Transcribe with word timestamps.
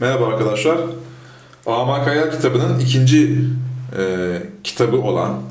Merhaba 0.00 0.26
arkadaşlar. 0.26 0.78
Amak 1.66 2.06
Hayal 2.06 2.30
kitabının 2.30 2.78
ikinci 2.78 3.38
e, 3.98 4.42
kitabı 4.64 4.96
olan 4.96 5.42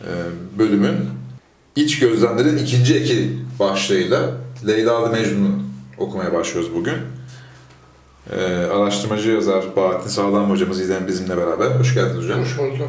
e, 0.00 0.10
bölümün 0.58 0.96
İç 1.76 1.98
Gözlemlerin 1.98 2.56
ikinci 2.56 2.96
eki 2.96 3.38
başlığıyla 3.58 4.30
Leyla 4.66 5.08
Mecnun'u 5.08 5.62
okumaya 5.98 6.32
başlıyoruz 6.32 6.74
bugün. 6.74 6.96
E, 8.36 8.44
araştırmacı 8.64 9.30
yazar 9.30 9.64
Bahattin 9.76 10.08
Sağlam 10.08 10.50
hocamız 10.50 10.80
İzlem 10.80 11.06
bizimle 11.06 11.36
beraber. 11.36 11.70
Hoş 11.70 11.94
geldiniz 11.94 12.24
hocam. 12.24 12.40
Hoş 12.40 12.58
bulduk. 12.58 12.88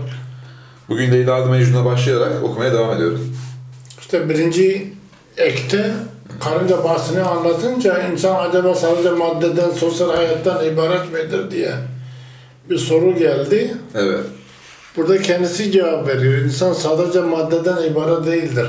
Bugün 0.89 1.11
Leyla 1.11 1.45
Mecnun'a 1.45 1.85
başlayarak 1.85 2.43
okumaya 2.43 2.73
devam 2.73 2.95
ediyorum. 2.95 3.35
İşte 3.99 4.29
birinci 4.29 4.93
ekte 5.37 5.93
karınca 6.39 6.83
bahsini 6.83 7.21
anlatınca 7.21 8.07
insan 8.07 8.49
acaba 8.49 8.75
sadece 8.75 9.09
maddeden, 9.11 9.69
sosyal 9.69 10.15
hayattan 10.15 10.65
ibaret 10.65 11.13
midir 11.13 11.51
diye 11.51 11.71
bir 12.69 12.77
soru 12.77 13.15
geldi. 13.15 13.73
Evet. 13.95 14.19
Burada 14.97 15.21
kendisi 15.21 15.71
cevap 15.71 16.07
veriyor. 16.07 16.33
İnsan 16.33 16.73
sadece 16.73 17.21
maddeden 17.21 17.83
ibaret 17.83 18.25
değildir. 18.25 18.67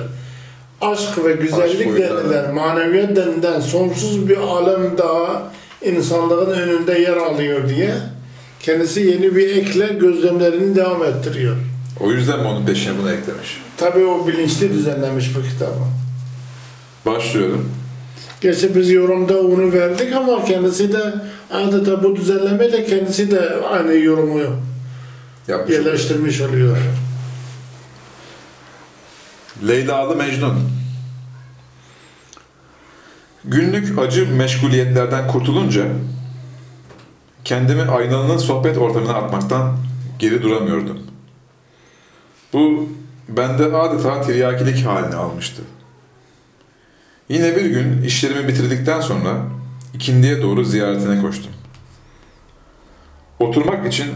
Aşk 0.80 1.24
ve 1.24 1.32
güzellik 1.32 1.88
boyutları. 1.88 2.24
denilen, 2.24 2.54
maneviyat 2.54 3.16
denilen 3.16 3.60
sonsuz 3.60 4.28
bir 4.28 4.36
alem 4.36 4.98
daha 4.98 5.42
insanlığın 5.82 6.50
önünde 6.50 6.98
yer 6.98 7.16
alıyor 7.16 7.68
diye 7.68 7.94
kendisi 8.60 9.00
yeni 9.00 9.36
bir 9.36 9.56
ekle 9.56 9.86
gözlemlerini 9.86 10.76
devam 10.76 11.04
ettiriyor. 11.04 11.56
O 12.00 12.10
yüzden 12.12 12.40
mi 12.40 12.48
onun 12.48 12.66
peşine 12.66 12.92
bunu 13.02 13.10
eklemiş? 13.10 13.60
Tabii 13.76 14.04
o 14.04 14.26
bilinçli 14.26 14.72
düzenlemiş 14.72 15.36
bu 15.36 15.42
kitabı. 15.42 15.74
Başlıyorum. 17.08 17.72
Gerçi 18.40 18.74
biz 18.74 18.90
yorumda 18.90 19.40
onu 19.40 19.72
verdik 19.72 20.12
ama 20.12 20.44
kendisi 20.44 20.92
de 20.92 21.14
adeta 21.50 22.02
bu 22.02 22.16
düzenlemeyle 22.16 22.84
kendisi 22.84 23.30
de 23.30 23.56
aynı 23.70 23.94
yorumu 23.94 24.40
Yapmış 25.48 25.76
yerleştirmiş 25.76 26.40
oluyor. 26.40 26.76
Leyla'lı 29.68 30.16
Mecnun 30.16 30.54
Günlük 33.44 33.98
acı 33.98 34.28
meşguliyetlerden 34.32 35.28
kurtulunca 35.28 35.86
kendimi 37.44 37.82
aynalının 37.82 38.38
sohbet 38.38 38.78
ortamına 38.78 39.14
atmaktan 39.14 39.76
geri 40.18 40.42
duramıyordum. 40.42 40.98
Bu 42.52 42.88
bende 43.28 43.64
adeta 43.64 44.20
tiryakilik 44.20 44.86
halini 44.86 45.14
almıştı. 45.14 45.62
Yine 47.28 47.56
bir 47.56 47.64
gün 47.64 48.02
işlerimi 48.02 48.48
bitirdikten 48.48 49.00
sonra 49.00 49.42
ikindiye 49.94 50.42
doğru 50.42 50.64
ziyaretine 50.64 51.22
koştum. 51.22 51.52
Oturmak 53.38 53.86
için 53.86 54.06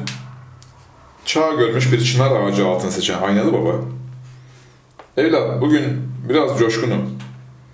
çağ 1.25 1.53
görmüş 1.53 1.93
bir 1.93 2.05
çınar 2.05 2.31
ağacı 2.31 2.67
altını 2.67 2.93
seçen 2.93 3.23
aynalı 3.23 3.53
baba 3.53 3.73
Evlat 5.17 5.61
bugün 5.61 6.09
biraz 6.29 6.59
coşkunum. 6.59 7.19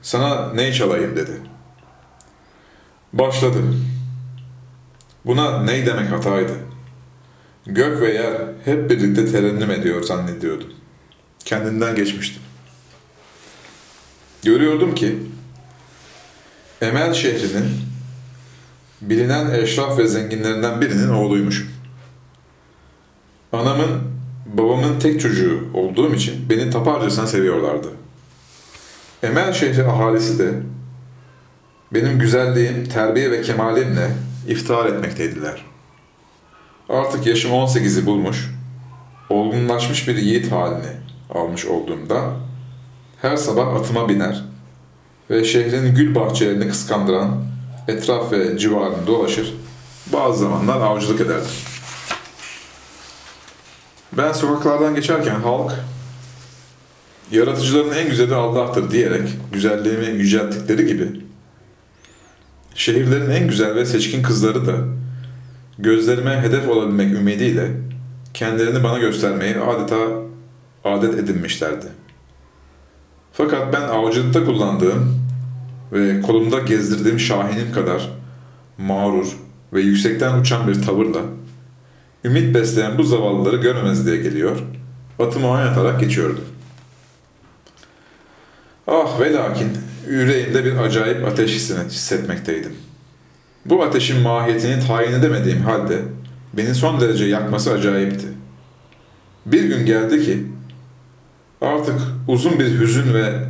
Sana 0.03 0.53
ney 0.53 0.73
çalayım 0.73 1.17
dedi. 1.17 1.33
Başladı. 3.13 3.59
Buna 5.25 5.63
ney 5.63 5.87
demek 5.87 6.13
hataydı. 6.13 6.53
Gök 7.67 8.01
ve 8.01 8.13
yer 8.13 8.35
hep 8.65 8.91
birlikte 8.91 9.33
terennüm 9.33 9.71
ediyor 9.71 10.03
zannediyordum. 10.03 10.73
Kendinden 11.45 11.97
geçmiştim. 11.97 12.43
Görüyordum 14.45 14.95
ki 14.95 15.19
Emel 16.81 17.15
şehrinin 17.15 17.71
bilinen 19.01 19.51
eşraf 19.51 19.99
ve 19.99 20.09
zenginlerinden 20.09 20.81
birinin 20.81 21.09
oğluymuşum. 21.09 21.69
Anamın, 23.53 24.03
babamın 24.47 24.99
tek 24.99 25.21
çocuğu 25.21 25.65
olduğum 25.75 26.15
için 26.15 26.51
beni 26.51 26.71
taparcasına 26.71 27.27
seviyorlardı. 27.27 27.89
Emel 29.23 29.53
şehri 29.53 29.87
ahalisi 29.87 30.39
de 30.39 30.53
benim 31.93 32.19
güzelliğim, 32.19 32.89
terbiye 32.89 33.31
ve 33.31 33.43
kemalimle 33.43 34.11
iftihar 34.49 34.87
etmekteydiler. 34.87 35.65
Artık 36.89 37.27
yaşım 37.27 37.51
18'i 37.51 38.07
bulmuş, 38.07 38.51
olgunlaşmış 39.31 40.09
bir 40.09 40.17
yiğit 40.17 40.53
halini 40.53 40.93
almış 41.35 41.67
olduğumda 41.67 42.48
her 43.23 43.37
sabah 43.37 43.75
atıma 43.75 44.09
biner 44.09 44.45
ve 45.31 45.45
şehrin 45.45 45.95
gül 45.95 46.15
bahçelerini 46.15 46.69
kıskandıran 46.69 47.45
etraf 47.89 48.33
ve 48.33 48.59
civarını 48.59 49.07
dolaşır, 49.07 49.55
bazı 50.13 50.39
zamanlar 50.39 50.81
avcılık 50.81 51.21
ederdim. 51.21 51.51
Ben 54.13 54.33
sokaklardan 54.33 54.95
geçerken 54.95 55.41
halk 55.41 55.73
yaratıcıların 57.31 57.97
en 57.97 58.09
güzeli 58.09 58.35
Allah'tır 58.35 58.91
diyerek 58.91 59.29
güzelliğimi 59.53 60.07
yücelttikleri 60.07 60.87
gibi 60.87 61.21
şehirlerin 62.75 63.31
en 63.31 63.49
güzel 63.49 63.75
ve 63.75 63.87
seçkin 63.87 64.23
kızları 64.23 64.67
da 64.67 64.75
gözlerime 65.79 66.41
hedef 66.41 66.69
olabilmek 66.69 67.15
ümidiyle 67.15 67.71
kendilerini 68.35 68.85
bana 68.85 68.99
göstermeyi 68.99 69.57
adeta 69.59 69.97
adet 70.85 71.15
edinmişlerdi. 71.15 71.87
Fakat 73.39 73.73
ben 73.73 73.83
avcılıkta 73.83 74.45
kullandığım 74.45 75.21
ve 75.93 76.21
kolumda 76.21 76.59
gezdirdiğim 76.59 77.21
şahinim 77.21 77.73
kadar 77.73 78.11
mağrur 78.79 79.37
ve 79.73 79.81
yüksekten 79.81 80.41
uçan 80.41 80.69
bir 80.69 80.83
tavırla 80.83 81.21
Ümit 82.25 82.55
besleyen 82.55 82.99
bu 82.99 83.03
zavallıları 83.03 83.57
görmemez 83.57 84.07
diye 84.07 84.17
geliyor, 84.17 84.59
atımı 85.19 85.49
oynatarak 85.49 86.01
geçiyordu. 86.01 86.41
Ah 88.87 89.21
ve 89.21 89.33
lakin 89.33 89.69
yüreğimde 90.09 90.65
bir 90.65 90.77
acayip 90.77 91.27
ateş 91.27 91.55
hissini 91.55 91.85
hissetmekteydim. 91.85 92.73
Bu 93.65 93.83
ateşin 93.83 94.21
mahiyetini 94.21 94.87
tayin 94.87 95.13
edemediğim 95.13 95.61
halde 95.61 96.03
beni 96.53 96.75
son 96.75 97.01
derece 97.01 97.25
yakması 97.25 97.73
acayipti. 97.73 98.27
Bir 99.47 99.65
gün 99.65 99.87
geldi 99.87 100.25
ki 100.25 100.47
artık 101.61 102.01
uzun 102.29 102.59
bir 102.59 102.81
hüzün 102.81 103.15
ve 103.15 103.45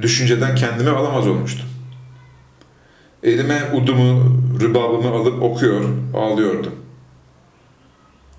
düşünceden 0.00 0.54
kendimi 0.54 0.90
alamaz 0.90 1.26
olmuştum. 1.26 1.68
Elime 3.22 3.62
udumu, 3.74 4.40
rübabımı 4.60 5.08
alıp 5.08 5.42
okuyor, 5.42 5.84
ağlıyordum. 6.14 6.72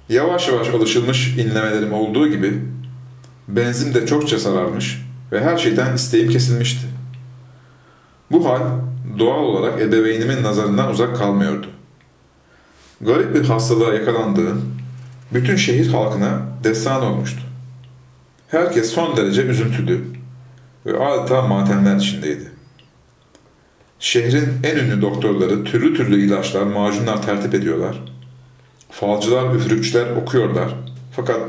Yavaş 0.10 0.48
yavaş 0.48 0.70
alışılmış 0.70 1.38
inlemelerim 1.38 1.94
olduğu 1.94 2.28
gibi 2.28 2.62
benzin 3.48 3.94
de 3.94 4.06
çokça 4.06 4.40
sararmış 4.40 5.02
ve 5.32 5.44
her 5.44 5.58
şeyden 5.58 5.96
isteğim 5.96 6.30
kesilmişti. 6.30 6.88
Bu 8.32 8.50
hal 8.50 8.62
doğal 9.20 9.44
olarak 9.44 9.82
ebeveynimin 9.82 10.44
nazarından 10.44 10.92
uzak 10.92 11.18
kalmıyordu. 11.18 11.68
Garip 13.02 13.36
bir 13.36 13.46
hastalığa 13.46 13.94
yakalandığım 13.94 14.76
bütün 15.34 15.56
şehir 15.56 15.88
halkına 15.88 16.42
destan 16.64 17.04
olmuştu. 17.04 17.42
Herkes 18.54 18.92
son 18.92 19.18
derece 19.18 19.42
üzüntülü 19.42 20.02
ve 20.86 21.06
adeta 21.06 21.42
matemler 21.42 21.96
içindeydi. 21.96 22.52
Şehrin 24.00 24.50
en 24.64 24.78
ünlü 24.78 25.02
doktorları 25.02 25.64
türlü 25.64 25.98
türlü 25.98 26.26
ilaçlar, 26.26 26.64
macunlar 26.64 27.22
tertip 27.22 27.54
ediyorlar 27.54 28.02
Falcılar, 28.92 29.56
üfürükçüler 29.56 30.16
okuyorlar. 30.16 30.76
Fakat 31.12 31.40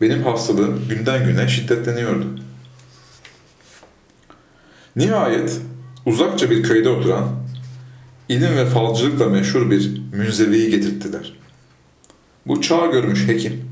benim 0.00 0.22
hastalığım 0.22 0.88
günden 0.88 1.24
güne 1.26 1.48
şiddetleniyordu. 1.48 2.26
Nihayet 4.96 5.60
uzakça 6.06 6.50
bir 6.50 6.62
köyde 6.62 6.88
oturan, 6.88 7.28
ilim 8.28 8.56
ve 8.56 8.66
falcılıkla 8.66 9.28
meşhur 9.28 9.70
bir 9.70 10.00
münzeviyi 10.12 10.70
getirttiler. 10.70 11.32
Bu 12.46 12.60
çağ 12.60 12.86
görmüş 12.86 13.28
hekim, 13.28 13.67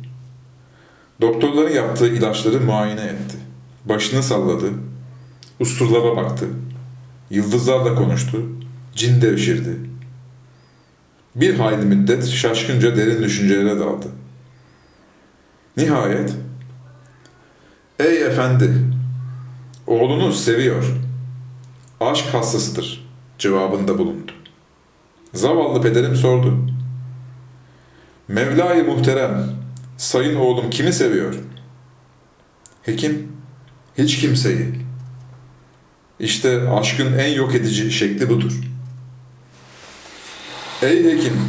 doktorların 1.21 1.75
yaptığı 1.75 2.09
ilaçları 2.09 2.61
muayene 2.61 3.01
etti. 3.01 3.37
Başını 3.85 4.23
salladı, 4.23 4.71
usturlaba 5.61 6.17
baktı, 6.17 6.47
yıldızlarla 7.31 7.95
konuştu, 7.95 8.43
cin 8.95 9.23
devşirdi, 9.23 9.77
bir 11.35 11.59
hayli 11.59 11.85
müddet 11.87 12.29
şaşkınca 12.29 12.97
derin 12.97 13.23
düşüncelere 13.23 13.79
daldı. 13.79 14.07
Nihayet, 15.77 16.35
''Ey 17.99 18.23
efendi, 18.23 18.73
oğlunuz 19.87 20.45
seviyor, 20.45 20.85
aşk 22.01 22.35
hastasıdır.'' 22.35 23.07
cevabında 23.39 23.99
bulundu. 23.99 24.33
Zavallı 25.35 25.83
pederim 25.83 26.17
sordu. 26.17 26.59
Mevla-i 28.29 28.83
muhterem, 28.83 29.51
sayın 29.97 30.37
oğlum 30.37 30.71
kimi 30.71 30.93
seviyor? 30.93 31.35
Hekim, 32.83 33.33
hiç 33.99 34.21
kimseyi. 34.21 34.75
İşte 36.21 36.69
aşkın 36.69 37.19
en 37.19 37.33
yok 37.35 37.55
edici 37.55 37.93
şekli 37.93 38.29
budur.'' 38.31 38.77
Ey 40.83 41.05
hekim, 41.05 41.41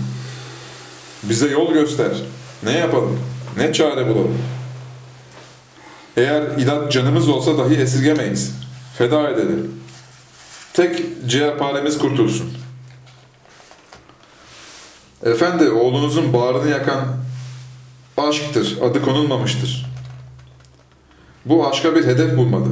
bize 1.24 1.48
yol 1.48 1.74
göster. 1.74 2.12
Ne 2.64 2.72
yapalım? 2.72 3.20
Ne 3.58 3.74
çare 3.74 4.08
bulalım? 4.08 4.38
Eğer 6.18 6.42
ilaç 6.58 6.92
canımız 6.92 7.30
olsa 7.30 7.58
dahi 7.58 7.76
esirgemeyiz. 7.76 8.52
Feda 8.98 9.30
edelim. 9.30 9.82
Tek 10.74 11.04
ciğerparemiz 11.28 11.98
kurtulsun. 11.98 12.54
Efendi, 15.24 15.70
oğlunuzun 15.70 16.34
bağrını 16.34 16.70
yakan 16.70 17.18
aşktır, 18.18 18.78
adı 18.82 19.02
konulmamıştır. 19.02 19.86
Bu 21.46 21.68
aşka 21.68 21.96
bir 21.96 22.06
hedef 22.06 22.38
bulmalı. 22.38 22.70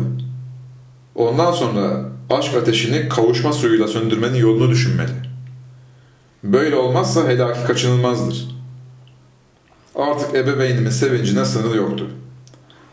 Ondan 1.16 1.52
sonra 1.52 2.10
aşk 2.30 2.56
ateşini 2.56 3.10
kavuşma 3.10 3.54
suyuyla 3.54 3.88
söndürmenin 3.88 4.38
yolunu 4.38 4.72
düşünmeli. 4.72 5.12
Böyle 6.44 6.76
olmazsa 6.76 7.28
helaki 7.28 7.64
kaçınılmazdır. 7.68 8.56
Artık 9.96 10.36
ebeveynimin 10.36 10.90
sevincine 10.90 11.46
sınırı 11.46 11.78
yoktu. 11.78 12.10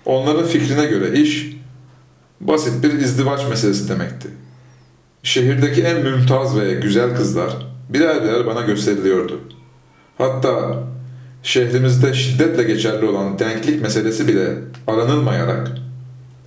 Onların 0.04 0.46
fikrine 0.46 0.86
göre 0.86 1.20
iş, 1.20 1.56
basit 2.40 2.84
bir 2.84 2.92
izdivaç 2.92 3.48
meselesi 3.48 3.88
demekti. 3.88 4.28
Şehirdeki 5.22 5.82
en 5.82 6.02
mümtaz 6.02 6.60
ve 6.60 6.74
güzel 6.74 7.16
kızlar 7.16 7.50
birer 7.88 8.24
birer 8.24 8.46
bana 8.46 8.60
gösteriliyordu. 8.60 9.40
Hatta 10.18 10.82
şehrimizde 11.42 12.14
şiddetle 12.14 12.62
geçerli 12.62 13.06
olan 13.06 13.38
denklik 13.38 13.82
meselesi 13.82 14.28
bile 14.28 14.54
aranılmayarak 14.86 15.72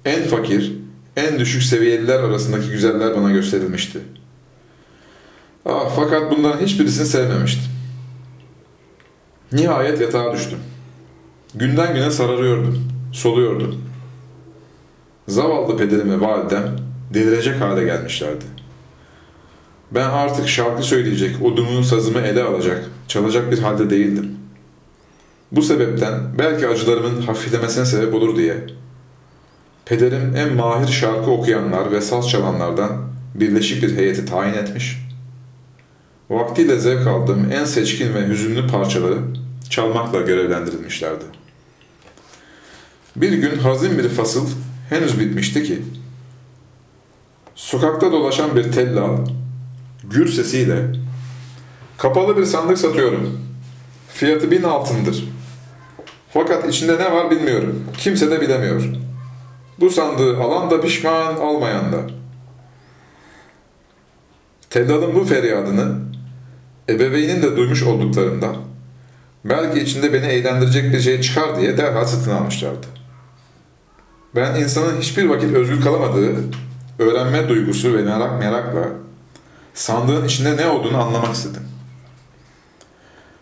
en 0.06 0.24
fakir, 0.24 0.74
en 1.18 1.39
düşük 1.39 1.63
seviyeliler 1.63 2.19
arasındaki 2.19 2.69
güzeller 2.69 3.15
bana 3.15 3.31
gösterilmişti. 3.31 4.00
Ah, 5.65 5.92
fakat 5.95 6.31
bunların 6.31 6.65
hiçbirisini 6.65 7.06
sevmemiştim. 7.06 7.71
Nihayet 9.51 10.01
yatağa 10.01 10.33
düştüm. 10.33 10.59
Günden 11.56 11.94
güne 11.94 12.12
sararıyordum, 12.12 12.92
soluyordum. 13.13 13.81
Zavallı 15.27 15.77
pederim 15.77 16.12
ve 16.12 16.21
validem 16.21 16.75
delirecek 17.13 17.62
hale 17.62 17.83
gelmişlerdi. 17.83 18.45
Ben 19.92 20.09
artık 20.09 20.47
şarkı 20.47 20.83
söyleyecek, 20.83 21.42
odumu, 21.42 21.83
sazımı 21.83 22.19
ele 22.19 22.44
alacak, 22.44 22.89
çalacak 23.07 23.51
bir 23.51 23.59
halde 23.59 23.89
değildim. 23.89 24.44
Bu 25.56 25.62
sebepten 25.62 26.13
belki 26.38 26.68
acılarımın 26.68 27.22
hafiflemesine 27.22 27.86
sebep 27.86 28.13
olur 28.13 28.36
diye 28.36 28.57
pederim 29.86 30.36
en 30.36 30.54
mahir 30.54 30.88
şarkı 30.88 31.31
okuyanlar 31.31 31.92
ve 31.92 32.02
saz 32.02 32.30
çalanlardan 32.30 32.92
birleşik 33.36 33.84
bir 33.84 33.96
heyeti 33.98 34.25
tayin 34.25 34.54
etmiş. 34.54 34.98
Vaktiyle 36.30 36.80
zevk 36.80 37.07
aldığım 37.07 37.52
en 37.52 37.66
seçkin 37.66 38.13
ve 38.13 38.28
hüzünlü 38.28 38.68
parçaları 38.68 39.18
çalmakla 39.69 40.22
görevlendirilmişlerdi. 40.22 41.24
Bir 43.16 43.34
gün 43.34 43.60
hazin 43.60 43.98
bir 43.98 44.10
fasıl 44.10 44.48
henüz 44.90 45.19
bitmişti 45.19 45.63
ki, 45.63 45.81
sokakta 47.56 48.12
dolaşan 48.12 48.56
bir 48.56 48.72
tellal, 48.72 49.18
gür 50.04 50.28
sesiyle, 50.28 50.86
''Kapalı 51.98 52.38
bir 52.38 52.46
sandık 52.46 52.78
satıyorum. 52.78 53.40
Fiyatı 54.10 54.52
bin 54.52 54.63
altındır. 54.63 55.34
Fakat 56.35 56.69
içinde 56.69 56.99
ne 56.99 57.11
var 57.11 57.31
bilmiyorum. 57.31 57.83
Kimse 57.97 58.31
de 58.31 58.41
bilemiyor. 58.41 58.83
Bu 59.79 59.89
sandığı 59.89 60.37
alan 60.37 60.71
da 60.71 60.81
pişman, 60.81 61.35
almayan 61.35 61.91
da.'' 61.91 62.15
Tellal'ın 64.69 65.15
bu 65.15 65.25
feryadını 65.25 65.95
ebeveynin 66.89 67.41
de 67.41 67.57
duymuş 67.57 67.83
olduklarında 67.83 68.55
belki 69.45 69.79
içinde 69.79 70.13
beni 70.13 70.25
eğlendirecek 70.25 70.93
bir 70.93 70.99
şey 70.99 71.21
çıkar 71.21 71.59
diye 71.59 71.77
derhal 71.77 72.05
satın 72.05 72.31
almışlardı. 72.31 72.87
Ben 74.35 74.55
insanın 74.55 75.01
hiçbir 75.01 75.25
vakit 75.25 75.53
özgür 75.53 75.81
kalamadığı 75.81 76.35
öğrenme 76.99 77.49
duygusu 77.49 77.93
ve 77.93 78.01
merak 78.01 78.39
merakla 78.39 78.89
sandığın 79.73 80.25
içinde 80.25 80.57
ne 80.57 80.67
olduğunu 80.67 81.01
anlamak 81.01 81.35
istedim. 81.35 81.63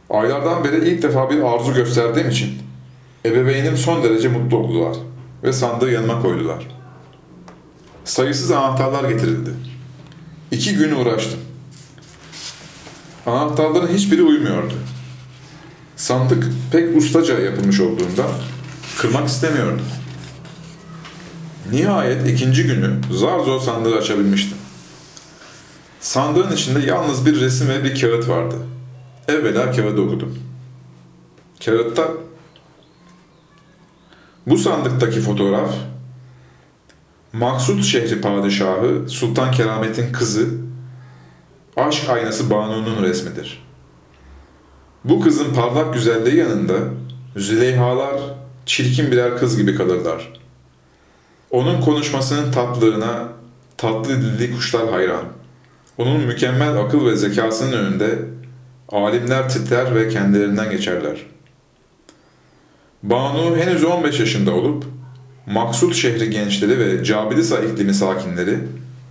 Aylardan 0.10 0.64
beri 0.64 0.90
ilk 0.90 1.04
defa 1.04 1.30
bir 1.30 1.42
arzu 1.42 1.74
gösterdiğim 1.74 2.30
için 2.30 2.73
ebeveynim 3.26 3.78
son 3.78 4.04
derece 4.04 4.28
mutlu 4.28 4.58
oldular 4.58 4.98
ve 5.44 5.54
sandığı 5.54 5.92
yanıma 5.92 6.22
koydular. 6.22 6.68
Sayısız 8.06 8.52
anahtarlar 8.52 9.10
getirildi. 9.10 9.50
İki 10.52 10.76
gün 10.76 10.96
uğraştım. 10.96 11.40
Anahtarların 13.26 13.94
hiçbiri 13.94 14.24
uymuyordu. 14.24 14.74
Sandık 15.96 16.48
pek 16.72 16.98
ustaca 16.98 17.40
yapılmış 17.40 17.80
olduğunda 17.80 18.26
kırmak 18.98 19.28
istemiyordum. 19.28 19.86
Nihayet 21.72 22.28
ikinci 22.30 22.64
günü 22.64 23.02
zar 23.12 23.40
zor 23.40 23.60
sandığı 23.60 23.98
açabilmiştim. 23.98 24.58
Sandığın 26.00 26.52
içinde 26.52 26.80
yalnız 26.80 27.26
bir 27.26 27.42
resim 27.42 27.70
ve 27.70 27.84
bir 27.84 28.02
kağıt 28.02 28.30
vardı. 28.30 28.56
Evvela 29.28 29.72
kağıdı 29.72 30.02
okudum. 30.02 30.40
Kağıtta 31.66 32.08
bu 34.48 34.58
sandıktaki 34.58 35.20
fotoğraf 35.20 35.76
Maksut 37.34 37.84
şehri 37.84 38.22
padişahı 38.22 39.10
Sultan 39.10 39.52
Keramet'in 39.52 40.12
kızı 40.12 40.48
aşk 41.78 42.10
aynası 42.10 42.50
Banu'nun 42.50 43.04
resmidir. 43.04 43.64
Bu 45.04 45.22
kızın 45.22 45.54
parlak 45.54 45.94
güzelliği 45.94 46.36
yanında 46.36 46.74
Züleyhalar 47.36 48.16
çirkin 48.66 49.12
birer 49.12 49.38
kız 49.38 49.58
gibi 49.58 49.76
kalırlar. 49.76 50.34
Onun 51.52 51.82
konuşmasının 51.82 52.52
tatlılığına 52.52 53.28
tatlı 53.78 54.22
dilli 54.22 54.56
kuşlar 54.56 54.90
hayran. 54.90 55.26
Onun 55.98 56.20
mükemmel 56.20 56.78
akıl 56.78 57.06
ve 57.06 57.16
zekasının 57.16 57.72
önünde 57.72 58.20
alimler 58.90 59.50
titrer 59.50 59.96
ve 59.96 60.10
kendilerinden 60.10 60.72
geçerler. 60.72 61.33
Banu 63.04 63.58
henüz 63.58 63.84
15 63.84 64.20
yaşında 64.20 64.54
olup 64.54 64.86
Maksut 65.46 65.96
şehri 65.96 66.30
gençleri 66.30 66.80
ve 66.80 67.04
Cabilisa 67.04 67.60
iklimi 67.60 67.94
sakinleri 67.94 68.60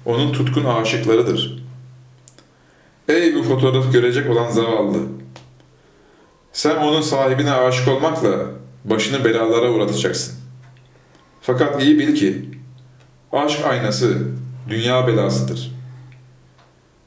onun 0.05 0.33
tutkun 0.33 0.65
aşıklarıdır. 0.65 1.65
Ey 3.09 3.35
bu 3.35 3.43
fotoğrafı 3.43 3.93
görecek 3.93 4.31
olan 4.31 4.50
zavallı! 4.50 4.99
Sen 6.53 6.77
onun 6.77 7.01
sahibine 7.01 7.53
aşık 7.53 7.89
olmakla 7.89 8.37
başını 8.84 9.25
belalara 9.25 9.70
uğratacaksın. 9.70 10.34
Fakat 11.41 11.82
iyi 11.82 11.99
bil 11.99 12.15
ki 12.15 12.44
aşk 13.32 13.65
aynası 13.65 14.19
dünya 14.69 15.06
belasıdır. 15.06 15.72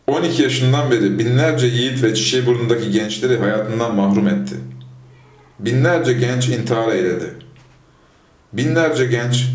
12 0.08 0.44
yaşından 0.44 0.92
beri 0.92 1.20
binlerce 1.20 1.68
yiğit 1.68 2.04
ve 2.04 2.16
çiçeği 2.16 2.46
burnundaki 2.46 2.92
gençleri 2.92 3.38
hayatından 3.38 3.96
mahrum 3.96 4.28
etti. 4.28 4.56
Binlerce 5.60 6.14
genç 6.14 6.50
intihar 6.50 6.88
eyledi. 6.88 7.34
Binlerce 8.54 9.06
genç 9.06 9.46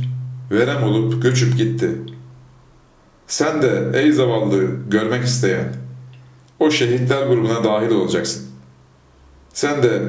verem 0.50 0.82
olup 0.82 1.22
göçüp 1.22 1.56
gitti. 1.58 1.90
Sen 3.26 3.62
de 3.62 3.90
ey 3.94 4.12
zavallı 4.12 4.66
görmek 4.90 5.24
isteyen 5.24 5.72
o 6.58 6.70
şehitler 6.70 7.26
grubuna 7.26 7.64
dahil 7.64 7.90
olacaksın. 7.90 8.46
Sen 9.52 9.82
de 9.82 10.02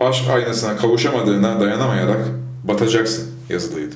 aşk 0.00 0.30
aynasına 0.30 0.76
kavuşamadığına 0.76 1.60
dayanamayarak 1.60 2.26
batacaksın 2.64 3.30
yazılıydı. 3.48 3.94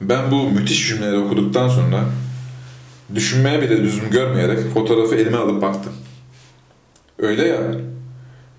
Ben 0.00 0.30
bu 0.30 0.50
müthiş 0.50 0.88
cümleleri 0.88 1.18
okuduktan 1.18 1.68
sonra 1.68 2.04
düşünmeye 3.14 3.62
bile 3.62 3.82
lüzum 3.82 4.10
görmeyerek 4.10 4.58
fotoğrafı 4.74 5.14
elime 5.14 5.36
alıp 5.36 5.62
baktım. 5.62 5.92
Öyle 7.18 7.46
ya, 7.46 7.60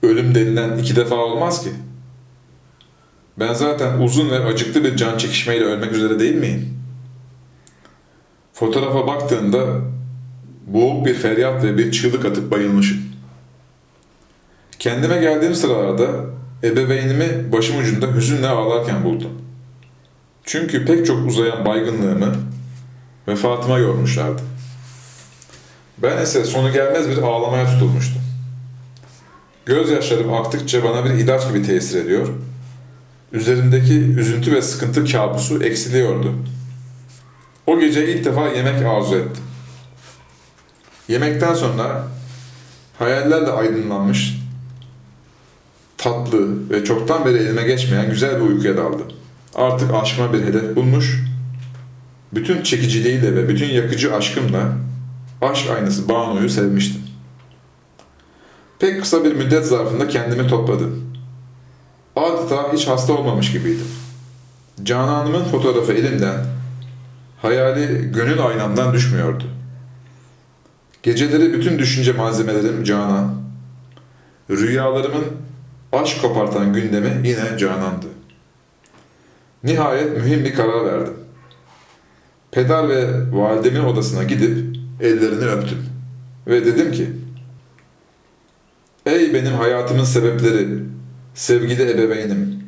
ölüm 0.03 0.35
denilen 0.35 0.77
iki 0.77 0.95
defa 0.95 1.15
olmaz 1.15 1.63
ki. 1.63 1.69
Ben 3.39 3.53
zaten 3.53 3.99
uzun 3.99 4.29
ve 4.29 4.45
acıklı 4.45 4.83
bir 4.83 4.95
can 4.95 5.17
çekişmeyle 5.17 5.65
ölmek 5.65 5.91
üzere 5.91 6.19
değil 6.19 6.35
miyim? 6.35 6.79
Fotoğrafa 8.53 9.07
baktığında 9.07 9.65
boğuk 10.67 11.05
bir 11.05 11.13
feryat 11.13 11.63
ve 11.63 11.77
bir 11.77 11.91
çığlık 11.91 12.25
atıp 12.25 12.51
bayılmışım. 12.51 12.97
Kendime 14.79 15.17
geldiğim 15.17 15.55
sıralarda 15.55 16.07
ebeveynimi 16.63 17.51
başım 17.51 17.79
ucunda 17.79 18.15
hüzünle 18.15 18.47
ağlarken 18.47 19.03
buldum. 19.03 19.41
Çünkü 20.45 20.85
pek 20.85 21.05
çok 21.05 21.27
uzayan 21.27 21.65
baygınlığımı 21.65 22.35
vefatıma 23.27 23.79
yormuşlardı. 23.79 24.41
Ben 25.97 26.23
ise 26.23 26.45
sonu 26.45 26.73
gelmez 26.73 27.09
bir 27.09 27.17
ağlamaya 27.17 27.65
tutulmuştum. 27.65 28.22
Gözyaşlarım 29.65 30.33
aktıkça 30.33 30.83
bana 30.83 31.05
bir 31.05 31.09
ilaç 31.09 31.47
gibi 31.47 31.63
tesir 31.63 32.05
ediyor. 32.05 32.27
Üzerimdeki 33.31 33.93
üzüntü 33.93 34.55
ve 34.55 34.61
sıkıntı 34.61 35.05
kabusu 35.05 35.63
eksiliyordu. 35.63 36.35
O 37.67 37.79
gece 37.79 38.13
ilk 38.13 38.25
defa 38.25 38.47
yemek 38.47 38.85
arzu 38.85 39.15
ettim. 39.15 39.43
Yemekten 41.07 41.53
sonra 41.53 42.07
hayallerle 42.99 43.51
aydınlanmış, 43.51 44.39
tatlı 45.97 46.69
ve 46.69 46.83
çoktan 46.83 47.25
beri 47.25 47.37
elime 47.37 47.63
geçmeyen 47.63 48.09
güzel 48.09 48.35
bir 48.35 48.41
uykuya 48.41 48.77
daldım. 48.77 49.07
Artık 49.55 49.93
aşkıma 49.93 50.33
bir 50.33 50.43
hedef 50.43 50.75
bulmuş, 50.75 51.23
bütün 52.33 52.63
çekiciliğiyle 52.63 53.35
ve 53.35 53.49
bütün 53.49 53.69
yakıcı 53.69 54.15
aşkımla 54.15 54.73
aşk 55.41 55.69
aynısı 55.69 56.09
Banu'yu 56.09 56.49
sevmiştim. 56.49 57.02
Pek 58.83 59.01
kısa 59.01 59.23
bir 59.23 59.35
müddet 59.35 59.65
zarfında 59.65 60.07
kendimi 60.07 60.47
topladım. 60.47 61.13
Adeta 62.15 62.73
hiç 62.73 62.87
hasta 62.87 63.13
olmamış 63.13 63.51
gibiydim. 63.51 63.87
Canan'ımın 64.83 65.43
fotoğrafı 65.43 65.93
elimden, 65.93 66.45
hayali 67.41 68.11
gönül 68.11 68.45
aynamdan 68.45 68.93
düşmüyordu. 68.93 69.43
Geceleri 71.03 71.53
bütün 71.53 71.79
düşünce 71.79 72.11
malzemelerim 72.11 72.83
Canan, 72.83 73.35
rüyalarımın 74.49 75.25
aşk 75.91 76.21
kopartan 76.21 76.73
gündemi 76.73 77.27
yine 77.27 77.57
Canan'dı. 77.57 78.07
Nihayet 79.63 80.17
mühim 80.17 80.45
bir 80.45 80.55
karar 80.55 80.85
verdim. 80.85 81.13
Peder 82.51 82.89
ve 82.89 83.07
validemin 83.31 83.83
odasına 83.83 84.23
gidip 84.23 84.77
ellerini 85.01 85.45
öptüm. 85.45 85.85
Ve 86.47 86.65
dedim 86.65 86.91
ki, 86.91 87.22
Ey 89.05 89.33
benim 89.33 89.53
hayatımın 89.53 90.03
sebepleri, 90.03 90.79
sevgili 91.33 91.91
ebeveynim, 91.91 92.63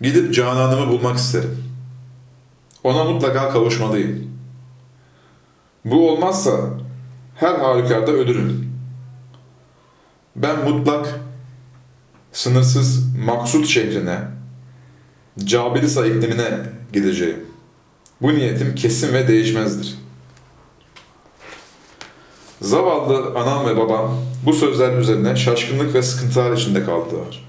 gidip 0.00 0.34
Canan'ımı 0.34 0.88
bulmak 0.88 1.16
isterim. 1.16 1.64
Ona 2.84 3.04
mutlaka 3.04 3.50
kavuşmalıyım. 3.50 4.30
Bu 5.84 6.10
olmazsa 6.10 6.52
her 7.34 7.54
halükarda 7.54 8.10
ölürüm. 8.10 8.72
Ben 10.36 10.70
mutlak, 10.70 11.20
sınırsız 12.32 13.16
Maksut 13.16 13.66
şehrine, 13.66 14.18
Cabilisa 15.38 16.06
iklimine 16.06 16.50
gideceğim. 16.92 17.46
Bu 18.22 18.34
niyetim 18.34 18.74
kesin 18.74 19.14
ve 19.14 19.28
değişmezdir. 19.28 19.98
Zavallı 22.60 23.38
anam 23.38 23.66
ve 23.66 23.76
babam 23.76 24.33
bu 24.46 24.52
sözler 24.52 24.98
üzerine 24.98 25.36
şaşkınlık 25.36 25.94
ve 25.94 26.02
sıkıntılar 26.02 26.52
içinde 26.52 26.84
kaldılar. 26.84 27.44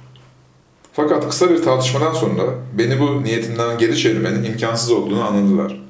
Fakat 0.93 1.29
kısa 1.29 1.49
bir 1.49 1.63
tartışmadan 1.63 2.13
sonra 2.13 2.41
beni 2.77 2.99
bu 2.99 3.23
niyetimden 3.23 3.77
geri 3.77 3.97
çevirmenin 3.97 4.43
imkansız 4.43 4.91
olduğunu 4.91 5.23
anladılar. 5.23 5.81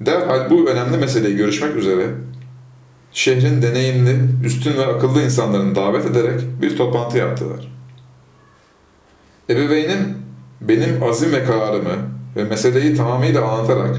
Derhal 0.00 0.50
bu 0.50 0.70
önemli 0.70 0.96
meseleyi 0.96 1.36
görüşmek 1.36 1.76
üzere 1.76 2.06
şehrin 3.12 3.62
deneyimli, 3.62 4.16
üstün 4.44 4.76
ve 4.76 4.86
akıllı 4.86 5.22
insanlarını 5.22 5.74
davet 5.74 6.06
ederek 6.06 6.40
bir 6.62 6.76
toplantı 6.76 7.18
yaptılar. 7.18 7.72
Ebeveynim 9.50 10.18
benim 10.60 11.02
azim 11.02 11.32
ve 11.32 11.44
kararımı 11.44 11.96
ve 12.36 12.44
meseleyi 12.44 12.96
tamamıyla 12.96 13.42
anlatarak 13.42 13.96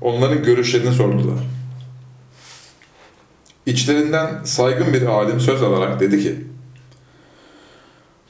onların 0.00 0.42
görüşlerini 0.42 0.92
sordular. 0.92 1.38
İçlerinden 3.66 4.44
saygın 4.44 4.92
bir 4.92 5.02
alim 5.02 5.40
söz 5.40 5.62
alarak 5.62 6.00
dedi 6.00 6.22
ki, 6.22 6.36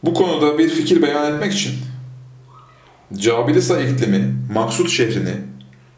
bu 0.05 0.15
konuda 0.15 0.59
bir 0.59 0.69
fikir 0.69 1.03
beyan 1.03 1.35
etmek 1.35 1.53
için 1.53 1.73
Cabilisa 3.17 3.81
iklimi, 3.81 4.35
maksut 4.55 4.91
şehrini 4.91 5.35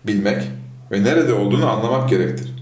bilmek 0.05 0.43
ve 0.91 1.05
nerede 1.05 1.33
olduğunu 1.33 1.71
anlamak 1.71 2.09
gerektir. 2.09 2.55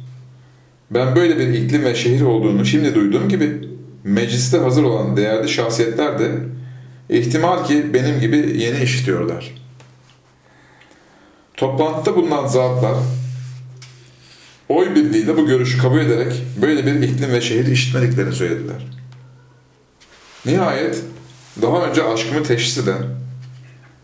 Ben 0.90 1.16
böyle 1.16 1.38
bir 1.38 1.48
iklim 1.48 1.84
ve 1.84 1.94
şehir 1.94 2.20
olduğunu 2.20 2.64
şimdi 2.64 2.94
duyduğum 2.94 3.28
gibi 3.28 3.68
mecliste 4.04 4.58
hazır 4.58 4.82
olan 4.82 5.16
değerli 5.16 5.48
şahsiyetler 5.48 6.18
de 6.18 6.30
ihtimal 7.08 7.64
ki 7.64 7.94
benim 7.94 8.20
gibi 8.20 8.36
yeni 8.36 8.82
işitiyorlar. 8.82 9.54
Toplantıda 11.54 12.16
bulunan 12.16 12.46
zatlar 12.46 12.94
oy 14.68 14.94
birliğiyle 14.94 15.36
bu 15.36 15.46
görüşü 15.46 15.78
kabul 15.78 16.00
ederek 16.00 16.32
böyle 16.62 16.86
bir 16.86 17.08
iklim 17.08 17.32
ve 17.32 17.40
şehir 17.40 17.66
işitmediklerini 17.66 18.32
söylediler. 18.32 18.86
Nihayet 20.46 21.02
daha 21.62 21.86
önce 21.86 22.04
aşkımı 22.04 22.42
teşhis 22.42 22.78
eden 22.78 23.02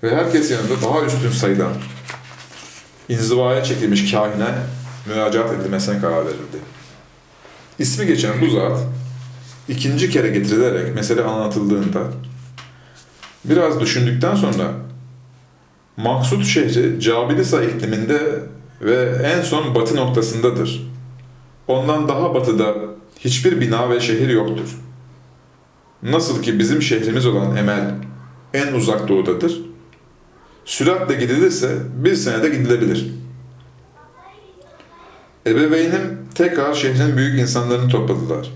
ve 0.03 0.17
herkes 0.17 0.51
yanında 0.51 0.83
daha 0.83 1.05
üstün 1.05 1.31
sayılan 1.31 1.73
inzivaya 3.09 3.65
çekilmiş 3.65 4.13
kahine 4.13 4.55
müracaat 5.07 5.53
edilmesine 5.53 6.01
karar 6.01 6.27
verildi. 6.27 6.59
İsmi 7.79 8.07
geçen 8.07 8.41
bu 8.41 8.51
zat 8.51 8.79
ikinci 9.69 10.11
kere 10.11 10.29
getirilerek 10.29 10.95
mesele 10.95 11.23
anlatıldığında 11.23 12.03
biraz 13.45 13.81
düşündükten 13.81 14.35
sonra 14.35 14.73
Maksut 15.97 16.45
şehri 16.45 17.01
Cabilisa 17.01 17.65
ikliminde 17.65 18.21
ve 18.81 19.23
en 19.25 19.43
son 19.43 19.75
batı 19.75 19.97
noktasındadır. 19.97 20.91
Ondan 21.69 22.09
daha 22.09 22.35
batıda 22.35 22.75
hiçbir 23.21 23.61
bina 23.61 23.91
ve 23.91 24.01
şehir 24.01 24.29
yoktur. 24.29 24.79
Nasıl 26.03 26.43
ki 26.43 26.59
bizim 26.59 26.83
şehrimiz 26.83 27.27
olan 27.27 27.57
Emel 27.57 27.95
en 28.55 28.73
uzak 28.73 29.09
doğudadır. 29.09 29.61
Süratle 30.65 31.15
gidilirse 31.15 31.79
bir 31.97 32.15
senede 32.15 32.49
gidilebilir. 32.49 33.07
Ebeveynim 35.47 36.19
tekrar 36.35 36.75
şehrin 36.75 37.17
büyük 37.17 37.41
insanlarını 37.41 37.89
topladılar. 37.91 38.51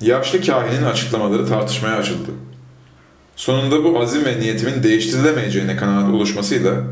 Yaşlı 0.00 0.40
kahinin 0.40 0.82
açıklamaları 0.82 1.48
tartışmaya 1.48 1.96
açıldı. 1.96 2.30
Sonunda 3.36 3.84
bu 3.84 4.00
azim 4.00 4.24
ve 4.24 4.40
niyetimin 4.40 4.82
değiştirilemeyeceğine 4.82 5.76
kanaat 5.76 6.14
oluşmasıyla 6.14 6.82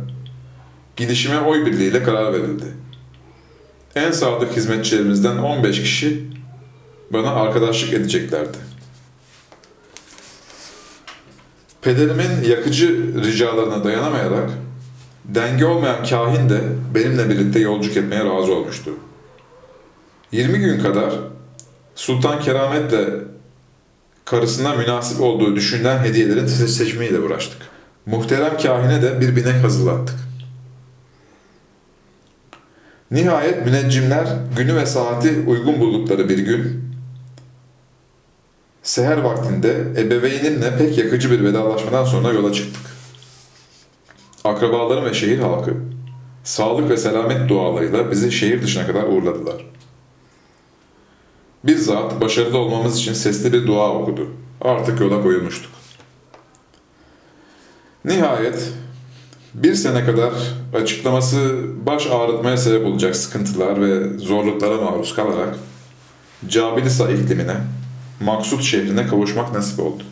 gidişime 0.96 1.40
oy 1.40 1.66
birliğiyle 1.66 2.02
karar 2.02 2.32
verildi. 2.32 2.64
En 3.94 4.10
sadık 4.10 4.56
hizmetçilerimizden 4.56 5.36
15 5.38 5.82
kişi 5.82 6.26
bana 7.10 7.30
arkadaşlık 7.30 7.92
edeceklerdi. 7.92 8.58
Pederimin 11.82 12.48
yakıcı 12.48 13.14
ricalarına 13.24 13.84
dayanamayarak 13.84 14.50
denge 15.24 15.64
olmayan 15.64 16.04
kahin 16.04 16.48
de 16.48 16.60
benimle 16.94 17.30
birlikte 17.30 17.60
yolculuk 17.60 17.96
etmeye 17.96 18.24
razı 18.24 18.54
olmuştu. 18.54 18.90
20 20.32 20.58
gün 20.58 20.82
kadar 20.82 21.14
Sultan 21.94 22.40
Keramet'le 22.40 23.24
karısına 24.24 24.74
münasip 24.74 25.20
olduğu 25.20 25.56
düşünülen 25.56 25.98
hediyelerin 25.98 26.46
seçimiyle 26.46 27.20
uğraştık. 27.20 27.58
Muhterem 28.06 28.58
kahine 28.58 29.02
de 29.02 29.20
bir 29.20 29.36
binek 29.36 29.64
hazırlattık. 29.64 30.16
Nihayet 33.10 33.66
müneccimler 33.66 34.28
günü 34.56 34.76
ve 34.76 34.86
saati 34.86 35.44
uygun 35.46 35.80
buldukları 35.80 36.28
bir 36.28 36.38
gün 36.38 36.84
seher 38.82 39.18
vaktinde 39.18 39.92
ebeveynimle 39.96 40.78
pek 40.78 40.98
yakıcı 40.98 41.30
bir 41.30 41.44
vedalaşmadan 41.44 42.04
sonra 42.04 42.32
yola 42.32 42.52
çıktık. 42.52 42.82
Akrabalarım 44.44 45.04
ve 45.04 45.14
şehir 45.14 45.38
halkı 45.38 45.74
sağlık 46.44 46.90
ve 46.90 46.96
selamet 46.96 47.48
dualarıyla 47.48 48.10
bizi 48.10 48.32
şehir 48.32 48.62
dışına 48.62 48.86
kadar 48.86 49.02
uğurladılar. 49.02 49.66
Bir 51.64 51.76
zat 51.76 52.20
başarılı 52.20 52.58
olmamız 52.58 52.96
için 52.96 53.12
sesli 53.12 53.52
bir 53.52 53.66
dua 53.66 53.92
okudu. 53.92 54.30
Artık 54.60 55.00
yola 55.00 55.22
koyulmuştuk. 55.22 55.70
Nihayet 58.04 58.72
bir 59.54 59.74
sene 59.74 60.04
kadar 60.04 60.32
açıklaması 60.74 61.64
baş 61.86 62.06
ağrıtmaya 62.06 62.56
sebep 62.56 62.86
olacak 62.86 63.16
sıkıntılar 63.16 63.80
ve 63.80 64.18
zorluklara 64.18 64.80
maruz 64.80 65.14
kalarak 65.14 65.56
Cabilisa 66.48 67.10
iklimine, 67.10 67.56
Maksut 68.20 68.62
şehrine 68.62 69.06
kavuşmak 69.06 69.52
nasip 69.52 69.80
oldu. 69.80 70.02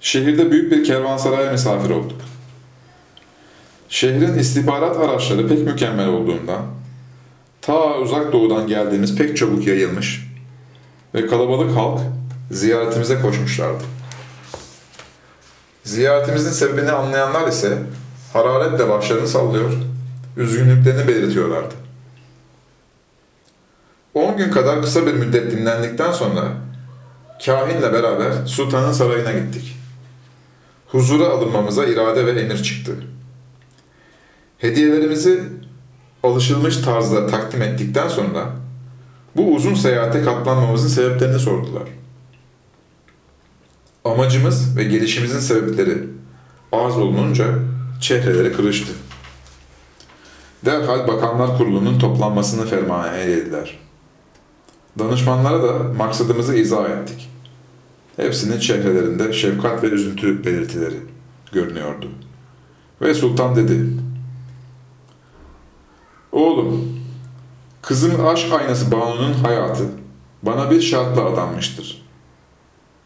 Şehirde 0.00 0.50
büyük 0.50 0.72
bir 0.72 0.84
kervansaraya 0.84 1.52
misafir 1.52 1.90
olduk. 1.90 2.20
Şehrin 3.88 4.38
istihbarat 4.38 4.96
araçları 4.96 5.48
pek 5.48 5.58
mükemmel 5.58 6.08
olduğundan 6.08 6.66
ta 7.62 7.98
uzak 7.98 8.32
doğudan 8.32 8.66
geldiğimiz 8.66 9.16
pek 9.16 9.36
çabuk 9.36 9.66
yayılmış 9.66 10.26
ve 11.14 11.26
kalabalık 11.26 11.76
halk 11.76 12.00
ziyaretimize 12.50 13.20
koşmuşlardı. 13.20 13.84
Ziyaretimizin 15.84 16.50
sebebini 16.50 16.92
anlayanlar 16.92 17.48
ise 17.48 17.78
hararetle 18.32 18.88
başlarını 18.88 19.28
sallıyor, 19.28 19.72
üzgünlüklerini 20.36 21.08
belirtiyorlardı. 21.08 21.74
10 24.14 24.36
gün 24.36 24.50
kadar 24.50 24.82
kısa 24.82 25.06
bir 25.06 25.12
müddet 25.12 25.52
dinlendikten 25.52 26.12
sonra 26.12 26.52
kahinle 27.46 27.92
beraber 27.92 28.32
sultanın 28.46 28.92
sarayına 28.92 29.32
gittik. 29.32 29.76
Huzura 30.86 31.24
alınmamıza 31.28 31.84
irade 31.84 32.26
ve 32.26 32.40
emir 32.40 32.62
çıktı. 32.62 32.92
Hediyelerimizi 34.58 35.42
alışılmış 36.22 36.76
tarzda 36.76 37.26
takdim 37.26 37.62
ettikten 37.62 38.08
sonra 38.08 38.46
bu 39.36 39.54
uzun 39.54 39.74
seyahate 39.74 40.22
katlanmamızın 40.22 40.88
sebeplerini 40.88 41.38
sordular. 41.38 41.99
Amacımız 44.04 44.76
ve 44.76 44.84
gelişimizin 44.84 45.38
sebepleri 45.38 45.98
az 46.72 46.96
olununca 46.96 47.46
çehreleri 48.00 48.52
kırıştı. 48.52 48.92
Derhal 50.64 51.08
Bakanlar 51.08 51.58
Kurulu'nun 51.58 51.98
toplanmasını 51.98 52.66
ferman 52.66 53.14
eylediler. 53.14 53.78
Danışmanlara 54.98 55.62
da 55.62 55.72
maksadımızı 55.78 56.56
izah 56.56 56.90
ettik. 56.90 57.30
Hepsinin 58.16 58.60
çehrelerinde 58.60 59.32
şefkat 59.32 59.82
ve 59.82 59.86
üzüntü 59.86 60.44
belirtileri 60.44 60.96
görünüyordu. 61.52 62.08
Ve 63.02 63.14
sultan 63.14 63.56
dedi, 63.56 63.86
Oğlum, 66.32 67.00
kızım 67.82 68.26
aşk 68.26 68.52
aynası 68.52 68.92
Banu'nun 68.92 69.32
hayatı 69.32 69.84
bana 70.42 70.70
bir 70.70 70.80
şartla 70.80 71.24
adanmıştır. 71.24 72.09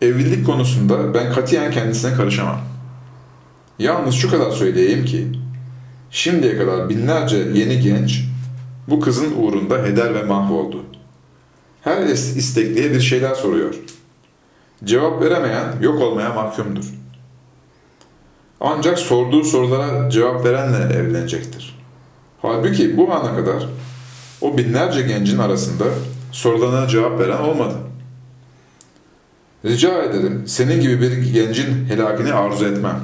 Evlilik 0.04 0.46
konusunda 0.46 1.14
ben 1.14 1.32
katiyen 1.32 1.72
kendisine 1.72 2.14
karışamam. 2.14 2.60
Yalnız 3.78 4.14
şu 4.14 4.30
kadar 4.30 4.50
söyleyeyim 4.50 5.04
ki, 5.04 5.28
şimdiye 6.10 6.58
kadar 6.58 6.88
binlerce 6.88 7.36
yeni 7.36 7.80
genç 7.80 8.24
bu 8.88 9.00
kızın 9.00 9.32
uğrunda 9.36 9.78
heder 9.78 10.14
ve 10.14 10.22
mahvoldu. 10.22 10.84
Her 11.82 11.96
is- 12.02 12.36
istekliye 12.38 12.90
bir 12.90 13.00
şeyler 13.00 13.34
soruyor. 13.34 13.74
Cevap 14.84 15.22
veremeyen 15.22 15.64
yok 15.80 16.02
olmaya 16.02 16.32
mahkumdur. 16.32 16.84
Ancak 18.60 18.98
sorduğu 18.98 19.44
sorulara 19.44 20.10
cevap 20.10 20.44
verenle 20.44 20.94
evlenecektir. 20.94 21.78
Halbuki 22.42 22.96
bu 22.96 23.12
ana 23.12 23.36
kadar 23.36 23.66
o 24.40 24.58
binlerce 24.58 25.02
gencin 25.02 25.38
arasında 25.38 25.84
sorularına 26.32 26.88
cevap 26.88 27.20
veren 27.20 27.38
olmadı. 27.42 27.74
Rica 29.64 30.02
ederim 30.02 30.42
senin 30.46 30.80
gibi 30.80 31.00
bir 31.00 31.32
gencin 31.32 31.84
helakini 31.84 32.32
arzu 32.32 32.66
etmem. 32.66 33.00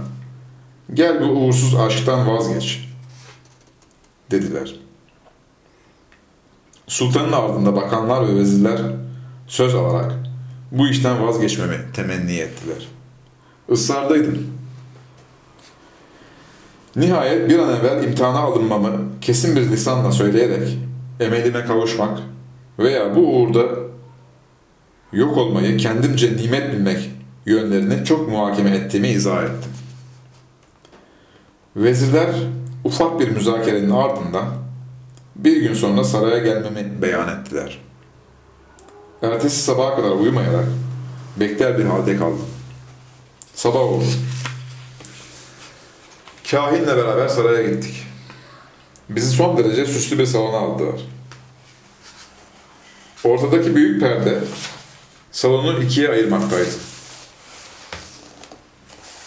Gel 0.95 1.21
bu 1.21 1.25
uğursuz 1.25 1.75
aşktan 1.75 2.29
vazgeç. 2.29 2.88
Dediler. 4.31 4.75
Sultanın 6.87 7.33
ardında 7.33 7.76
bakanlar 7.76 8.29
ve 8.29 8.35
vezirler 8.35 8.81
söz 9.47 9.75
alarak 9.75 10.12
bu 10.73 10.88
işten 10.88 11.26
vazgeçmemi 11.26 11.76
temenni 11.95 12.37
ettiler. 12.37 12.88
Isrardaydım. 13.69 14.47
Nihayet 16.97 17.50
bir 17.50 17.59
an 17.59 17.76
evvel 17.76 18.05
imtihana 18.05 18.38
alınmamı 18.38 18.90
kesin 19.21 19.57
bir 19.57 19.62
lisanla 19.62 20.12
söyleyerek 20.12 20.79
emelime 21.21 21.64
kavuşmak 21.64 22.19
veya 22.79 23.17
bu 23.17 23.21
uğurda 23.21 23.89
yok 25.12 25.37
olmayı 25.37 25.76
kendimce 25.76 26.37
nimet 26.37 26.73
bilmek 26.73 27.11
yönlerini 27.47 28.05
çok 28.05 28.29
muhakeme 28.29 28.71
ettiğimi 28.71 29.09
izah 29.09 29.43
ettim. 29.43 29.73
Vezirler 31.76 32.31
ufak 32.85 33.21
bir 33.21 33.29
müzakerenin 33.29 33.90
ardından 33.90 34.47
bir 35.37 35.57
gün 35.57 35.75
sonra 35.75 36.05
saraya 36.05 36.38
gelmemi 36.38 37.02
beyan 37.02 37.40
ettiler. 37.40 37.79
Ertesi 39.23 39.62
sabaha 39.62 39.97
kadar 39.97 40.11
uyumayarak 40.11 40.67
bekler 41.37 41.79
bir 41.79 41.85
halde 41.85 42.17
kaldım. 42.17 42.47
Sabah 43.55 43.81
oldu. 43.81 44.05
Kahinle 46.50 46.97
beraber 46.97 47.29
saraya 47.29 47.71
gittik. 47.71 48.07
Bizi 49.09 49.31
son 49.31 49.57
derece 49.57 49.87
süslü 49.87 50.19
bir 50.19 50.26
salona 50.26 50.57
aldılar. 50.57 51.00
Ortadaki 53.25 53.75
büyük 53.76 54.00
perde 54.00 54.38
salonu 55.33 55.83
ikiye 55.83 56.09
ayırmaktaydı. 56.09 56.71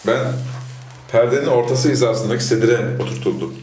Ben 0.06 0.32
perdenin 1.12 1.46
ortası 1.46 1.88
hizasındaki 1.90 2.44
sedire 2.44 2.96
oturtuldum. 3.02 3.54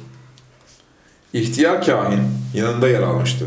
İhtiyar 1.33 1.85
kahin 1.85 2.21
yanında 2.53 2.87
yer 2.87 3.01
almıştı. 3.01 3.45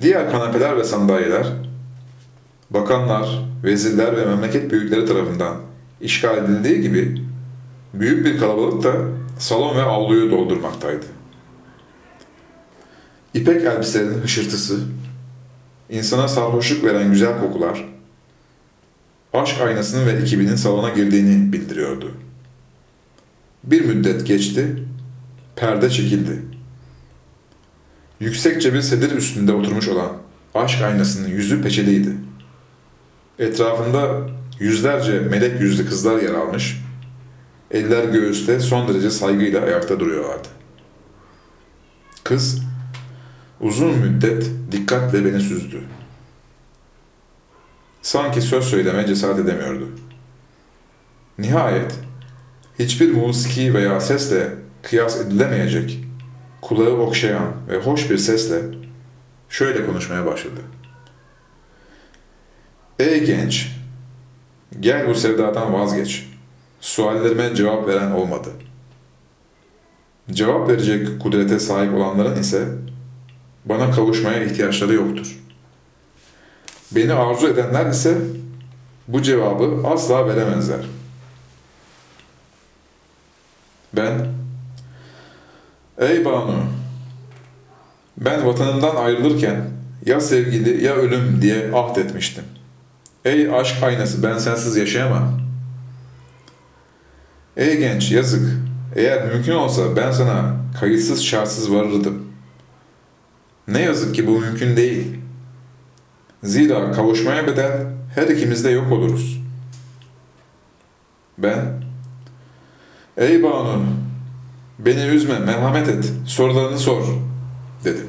Diğer 0.00 0.30
kanepeler 0.30 0.76
ve 0.76 0.84
sandalyeler, 0.84 1.46
bakanlar, 2.70 3.44
vezirler 3.64 4.16
ve 4.16 4.24
memleket 4.24 4.70
büyükleri 4.70 5.06
tarafından 5.06 5.56
işgal 6.00 6.38
edildiği 6.38 6.80
gibi 6.80 7.22
büyük 7.94 8.26
bir 8.26 8.38
kalabalık 8.38 8.84
da 8.84 8.94
salon 9.38 9.76
ve 9.76 9.82
avluyu 9.82 10.30
doldurmaktaydı. 10.30 11.06
İpek 13.34 13.64
elbiselerin 13.64 14.22
hışırtısı, 14.22 14.80
insana 15.90 16.28
sarhoşluk 16.28 16.84
veren 16.84 17.10
güzel 17.10 17.40
kokular, 17.40 17.88
aşk 19.32 19.60
aynasının 19.60 20.06
ve 20.06 20.12
ekibinin 20.12 20.56
salona 20.56 20.88
girdiğini 20.88 21.52
bildiriyordu. 21.52 22.14
Bir 23.64 23.84
müddet 23.84 24.26
geçti, 24.26 24.76
perde 25.56 25.90
çekildi. 25.90 26.42
Yüksekçe 28.20 28.74
bir 28.74 28.82
sedir 28.82 29.16
üstünde 29.16 29.52
oturmuş 29.52 29.88
olan 29.88 30.12
aşk 30.54 30.82
aynasının 30.82 31.28
yüzü 31.28 31.62
peçeliydi. 31.62 32.10
Etrafında 33.38 34.28
yüzlerce 34.60 35.20
melek 35.20 35.60
yüzlü 35.60 35.86
kızlar 35.86 36.22
yer 36.22 36.34
almış, 36.34 36.80
eller 37.70 38.04
göğüste 38.04 38.60
son 38.60 38.88
derece 38.88 39.10
saygıyla 39.10 39.62
ayakta 39.62 40.00
duruyorlardı. 40.00 40.48
Kız 42.24 42.62
uzun 43.60 43.98
müddet 43.98 44.50
dikkatle 44.72 45.24
beni 45.24 45.40
süzdü. 45.40 45.80
Sanki 48.02 48.42
söz 48.42 48.64
söylemeye 48.64 49.06
cesaret 49.06 49.38
edemiyordu. 49.38 49.88
Nihayet 51.38 51.98
hiçbir 52.78 53.12
musiki 53.12 53.74
veya 53.74 54.00
sesle 54.00 54.54
kıyas 54.82 55.20
edilemeyecek, 55.20 56.04
kulağı 56.60 56.96
okşayan 56.96 57.52
ve 57.68 57.76
hoş 57.76 58.10
bir 58.10 58.18
sesle 58.18 58.62
şöyle 59.48 59.86
konuşmaya 59.86 60.26
başladı. 60.26 60.60
Ey 62.98 63.24
genç, 63.24 63.72
gel 64.80 65.08
bu 65.08 65.14
sevdadan 65.14 65.72
vazgeç. 65.72 66.30
Suallerime 66.80 67.54
cevap 67.54 67.88
veren 67.88 68.10
olmadı. 68.10 68.48
Cevap 70.30 70.68
verecek 70.68 71.20
kudrete 71.20 71.58
sahip 71.58 71.94
olanların 71.94 72.40
ise 72.40 72.68
bana 73.64 73.90
kavuşmaya 73.90 74.44
ihtiyaçları 74.44 74.94
yoktur. 74.94 75.38
Beni 76.90 77.12
arzu 77.12 77.48
edenler 77.48 77.86
ise 77.86 78.18
bu 79.08 79.22
cevabı 79.22 79.88
asla 79.88 80.28
veremezler. 80.28 80.80
Ben, 83.92 84.26
ey 85.98 86.24
Banu, 86.24 86.56
ben 88.16 88.46
vatanımdan 88.46 88.96
ayrılırken 88.96 89.64
ya 90.06 90.20
sevgili 90.20 90.84
ya 90.84 90.94
ölüm 90.94 91.42
diye 91.42 91.70
ahd 91.74 91.96
etmiştim. 91.96 92.44
Ey 93.24 93.60
aşk 93.60 93.82
aynası 93.82 94.22
ben 94.22 94.38
sensiz 94.38 94.76
yaşayamam. 94.76 95.40
Ey 97.56 97.78
genç 97.78 98.12
yazık, 98.12 98.58
eğer 98.96 99.26
mümkün 99.26 99.52
olsa 99.52 99.96
ben 99.96 100.10
sana 100.10 100.56
kayıtsız 100.80 101.24
şartsız 101.24 101.72
varırdım. 101.72 102.33
Ne 103.68 103.82
yazık 103.82 104.14
ki 104.14 104.26
bu 104.26 104.40
mümkün 104.40 104.76
değil. 104.76 105.16
Zira 106.42 106.92
kavuşmaya 106.92 107.46
bedel 107.46 107.86
her 108.14 108.28
ikimiz 108.28 108.64
de 108.64 108.70
yok 108.70 108.92
oluruz. 108.92 109.40
Ben, 111.38 111.84
ey 113.16 113.42
Banu, 113.42 113.86
beni 114.78 115.00
üzme, 115.00 115.38
merhamet 115.38 115.88
et, 115.88 116.12
sorularını 116.26 116.78
sor, 116.78 117.04
dedim. 117.84 118.06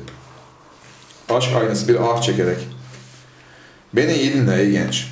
Aşk 1.30 1.56
aynası 1.56 1.88
bir 1.88 1.98
ah 2.02 2.22
çekerek. 2.22 2.68
Beni 3.94 4.14
iyi 4.14 4.34
dinle 4.34 4.62
ey 4.62 4.72
genç. 4.72 5.08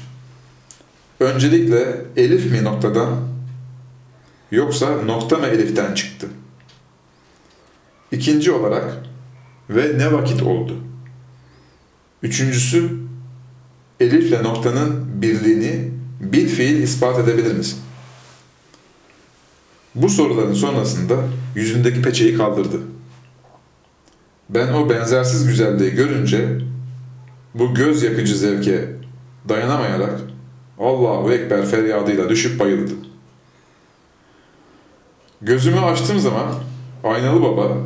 Öncelikle 1.20 2.02
elif 2.16 2.52
mi 2.52 2.64
noktadan, 2.64 3.20
yoksa 4.52 5.02
nokta 5.02 5.38
mı 5.38 5.48
eliften 5.48 5.94
çıktı? 5.94 6.28
İkinci 8.12 8.52
olarak, 8.52 9.04
ve 9.69 9.97
ne 9.97 10.13
vakit 10.13 10.43
oldu? 10.43 10.76
Üçüncüsü, 12.23 12.89
elifle 13.99 14.43
noktanın 14.43 15.21
birliğini 15.21 15.91
bir 16.19 16.47
fiil 16.47 16.84
ispat 16.84 17.19
edebilir 17.19 17.56
misin? 17.56 17.80
Bu 19.95 20.10
soruların 20.10 20.54
sonrasında 20.54 21.15
yüzündeki 21.56 22.02
peçeyi 22.02 22.38
kaldırdı. 22.38 22.82
Ben 24.49 24.73
o 24.73 24.89
benzersiz 24.89 25.47
güzelliği 25.47 25.91
görünce 25.91 26.60
bu 27.56 27.73
göz 27.73 28.04
yakıcı 28.04 28.38
zevke 28.38 28.89
dayanamayarak 29.49 30.21
Allahu 30.80 31.34
Ekber 31.34 31.65
feryadıyla 31.65 32.30
düşüp 32.30 32.60
bayıldı. 32.60 32.93
Gözümü 35.41 35.80
açtığım 35.80 36.19
zaman 36.19 36.54
aynalı 37.04 37.41
baba 37.41 37.78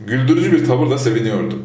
güldürücü 0.00 0.52
bir 0.52 0.64
tavırla 0.64 0.98
seviniyordu. 0.98 1.58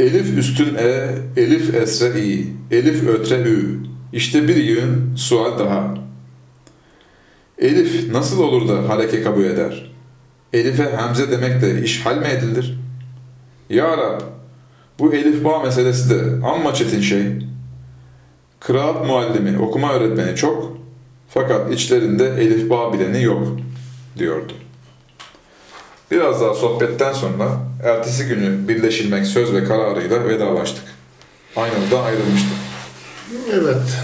Elif 0.00 0.38
üstün 0.38 0.74
e, 0.74 1.08
elif 1.36 1.74
esre 1.74 2.20
i, 2.20 2.52
elif 2.70 3.08
ötre 3.08 3.40
ü. 3.40 3.78
İşte 4.12 4.48
bir 4.48 4.56
yığın 4.56 5.16
sual 5.16 5.58
daha. 5.58 5.94
Elif 7.58 8.12
nasıl 8.12 8.42
olur 8.42 8.68
da 8.68 8.88
hareke 8.88 9.22
kabul 9.22 9.44
eder? 9.44 9.92
Elif'e 10.52 10.96
hemze 10.96 11.30
demek 11.30 11.62
de 11.62 11.82
iş 11.82 12.06
hal 12.06 12.16
mi 12.16 12.26
edilir? 12.26 12.78
Ya 13.70 13.96
Rab, 13.96 14.20
bu 14.98 15.14
elif 15.14 15.44
bağ 15.44 15.62
meselesi 15.62 16.10
de 16.10 16.46
amma 16.46 16.74
çetin 16.74 17.00
şey. 17.00 17.22
Kıraat 18.60 19.06
muallimi, 19.06 19.58
okuma 19.58 19.92
öğretmeni 19.92 20.36
çok, 20.36 20.76
fakat 21.28 21.72
içlerinde 21.72 22.28
elif 22.28 22.70
bağ 22.70 22.92
bileni 22.92 23.22
yok, 23.22 23.56
diyordu. 24.18 24.52
Biraz 26.10 26.40
daha 26.40 26.54
sohbetten 26.54 27.12
sonra 27.12 27.48
ertesi 27.84 28.24
günü 28.26 28.68
birleşilmek 28.68 29.26
söz 29.26 29.52
ve 29.54 29.64
kararıyla 29.64 30.24
vedalaştık. 30.28 30.84
Aynı 31.56 31.74
oda 31.88 32.02
ayrılmıştık. 32.02 32.52
Evet. 33.52 33.98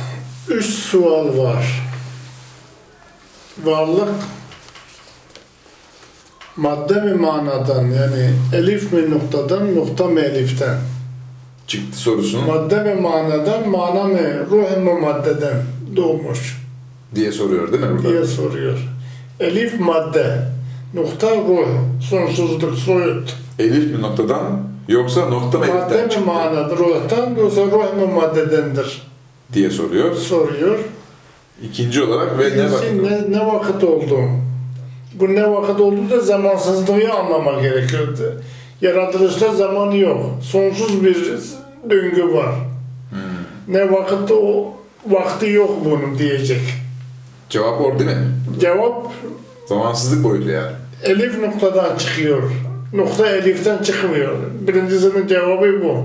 Üç 0.48 0.66
sual 0.66 1.38
var. 1.38 1.82
Varlık 3.64 4.08
madde 6.56 7.00
mi 7.00 7.14
manadan 7.14 7.82
yani 7.84 8.30
elif 8.54 8.92
mi 8.92 9.10
noktadan 9.10 9.76
nokta 9.76 10.04
mı 10.04 10.20
eliften? 10.20 10.78
Çıktı 11.66 11.98
sorusunu 11.98 12.46
Madde 12.46 12.82
mi 12.82 13.00
manadan 13.00 13.68
mana 13.68 14.02
mı 14.04 14.18
ruh 14.50 14.76
mu 14.84 15.00
maddeden 15.00 15.62
doğmuş 15.96 16.56
diye 17.14 17.32
soruyor 17.32 17.72
değil 17.72 17.82
mi 17.84 17.98
burada? 17.98 18.08
diye 18.08 18.24
soruyor. 18.24 18.78
Elif 19.40 19.80
madde 19.80 20.38
nokta 20.96 21.30
ruh 21.36 21.68
sonsuzluk 22.10 22.74
soyut. 22.74 23.36
Elif 23.58 23.94
mi 23.94 24.02
noktadan 24.02 24.42
yoksa 24.88 25.28
nokta 25.28 25.58
mı 25.58 25.66
Madde 25.66 25.78
eliften 25.78 26.04
mi 26.04 26.10
çıktı 26.10 26.26
manadır 26.26 26.78
ruhtan 26.78 27.34
yoksa 27.38 27.60
ruh 27.62 27.96
mu 27.96 28.14
maddedendir 28.14 29.02
diye 29.52 29.70
soruyor. 29.70 30.14
soruyor. 30.14 30.78
İkinci 31.62 32.02
olarak 32.02 32.38
ve 32.38 32.58
ne 32.58 32.72
vakit? 32.72 33.02
ne, 33.02 33.38
ne 33.38 33.46
vakit 33.46 33.84
oldu? 33.84 34.18
Bu 35.14 35.34
ne 35.34 35.50
vakit 35.50 35.80
oldu 35.80 36.10
da 36.10 36.20
zamansızlığı 36.20 37.12
anlamak 37.12 37.62
gerekiyordu. 37.62 38.42
Yaratılışta 38.80 39.54
zaman 39.54 39.90
yok. 39.90 40.26
Sonsuz 40.42 41.04
bir 41.04 41.16
döngü 41.90 42.34
var. 42.34 42.54
Hmm. 43.10 43.74
Ne 43.74 43.92
vakit 43.92 44.30
o 44.30 44.74
vakti 45.10 45.50
yok 45.50 45.70
bunun 45.84 46.18
diyecek. 46.18 46.60
Cevap 47.50 47.80
orada 47.80 47.98
değil 47.98 48.10
mi? 48.10 48.26
Cevap 48.60 49.12
Zamansızlık 49.68 50.24
boyutu 50.24 50.48
yani. 50.48 50.72
Elif 51.04 51.38
noktadan 51.38 51.96
çıkıyor. 51.98 52.42
Nokta 52.92 53.28
eliften 53.30 53.82
çıkmıyor. 53.82 54.36
Birincisinin 54.60 55.26
cevabı 55.26 55.82
bu. 55.84 56.04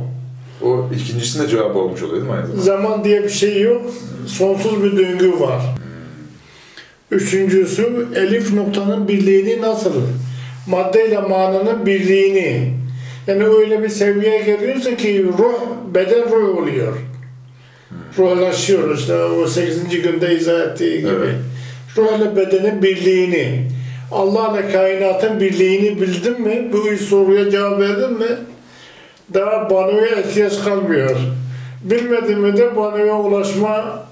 O 0.67 0.89
ikincisinin 0.95 1.43
de 1.43 1.47
cevabı 1.49 1.80
olmuş 1.80 2.04
oluyor 2.04 2.17
değil 2.17 2.32
mi 2.32 2.38
aynı 2.38 2.47
zamanda? 2.47 2.62
Zaman 2.63 3.04
diye 3.04 3.23
bir 3.23 3.30
şey 3.30 3.62
yok. 3.62 3.82
Sonsuz 4.27 4.84
bir 4.84 4.97
döngü 4.97 5.39
var. 5.39 5.62
Üçüncüsü 7.12 8.08
elif 8.15 8.54
noktanın 8.54 9.08
birliğini 9.08 9.62
nasıl? 9.62 9.93
Maddeyle 10.67 11.19
mananın 11.19 11.86
birliğini. 11.86 12.73
Yani 13.27 13.45
öyle 13.45 13.84
bir 13.84 13.89
seviyeye 13.89 14.41
geliyorsun 14.41 14.95
ki 14.95 15.25
ruh, 15.38 15.60
beden 15.93 16.32
ruh 16.32 16.58
oluyor. 16.58 16.97
Ruhlaşıyor 18.17 18.97
işte 18.97 19.15
o 19.15 19.47
8. 19.47 20.01
günde 20.01 20.36
izah 20.36 20.60
ettiği 20.60 20.97
gibi. 20.97 21.10
Evet. 21.10 21.36
Ruh 21.97 22.17
ile 22.17 22.36
bedenin 22.36 22.84
birliğini. 22.84 23.67
Allah 24.12 24.60
ile 24.60 24.71
kainatın 24.71 25.39
birliğini 25.39 26.02
bildin 26.02 26.41
mi? 26.41 26.69
Bu 26.74 26.97
soruya 27.06 27.50
cevap 27.52 27.80
verdin 27.80 28.13
mi? 28.13 28.38
Daha 29.34 29.69
banoya 29.69 30.19
ihtiyaç 30.19 30.63
kalmıyor. 30.63 31.15
Bilmedin 31.84 32.39
mi 32.39 32.58
de 32.58 32.76
banoya 32.76 33.15
ulaşma 33.15 34.04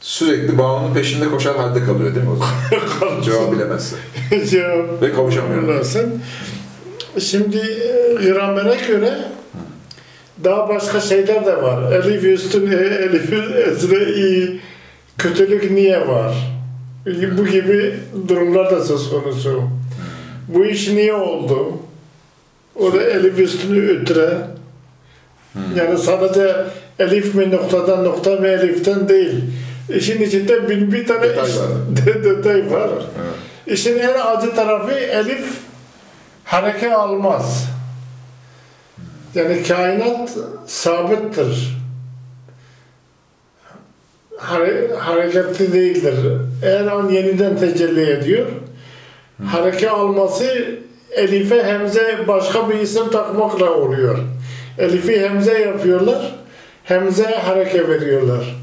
Sürekli 0.00 0.58
bağımın 0.58 0.94
peşinde 0.94 1.28
koşar 1.28 1.56
halde 1.56 1.84
kalıyor 1.84 2.14
değil 2.14 2.26
mi 2.26 2.32
o 2.32 2.36
zaman? 2.36 3.22
Cevap 3.22 3.52
bilemezse. 3.52 3.96
cevap 4.50 5.02
Ve 5.02 5.12
kavuşamıyor. 5.12 5.62
bulasın. 5.62 6.22
Şimdi 7.18 7.56
e, 7.56 8.14
gramere 8.24 8.76
göre 8.88 9.18
daha 10.44 10.68
başka 10.68 11.00
şeyler 11.00 11.46
de 11.46 11.62
var. 11.62 11.92
Elif 11.92 12.24
üstün 12.24 12.70
e, 12.70 12.74
elif 12.74 13.32
ezre 13.68 14.12
i 14.12 14.60
kötülük 15.18 15.70
niye 15.70 16.08
var? 16.08 16.55
Bu 17.06 17.46
gibi 17.46 17.94
durumlar 18.28 18.70
da 18.70 18.84
söz 18.84 19.10
konusu. 19.10 19.62
Bu 20.48 20.64
iş 20.66 20.88
niye 20.88 21.14
oldu? 21.14 21.72
O 22.76 22.92
da 22.92 23.02
elif 23.02 23.38
üstünü 23.38 23.88
ötüre. 23.88 24.38
Yani 25.76 25.98
sadece 25.98 26.56
elif 26.98 27.34
mi 27.34 27.50
noktadan 27.50 28.04
nokta 28.04 28.30
mı 28.30 28.46
eliften 28.46 29.08
değil. 29.08 29.44
İşin 29.94 30.22
içinde 30.22 30.68
bin 30.70 30.92
bir 30.92 31.06
tane 31.06 31.22
Detay 31.22 31.50
iş- 31.50 31.56
var. 31.56 31.66
de- 32.06 32.24
detay 32.24 32.70
var. 32.70 32.88
Evet. 32.90 33.34
İşin 33.78 33.98
en 33.98 34.14
acı 34.26 34.54
tarafı 34.54 34.92
elif 34.92 35.46
hareket 36.44 36.92
almaz. 36.92 37.66
Yani 39.34 39.62
kainat 39.62 40.30
sabittir. 40.66 41.76
Hare, 44.36 44.90
hareketli 44.98 45.72
değildir. 45.72 46.14
Eğer 46.62 46.86
an 46.86 47.08
yeniden 47.08 47.58
tecelli 47.58 48.10
ediyor, 48.10 48.46
hareket 49.46 49.90
alması 49.90 50.66
Elif'e 51.10 51.64
Hemze 51.64 52.18
başka 52.28 52.70
bir 52.70 52.74
isim 52.74 53.10
takmakla 53.10 53.70
oluyor. 53.70 54.18
Elif'i 54.78 55.20
Hemze 55.20 55.58
yapıyorlar, 55.58 56.34
Hemze 56.84 57.24
hareket 57.24 57.88
veriyorlar. 57.88 58.56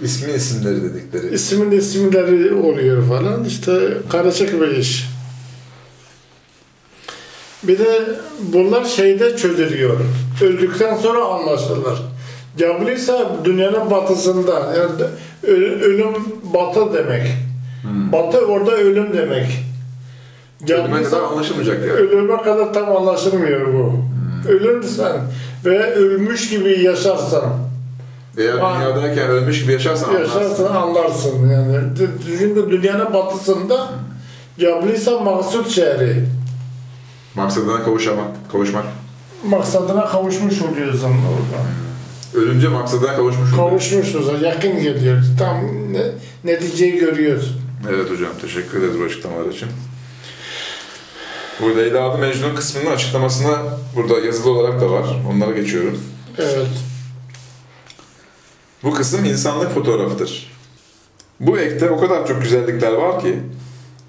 İsmin 0.00 0.34
isimleri 0.34 0.82
dedikleri. 0.82 1.34
İsmin 1.34 1.70
isimleri 1.70 2.54
oluyor 2.54 3.08
falan. 3.08 3.44
İşte 3.44 3.72
karışık 4.10 4.60
bir 4.60 4.76
iş. 4.76 5.06
Bir 7.62 7.78
de 7.78 8.00
bunlar 8.40 8.84
şeyde 8.84 9.36
çözülüyor. 9.36 10.00
Öldükten 10.42 10.96
sonra 10.96 11.24
anlaşılır. 11.24 11.98
Cabri 12.58 12.94
ise 12.94 13.18
dünyanın 13.44 13.90
batısında. 13.90 14.52
Yani 14.52 15.10
ölüm 15.82 16.14
batı 16.54 16.94
demek. 16.94 17.26
Batı 18.12 18.38
orada 18.46 18.72
ölüm 18.72 19.16
demek. 19.16 19.64
Ölüme 20.70 21.02
kadar 21.02 21.22
anlaşılmayacak 21.22 21.80
yani. 21.80 21.92
ölüme 21.92 22.42
kadar 22.42 22.74
tam 22.74 22.96
anlaşılmıyor 22.96 23.74
bu. 23.74 23.92
Ölürsen 24.48 25.16
ve 25.64 25.94
ölmüş 25.94 26.50
gibi 26.50 26.80
yaşarsan 26.82 27.44
Eğer 28.38 28.54
dünyadayken 28.54 29.28
ölmüş 29.28 29.62
gibi 29.62 29.72
yaşarsan 29.72 30.08
anlarsın. 30.08 30.40
Yaşarsan 30.40 30.74
anlarsın 30.74 31.48
yani. 31.48 31.76
Çünkü 32.26 32.70
dünyanın 32.70 33.14
batısında 33.14 33.88
Cablisa 34.58 35.20
maksut 35.20 35.70
şehri. 35.70 36.24
Maksadına 37.34 37.84
kavuşamak, 37.84 38.50
kavuşmak. 38.52 38.84
Maksadına 39.44 40.06
kavuşmuş 40.06 40.62
oluyorsun 40.62 41.10
orada. 41.10 41.62
Ölünce 42.34 42.68
oluyor. 42.68 43.34
Kavuşmuşuz, 43.56 44.42
yakın 44.42 44.82
geliyor. 44.82 45.22
Tam 45.38 45.64
ne, 45.92 46.02
neticeyi 46.44 46.98
görüyoruz. 46.98 47.58
Evet 47.90 48.10
hocam 48.10 48.30
teşekkür 48.40 48.78
ederiz 48.78 49.00
bu 49.00 49.04
açıklamalar 49.04 49.50
için. 49.50 49.68
Bu 51.60 51.76
Leyla 51.76 52.10
adı 52.10 52.18
Mecnun 52.18 52.54
kısmının 52.54 52.90
açıklamasına 52.90 53.62
burada 53.96 54.18
yazılı 54.26 54.50
olarak 54.50 54.80
da 54.80 54.90
var. 54.90 55.06
Onlara 55.32 55.50
geçiyorum. 55.50 56.00
Evet. 56.38 56.66
Bu 58.82 58.94
kısım 58.94 59.24
insanlık 59.24 59.74
fotoğrafıdır. 59.74 60.52
Bu 61.40 61.58
ekte 61.58 61.90
o 61.90 62.00
kadar 62.00 62.26
çok 62.26 62.42
güzellikler 62.42 62.92
var 62.92 63.20
ki 63.20 63.38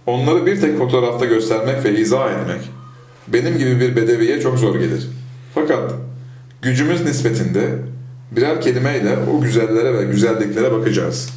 onları 0.05 0.45
bir 0.45 0.61
tek 0.61 0.77
fotoğrafta 0.77 1.25
göstermek 1.25 1.83
ve 1.85 1.99
izah 1.99 2.31
etmek 2.31 2.61
benim 3.27 3.57
gibi 3.57 3.79
bir 3.79 3.95
bedeviye 3.95 4.41
çok 4.41 4.59
zor 4.59 4.75
gelir. 4.75 5.07
Fakat 5.55 5.93
gücümüz 6.61 7.05
nispetinde 7.05 7.69
birer 8.35 8.61
kelimeyle 8.61 9.17
o 9.17 9.41
güzellere 9.41 9.99
ve 9.99 10.03
güzelliklere 10.03 10.71
bakacağız. 10.71 11.29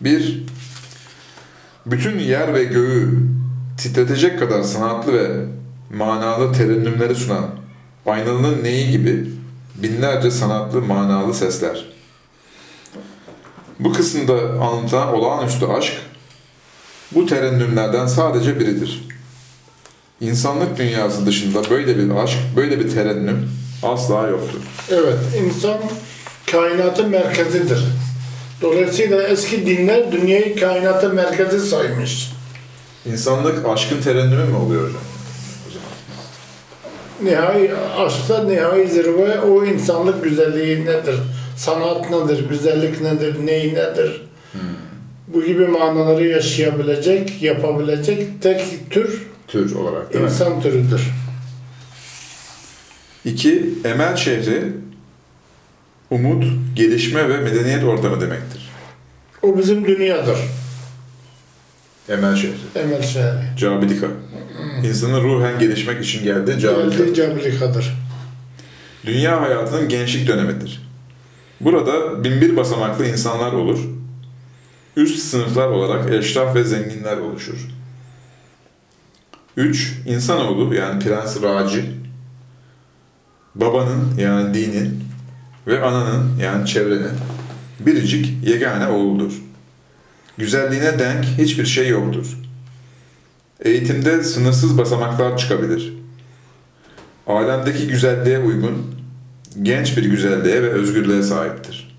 1. 0.00 0.42
Bütün 1.86 2.18
yer 2.18 2.54
ve 2.54 2.64
göğü 2.64 3.18
titretecek 3.78 4.38
kadar 4.38 4.62
sanatlı 4.62 5.12
ve 5.12 5.46
manalı 5.96 6.52
terennümleri 6.52 7.14
sunan 7.14 7.46
aynalının 8.06 8.64
neyi 8.64 8.90
gibi 8.90 9.30
binlerce 9.74 10.30
sanatlı 10.30 10.82
manalı 10.82 11.34
sesler. 11.34 11.84
Bu 13.80 13.92
kısımda 13.92 14.34
anlatılan 14.62 15.14
olağanüstü 15.14 15.66
aşk, 15.66 15.92
bu 17.12 17.26
terennümlerden 17.26 18.06
sadece 18.06 18.60
biridir. 18.60 19.08
İnsanlık 20.20 20.78
dünyası 20.78 21.26
dışında 21.26 21.70
böyle 21.70 21.98
bir 21.98 22.10
aşk, 22.10 22.38
böyle 22.56 22.80
bir 22.80 22.90
terennüm 22.90 23.50
asla 23.82 24.26
yoktur. 24.28 24.58
Evet, 24.90 25.18
insan 25.46 25.78
kainatın 26.50 27.08
merkezidir. 27.08 27.78
Dolayısıyla 28.62 29.22
eski 29.22 29.66
dinler 29.66 30.12
dünyayı 30.12 30.60
kainatın 30.60 31.14
merkezi 31.14 31.60
saymış. 31.60 32.30
İnsanlık 33.06 33.66
aşkın 33.68 34.00
terennümü 34.00 34.44
mü 34.44 34.56
oluyor 34.56 34.82
hocam? 34.82 35.02
Nihai 37.22 37.70
aşkta 37.98 38.42
nihai 38.44 38.88
zirve 38.88 39.40
o 39.40 39.64
insanlık 39.64 40.24
güzelliği 40.24 40.84
nedir? 40.86 41.14
Sanat 41.56 42.10
nedir? 42.10 42.48
Güzellik 42.48 43.00
nedir? 43.00 43.46
Ney 43.46 43.68
nedir? 43.74 44.22
Bu 45.28 45.44
gibi 45.44 45.66
manaları 45.66 46.26
yaşayabilecek, 46.26 47.42
yapabilecek 47.42 48.42
tek 48.42 48.90
tür 48.90 49.22
Tür 49.48 49.74
olarak 49.74 50.12
değil 50.12 50.24
mi? 50.24 50.30
insan 50.30 50.62
türüdür. 50.62 51.02
İki, 53.24 53.74
emel 53.84 54.16
şehri 54.16 54.62
umut, 56.10 56.44
gelişme 56.74 57.28
ve 57.28 57.40
medeniyet 57.40 57.84
ortamı 57.84 58.20
demektir. 58.20 58.70
O 59.42 59.58
bizim 59.58 59.86
dünyadır. 59.86 60.38
Emel 62.08 62.36
şehri. 62.36 62.54
Emel 62.74 63.02
şehri. 63.02 63.56
Cabilika. 63.56 64.06
İnsanın 64.84 65.22
ruhen 65.22 65.58
gelişmek 65.58 66.04
için 66.04 66.24
geldiği 66.24 66.58
Cabilika. 66.58 67.04
Geldiği 67.04 67.14
Cabilika'dır. 67.14 67.94
Dünya 69.06 69.40
hayatının 69.40 69.88
gençlik 69.88 70.28
dönemidir. 70.28 70.90
Burada 71.60 72.24
binbir 72.24 72.56
basamaklı 72.56 73.06
insanlar 73.06 73.52
olur. 73.52 73.78
Üst 74.96 75.18
sınıflar 75.18 75.68
olarak 75.68 76.12
eşraf 76.12 76.54
ve 76.54 76.64
zenginler 76.64 77.16
oluşur. 77.16 77.68
3. 79.56 79.96
İnsanoğlu 80.06 80.74
yani 80.74 81.04
Prens 81.04 81.42
Raci, 81.42 81.84
babanın 83.54 84.18
yani 84.18 84.54
dinin 84.54 85.04
ve 85.66 85.82
ananın 85.82 86.38
yani 86.38 86.66
çevrenin 86.66 87.12
biricik 87.80 88.48
yegane 88.48 88.86
oğludur. 88.86 89.32
Güzelliğine 90.38 90.98
denk 90.98 91.24
hiçbir 91.24 91.66
şey 91.66 91.88
yoktur. 91.88 92.38
Eğitimde 93.60 94.22
sınırsız 94.22 94.78
basamaklar 94.78 95.38
çıkabilir. 95.38 95.94
Alemdeki 97.26 97.86
güzelliğe 97.86 98.38
uygun, 98.38 98.94
genç 99.62 99.96
bir 99.96 100.04
güzelliğe 100.04 100.62
ve 100.62 100.68
özgürlüğe 100.68 101.22
sahiptir. 101.22 101.98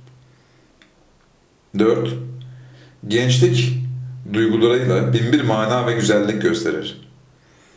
4. 1.80 2.14
Gençlik 3.08 3.78
duygularıyla 4.34 5.14
binbir 5.14 5.42
mana 5.42 5.88
ve 5.88 5.94
güzellik 5.94 6.42
gösterir. 6.42 7.10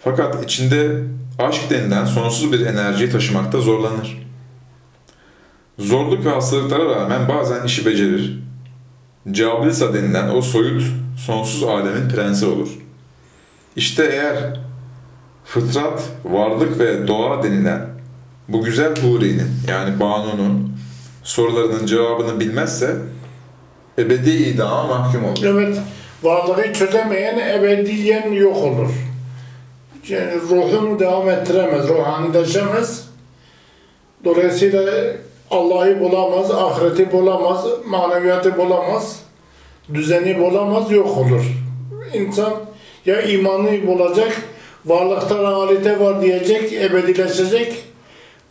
Fakat 0.04 0.44
içinde 0.44 1.02
aşk 1.38 1.70
denilen 1.70 2.04
sonsuz 2.04 2.52
bir 2.52 2.66
enerjiyi 2.66 3.10
taşımakta 3.10 3.60
zorlanır. 3.60 4.24
Zorluk 5.78 6.24
ve 6.24 6.30
hastalıklara 6.30 6.96
rağmen 6.96 7.28
bazen 7.28 7.64
işi 7.64 7.86
becerir. 7.86 8.38
Cablisa 9.30 9.94
denilen 9.94 10.28
o 10.28 10.42
soyut, 10.42 10.82
sonsuz 11.26 11.62
alemin 11.62 12.08
prensi 12.08 12.46
olur. 12.46 12.68
İşte 13.76 14.04
eğer 14.12 14.60
fıtrat, 15.44 16.02
varlık 16.24 16.78
ve 16.78 17.08
doğa 17.08 17.42
denilen 17.42 17.86
bu 18.48 18.62
güzel 18.62 18.94
Huri'nin 18.96 19.50
yani 19.68 20.00
Banu'nun 20.00 20.72
sorularının 21.22 21.86
cevabını 21.86 22.40
bilmezse 22.40 22.96
ebedi 23.98 24.30
idama 24.30 24.86
mahkum 24.86 25.24
olur. 25.24 25.44
Evet, 25.44 25.78
varlığı 26.22 26.72
çözemeyen 26.72 27.58
ebediyen 27.58 28.32
yok 28.32 28.56
olur. 28.56 28.90
Ruhunu 30.50 30.98
devam 30.98 31.30
ettiremez, 31.30 31.88
ruhanileşemez. 31.88 33.08
Dolayısıyla 34.24 34.82
Allah'ı 35.50 36.00
bulamaz, 36.00 36.50
ahireti 36.50 37.12
bulamaz, 37.12 37.64
maneviyatı 37.86 38.56
bulamaz, 38.56 39.20
düzeni 39.94 40.38
bulamaz, 40.38 40.90
yok 40.90 41.18
olur. 41.18 41.44
İnsan 42.14 42.52
ya 43.06 43.22
imanı 43.22 43.86
bulacak, 43.86 44.42
varlıkta 44.86 45.38
realite 45.38 46.00
var 46.00 46.22
diyecek, 46.22 46.72
ebedileşecek 46.72 47.84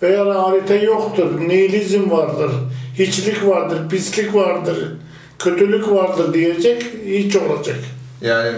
veya 0.01 0.25
realite 0.25 0.75
yoktur, 0.75 1.41
nihilizm 1.41 2.11
vardır, 2.11 2.51
hiçlik 2.99 3.47
vardır, 3.47 3.89
pislik 3.89 4.35
vardır, 4.35 4.91
kötülük 5.39 5.91
vardır 5.91 6.33
diyecek, 6.33 6.83
hiç 7.05 7.35
olacak. 7.35 7.79
Yani 8.21 8.51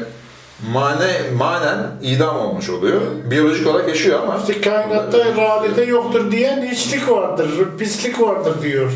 mane, 0.73 1.21
manen 1.37 1.79
idam 2.01 2.37
olmuş 2.37 2.69
oluyor. 2.69 3.01
Biyolojik 3.31 3.67
olarak 3.67 3.89
yaşıyor 3.89 4.19
ama 4.23 4.37
İşte 4.37 4.61
kainatta 4.61 5.17
realite 5.17 5.83
yoktur 5.83 6.31
diyen 6.31 6.67
hiçlik 6.71 7.09
vardır, 7.09 7.49
pislik 7.79 8.21
vardır 8.21 8.61
diyor. 8.61 8.91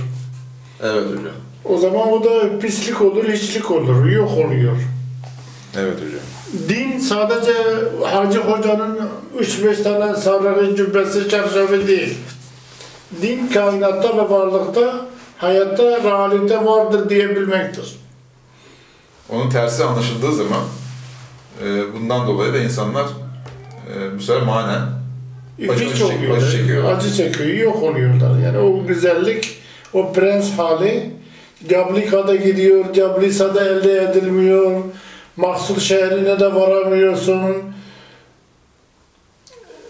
Evet 0.84 1.04
hocam. 1.04 1.34
O 1.66 1.78
zaman 1.78 2.12
o 2.12 2.24
da 2.24 2.60
pislik 2.60 3.02
olur, 3.02 3.24
hiçlik 3.30 3.72
olur, 3.72 4.06
yok 4.06 4.32
oluyor. 4.32 4.76
Evet 5.78 5.96
hocam. 5.96 6.70
Din 6.70 7.00
sadece 7.00 7.54
Hacı 8.04 8.40
Hoca'nın 8.40 9.00
3-5 9.40 9.84
tane 9.84 10.16
sarığı 10.16 10.76
cübbesi 10.76 11.30
çarşafı 11.30 11.88
değil. 11.88 12.18
Din 13.22 13.48
kainatta 13.48 14.18
ve 14.18 14.30
varlıkta, 14.30 15.06
hayatta 15.38 15.84
realite 15.84 16.66
vardır 16.66 17.10
diyebilmektir. 17.10 18.00
Onun 19.30 19.50
tersi 19.50 19.84
anlaşıldığı 19.84 20.36
zaman 20.36 20.62
e, 21.66 21.94
bundan 21.94 22.28
dolayı 22.28 22.54
da 22.54 22.58
insanlar 22.60 23.04
e, 23.04 24.18
bu 24.18 24.22
sefer 24.22 24.42
manen 24.44 24.82
Acı 25.70 25.86
Hiç 25.86 25.98
çek- 25.98 26.18
oluyor. 26.18 26.38
acı 26.38 26.52
çekiyorlar. 26.58 26.98
Acı 26.98 27.14
çekiyor, 27.14 27.50
yok 27.50 27.84
oluyorlar. 27.84 28.40
Yani 28.46 28.58
o 28.58 28.88
güzellik, 28.88 29.58
o 29.94 30.14
prens 30.14 30.52
hali 30.58 31.12
Cablika'da 31.70 32.36
gidiyor, 32.36 32.94
Cablisa'da 32.94 33.66
elde 33.66 34.02
edilmiyor. 34.04 34.82
Mahsul 35.38 35.80
şehrine 35.80 36.40
de 36.40 36.56
varamıyorsun. 36.56 37.42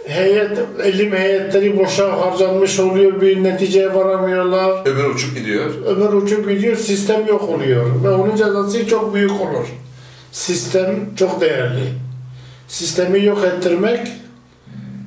Heyet, 0.07 0.51
elim 0.83 1.11
heyetleri 1.11 1.77
boşa 1.79 2.21
harcanmış 2.21 2.79
oluyor, 2.79 3.21
bir 3.21 3.43
neticeye 3.43 3.93
varamıyorlar. 3.95 4.87
ömür 4.87 5.05
uçup 5.05 5.35
gidiyor. 5.37 5.71
Ömür 5.85 6.13
uçup 6.13 6.49
gidiyor, 6.49 6.75
sistem 6.77 7.27
yok 7.27 7.49
oluyor. 7.49 8.03
Ve 8.03 8.09
onun 8.09 8.35
cezası 8.35 8.87
çok 8.87 9.13
büyük 9.13 9.31
olur. 9.31 9.65
Sistem 10.31 11.15
çok 11.15 11.41
değerli. 11.41 11.93
Sistemi 12.67 13.25
yok 13.25 13.43
ettirmek 13.43 14.07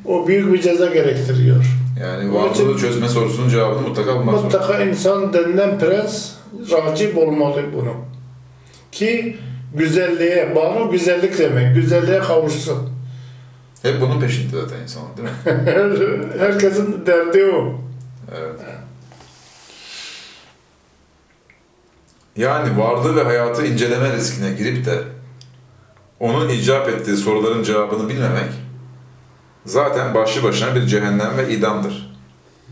o 0.04 0.26
büyük 0.26 0.52
bir 0.52 0.60
ceza 0.62 0.86
gerektiriyor. 0.86 1.64
Yani 2.00 2.34
varlığı 2.34 2.78
çözme 2.78 3.08
sorusunun 3.08 3.48
cevabını 3.48 3.88
mutlaka 3.88 4.14
bulmak 4.14 4.34
zorunda. 4.34 4.58
Mutlaka 4.58 4.82
insan 4.82 5.32
denilen 5.32 5.78
prens 5.78 6.30
racip 6.70 7.18
olmalı 7.18 7.62
bunu. 7.74 7.94
Ki 8.92 9.36
güzelliğe, 9.74 10.56
bana 10.56 10.84
güzellik 10.90 11.38
demek, 11.38 11.74
güzelliğe 11.74 12.18
kavuşsun. 12.18 12.90
Hep 13.82 14.00
bunun 14.00 14.20
peşinde 14.20 14.60
zaten 14.60 14.82
insan 14.82 15.02
değil 15.16 15.28
mi? 15.28 16.38
Herkesin 16.38 17.06
derdi 17.06 17.44
o. 17.44 17.74
Evet. 18.38 18.60
Yani 22.36 22.78
varlığı 22.78 23.16
ve 23.16 23.22
hayatı 23.22 23.66
inceleme 23.66 24.12
riskine 24.12 24.52
girip 24.52 24.86
de 24.86 24.98
onun 26.20 26.48
icap 26.48 26.88
ettiği 26.88 27.16
soruların 27.16 27.62
cevabını 27.62 28.08
bilmemek 28.08 28.50
zaten 29.66 30.14
başlı 30.14 30.42
başına 30.42 30.74
bir 30.74 30.86
cehennem 30.86 31.36
ve 31.38 31.54
idamdır 31.54 32.12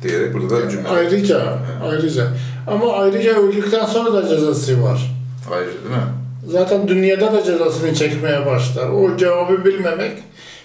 diyerek 0.02 0.34
burada 0.34 0.62
da 0.62 0.70
cümle. 0.70 0.88
Ayrıca, 0.88 1.58
ayrıca. 1.84 2.28
Ama 2.66 2.92
ayrıca 2.92 3.36
öldükten 3.36 3.86
sonra 3.86 4.12
da 4.12 4.28
cezası 4.28 4.82
var. 4.82 5.10
Ayrıca 5.52 5.72
değil 5.72 5.96
mi? 5.96 6.02
Zaten 6.46 6.88
dünyada 6.88 7.32
da 7.32 7.44
cezasını 7.44 7.94
çekmeye 7.94 8.46
başlar. 8.46 8.88
O 8.88 9.16
cevabı 9.16 9.64
bilmemek, 9.64 10.12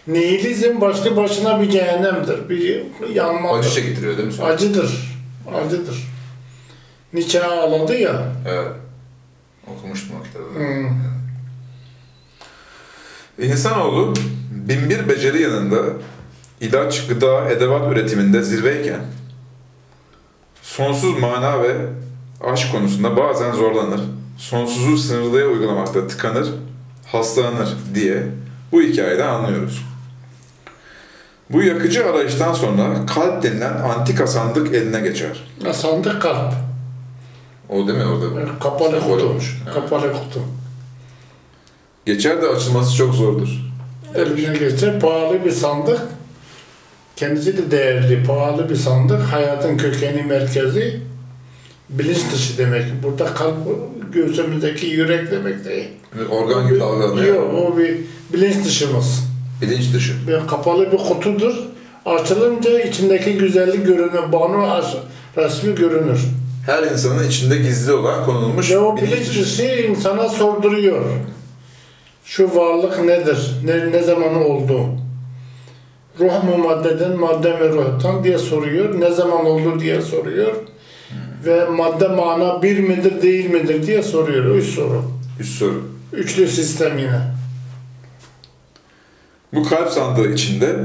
nihilizm 0.07 0.81
başlı 0.81 1.15
başına 1.17 1.61
bir 1.61 1.69
cehennemdir, 1.69 2.49
bir 2.49 2.83
yanmadır. 3.13 3.59
Acı 3.59 3.69
çektiriyor 3.69 4.17
değil 4.17 4.39
mi? 4.39 4.43
Acıdır, 4.43 5.17
acıdır. 5.65 5.95
Nietzsche 7.13 7.43
ağladı 7.43 7.95
ya. 7.95 8.23
Evet. 8.47 8.71
Okumuştum 9.67 10.15
o 10.19 10.23
kitabı. 10.23 10.45
Hmm. 10.59 10.89
İnsanoğlu 13.39 14.13
binbir 14.51 15.09
beceri 15.09 15.41
yanında 15.41 15.77
ilaç, 16.61 17.07
gıda, 17.07 17.49
edevat 17.49 17.91
üretiminde 17.91 18.41
zirveyken 18.43 19.01
sonsuz 20.61 21.19
mana 21.19 21.63
ve 21.63 21.75
aşk 22.43 22.71
konusunda 22.71 23.17
bazen 23.17 23.51
zorlanır, 23.51 24.01
sonsuzu 24.37 24.97
sınırlıya 24.97 25.47
uygulamakta 25.47 26.07
tıkanır, 26.07 26.47
hastalanır 27.11 27.69
diye 27.95 28.23
bu 28.71 28.81
hikayeden 28.81 29.27
anlıyoruz. 29.27 29.85
Bu 31.49 31.63
yakıcı 31.63 32.05
arayıştan 32.05 32.53
sonra 32.53 33.05
kalp 33.05 33.43
denilen 33.43 33.73
antika 33.73 34.27
sandık 34.27 34.75
eline 34.75 34.99
geçer. 34.99 35.43
Ya 35.65 35.73
sandık 35.73 36.21
kalp. 36.21 36.64
O 37.69 37.87
değil 37.87 37.97
mi 37.99 38.05
orada? 38.05 38.39
Yani 38.39 38.49
Kapalı 38.59 38.99
Sembol 38.99 39.13
kutu. 39.13 39.25
olmuş. 39.29 39.61
Evet. 39.65 39.73
Kapalı 39.73 40.13
kutu. 40.13 40.39
Geçer 42.05 42.41
de 42.41 42.47
açılması 42.47 42.95
çok 42.95 43.13
zordur. 43.13 43.49
Eline 44.15 44.57
geçer 44.57 44.99
pahalı 44.99 45.45
bir 45.45 45.51
sandık. 45.51 46.01
Kendisi 47.15 47.57
de 47.57 47.71
değerli, 47.71 48.23
pahalı 48.23 48.69
bir 48.69 48.75
sandık. 48.75 49.21
Hayatın 49.21 49.77
kökeni, 49.77 50.23
merkezi. 50.23 51.01
Bilinç 51.89 52.31
dışı 52.33 52.57
demek. 52.57 52.85
Burada 53.03 53.25
kalp 53.25 53.55
göğsümüzdeki 54.13 54.85
yürek 54.85 55.31
demek 55.31 55.65
değil. 55.65 55.87
Organ 56.29 56.67
gibi 56.67 56.83
algılanıyor. 56.83 57.35
Yok 57.35 57.53
o 57.53 57.77
bir 57.77 57.97
bilinç 58.33 58.65
dışımız. 58.65 59.23
Bilinç 59.61 59.93
dışı. 59.93 60.13
Bir 60.27 60.47
kapalı 60.47 60.91
bir 60.91 60.97
kutudur. 60.97 61.55
Açılınca 62.05 62.79
içindeki 62.79 63.37
güzellik 63.37 63.85
görünür. 63.85 64.31
Banu 64.31 64.81
resmi 65.37 65.75
görünür. 65.75 66.19
Her 66.65 66.83
insanın 66.83 67.27
içinde 67.27 67.57
gizli 67.57 67.93
olan 67.93 68.25
konulmuş 68.25 68.71
Ve 68.71 68.77
o 68.77 68.97
bilinç 68.97 69.11
bilinç 69.11 69.27
dışı. 69.29 69.41
dışı 69.41 69.63
insana 69.63 70.29
sorduruyor. 70.29 71.05
Şu 72.25 72.55
varlık 72.55 73.05
nedir? 73.05 73.51
Ne, 73.63 73.91
ne 73.91 74.03
zaman 74.03 74.45
oldu? 74.45 74.89
Ruh 76.19 76.43
mu 76.43 76.57
maddeden, 76.57 77.19
madde 77.19 77.51
mi 77.53 77.69
ruhtan 77.69 78.23
diye 78.23 78.37
soruyor. 78.37 79.01
Ne 79.01 79.11
zaman 79.11 79.45
oldu 79.45 79.79
diye 79.79 80.01
soruyor. 80.01 80.55
Ve 81.45 81.65
madde 81.65 82.07
mana 82.07 82.61
bir 82.61 82.79
midir 82.79 83.21
değil 83.21 83.49
midir 83.49 83.87
diye 83.87 84.03
soruyor. 84.03 84.55
Üç 84.55 84.65
soru. 84.65 85.03
Üst 85.39 85.57
soru. 85.59 85.83
Üçlü 86.13 86.47
sistem 86.47 86.97
yine. 86.97 87.21
Bu 89.53 89.69
kalp 89.69 89.89
sandığı 89.89 90.33
içinde 90.33 90.75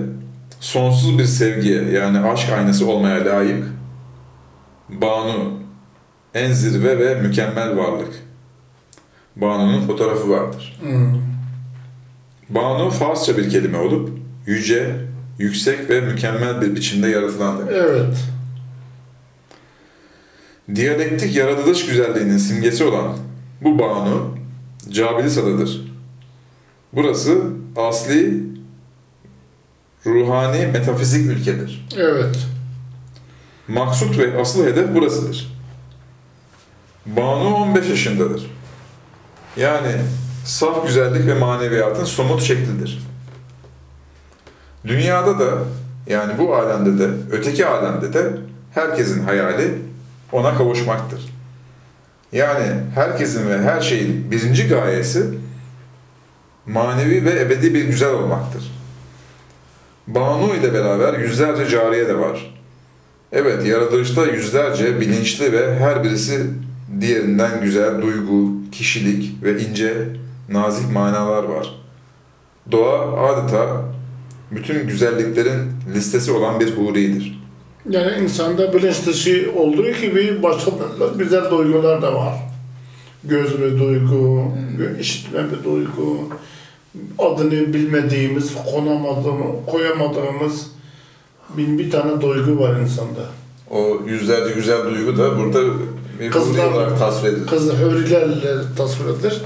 sonsuz 0.60 1.18
bir 1.18 1.24
sevgiye 1.24 1.82
yani 1.82 2.20
aşk 2.20 2.52
aynası 2.52 2.86
olmaya 2.86 3.24
layık 3.24 3.64
Banu 4.88 5.52
en 6.34 6.52
zirve 6.52 6.98
ve 6.98 7.20
mükemmel 7.20 7.76
varlık. 7.76 8.12
Banu'nun 9.36 9.86
fotoğrafı 9.86 10.30
vardır. 10.30 10.78
Hmm. 10.80 11.22
Banu 12.48 12.90
Farsça 12.90 13.36
bir 13.36 13.50
kelime 13.50 13.78
olup 13.78 14.10
yüce, 14.46 14.96
yüksek 15.38 15.90
ve 15.90 16.00
mükemmel 16.00 16.60
bir 16.60 16.76
biçimde 16.76 17.08
yaratılan 17.08 17.58
demek. 17.58 17.74
Evet. 17.74 18.16
Diyalektik 20.74 21.36
yaratılış 21.36 21.86
güzelliğinin 21.86 22.38
simgesi 22.38 22.84
olan 22.84 23.16
bu 23.60 23.78
Banu 23.78 24.34
Cabilisa'dadır. 24.90 25.80
Burası 26.92 27.42
asli 27.76 28.42
ruhani 30.06 30.66
metafizik 30.66 31.26
ülkedir. 31.26 31.86
Evet. 31.96 32.36
Maksut 33.68 34.18
ve 34.18 34.40
asıl 34.40 34.66
hedef 34.66 34.94
burasıdır. 34.94 35.59
Banu 37.06 37.54
15 37.54 37.88
yaşındadır. 37.88 38.50
Yani 39.56 39.92
saf 40.44 40.86
güzellik 40.86 41.26
ve 41.26 41.34
maneviyatın 41.34 42.04
somut 42.04 42.42
şeklidir. 42.42 42.98
Dünyada 44.86 45.38
da 45.38 45.58
yani 46.06 46.38
bu 46.38 46.54
alemde 46.54 47.04
de 47.04 47.10
öteki 47.30 47.66
alemde 47.66 48.12
de 48.12 48.32
herkesin 48.74 49.24
hayali 49.24 49.78
ona 50.32 50.56
kavuşmaktır. 50.56 51.20
Yani 52.32 52.66
herkesin 52.94 53.50
ve 53.50 53.62
her 53.62 53.80
şeyin 53.80 54.30
birinci 54.30 54.68
gayesi 54.68 55.24
manevi 56.66 57.24
ve 57.24 57.40
ebedi 57.40 57.74
bir 57.74 57.84
güzel 57.84 58.10
olmaktır. 58.10 58.72
Banu 60.06 60.54
ile 60.54 60.74
beraber 60.74 61.18
yüzlerce 61.18 61.68
cariye 61.68 62.08
de 62.08 62.18
var. 62.18 62.54
Evet, 63.32 63.66
yaratılışta 63.66 64.26
yüzlerce 64.26 65.00
bilinçli 65.00 65.52
ve 65.52 65.78
her 65.78 66.04
birisi 66.04 66.46
diğerinden 67.00 67.60
güzel 67.62 68.02
duygu, 68.02 68.50
kişilik 68.72 69.42
ve 69.42 69.62
ince, 69.62 70.08
nazik 70.48 70.92
manalar 70.92 71.44
var. 71.44 71.74
Doğa 72.72 73.26
adeta 73.26 73.84
bütün 74.50 74.88
güzelliklerin 74.88 75.72
listesi 75.94 76.32
olan 76.32 76.60
bir 76.60 76.76
huridir. 76.76 77.40
Yani 77.90 78.24
insanda 78.24 78.74
bilinç 78.74 79.06
dışı 79.06 79.52
olduğu 79.56 79.90
gibi 79.90 80.42
başka 80.42 80.70
güzel 81.18 81.50
duygular 81.50 82.02
da 82.02 82.14
var. 82.14 82.34
Göz 83.24 83.60
bir 83.60 83.78
duygu, 83.78 84.52
işitme 85.00 85.40
bir 85.52 85.64
duygu, 85.64 86.28
adını 87.18 87.74
bilmediğimiz, 87.74 88.54
konamadığımız, 88.74 89.66
koyamadığımız 89.66 90.70
bin 91.56 91.78
bir 91.78 91.90
tane 91.90 92.20
duygu 92.20 92.58
var 92.58 92.80
insanda. 92.80 93.20
O 93.70 93.98
yüzlerce 94.06 94.54
güzel 94.54 94.84
duygu 94.84 95.18
da 95.18 95.38
burada 95.38 95.58
Kızlar- 96.28 96.72
olarak 96.72 96.98
tasvir 96.98 97.28
edilir. 97.28 97.46
Kız 97.46 97.72
hurilerle 97.72 98.54
tasvir 98.76 99.04
edilir. 99.14 99.40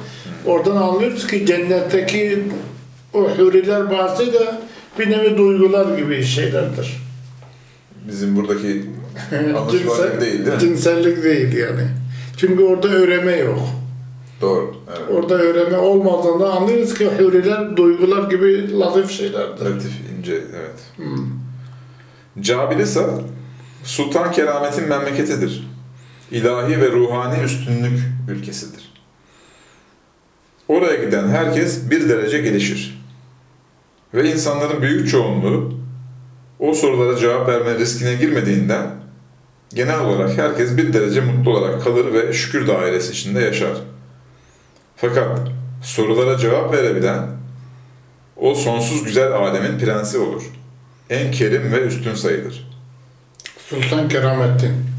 Oradan 0.47 0.77
anlıyoruz 0.77 1.27
ki 1.27 1.47
cennetteki 1.47 2.43
o 3.13 3.19
huriler 3.31 3.91
bahsi 3.91 4.33
de 4.33 4.55
bir 4.99 5.11
nevi 5.11 5.39
duygular 5.39 5.99
gibi 5.99 6.23
şeylerdir. 6.25 6.97
Bizim 8.09 8.37
buradaki 8.37 8.67
anlaşılan 9.33 10.13
gibi 10.13 10.21
değil 10.21 10.47
değil 10.47 10.55
mi? 10.55 10.61
cinsellik 10.61 11.25
değil 11.25 11.57
yani. 11.57 11.89
Çünkü 12.37 12.63
orada 12.65 12.89
öğreme 12.89 13.37
yok. 13.37 13.59
Doğru. 14.41 14.75
Evet. 14.89 15.01
Orada 15.17 15.35
öğreme 15.35 15.79
olmadığında 15.79 16.53
anlıyoruz 16.53 16.95
ki 16.95 17.09
huriler 17.19 17.77
duygular 17.77 18.31
gibi 18.31 18.79
latif 18.81 19.11
şeylerdir. 19.11 19.65
Latif, 19.65 19.93
ince, 20.19 20.35
evet. 20.35 21.07
Cabilisa, 22.41 23.11
Sultan 23.85 24.33
Keramet'in 24.33 24.89
memleketidir. 24.89 25.67
İlahi 26.31 26.81
ve 26.81 26.93
ruhani 26.93 27.43
üstünlük 27.43 28.01
ülkesidir. 28.29 28.93
Oraya 30.69 31.05
giden 31.05 31.29
herkes 31.29 31.91
bir 31.91 32.09
derece 32.09 32.39
gelişir. 32.39 33.05
Ve 34.15 34.33
insanların 34.33 34.83
büyük 34.83 35.11
çoğunluğu 35.11 35.75
o 36.59 36.75
sorulara 36.75 37.17
cevap 37.19 37.49
verme 37.49 37.79
riskine 37.79 38.15
girmediğinden 38.15 38.91
genel 39.75 40.01
olarak 40.01 40.39
herkes 40.39 40.77
bir 40.77 40.93
derece 40.93 41.21
mutlu 41.21 41.57
olarak 41.59 41.85
kalır 41.85 42.13
ve 42.13 42.33
şükür 42.33 42.69
dairesi 42.69 43.13
içinde 43.13 43.41
yaşar. 43.41 43.77
Fakat 44.97 45.39
sorulara 45.83 46.39
cevap 46.39 46.73
verebilen 46.73 47.27
o 48.37 48.55
sonsuz 48.55 49.05
güzel 49.05 49.33
alemin 49.33 49.79
prensi 49.79 50.19
olur. 50.19 50.43
En 51.11 51.33
kerim 51.33 51.73
ve 51.73 51.81
üstün 51.81 52.15
sayılır. 52.15 52.71
Sultan 53.59 54.09
Keramettin. 54.09 54.94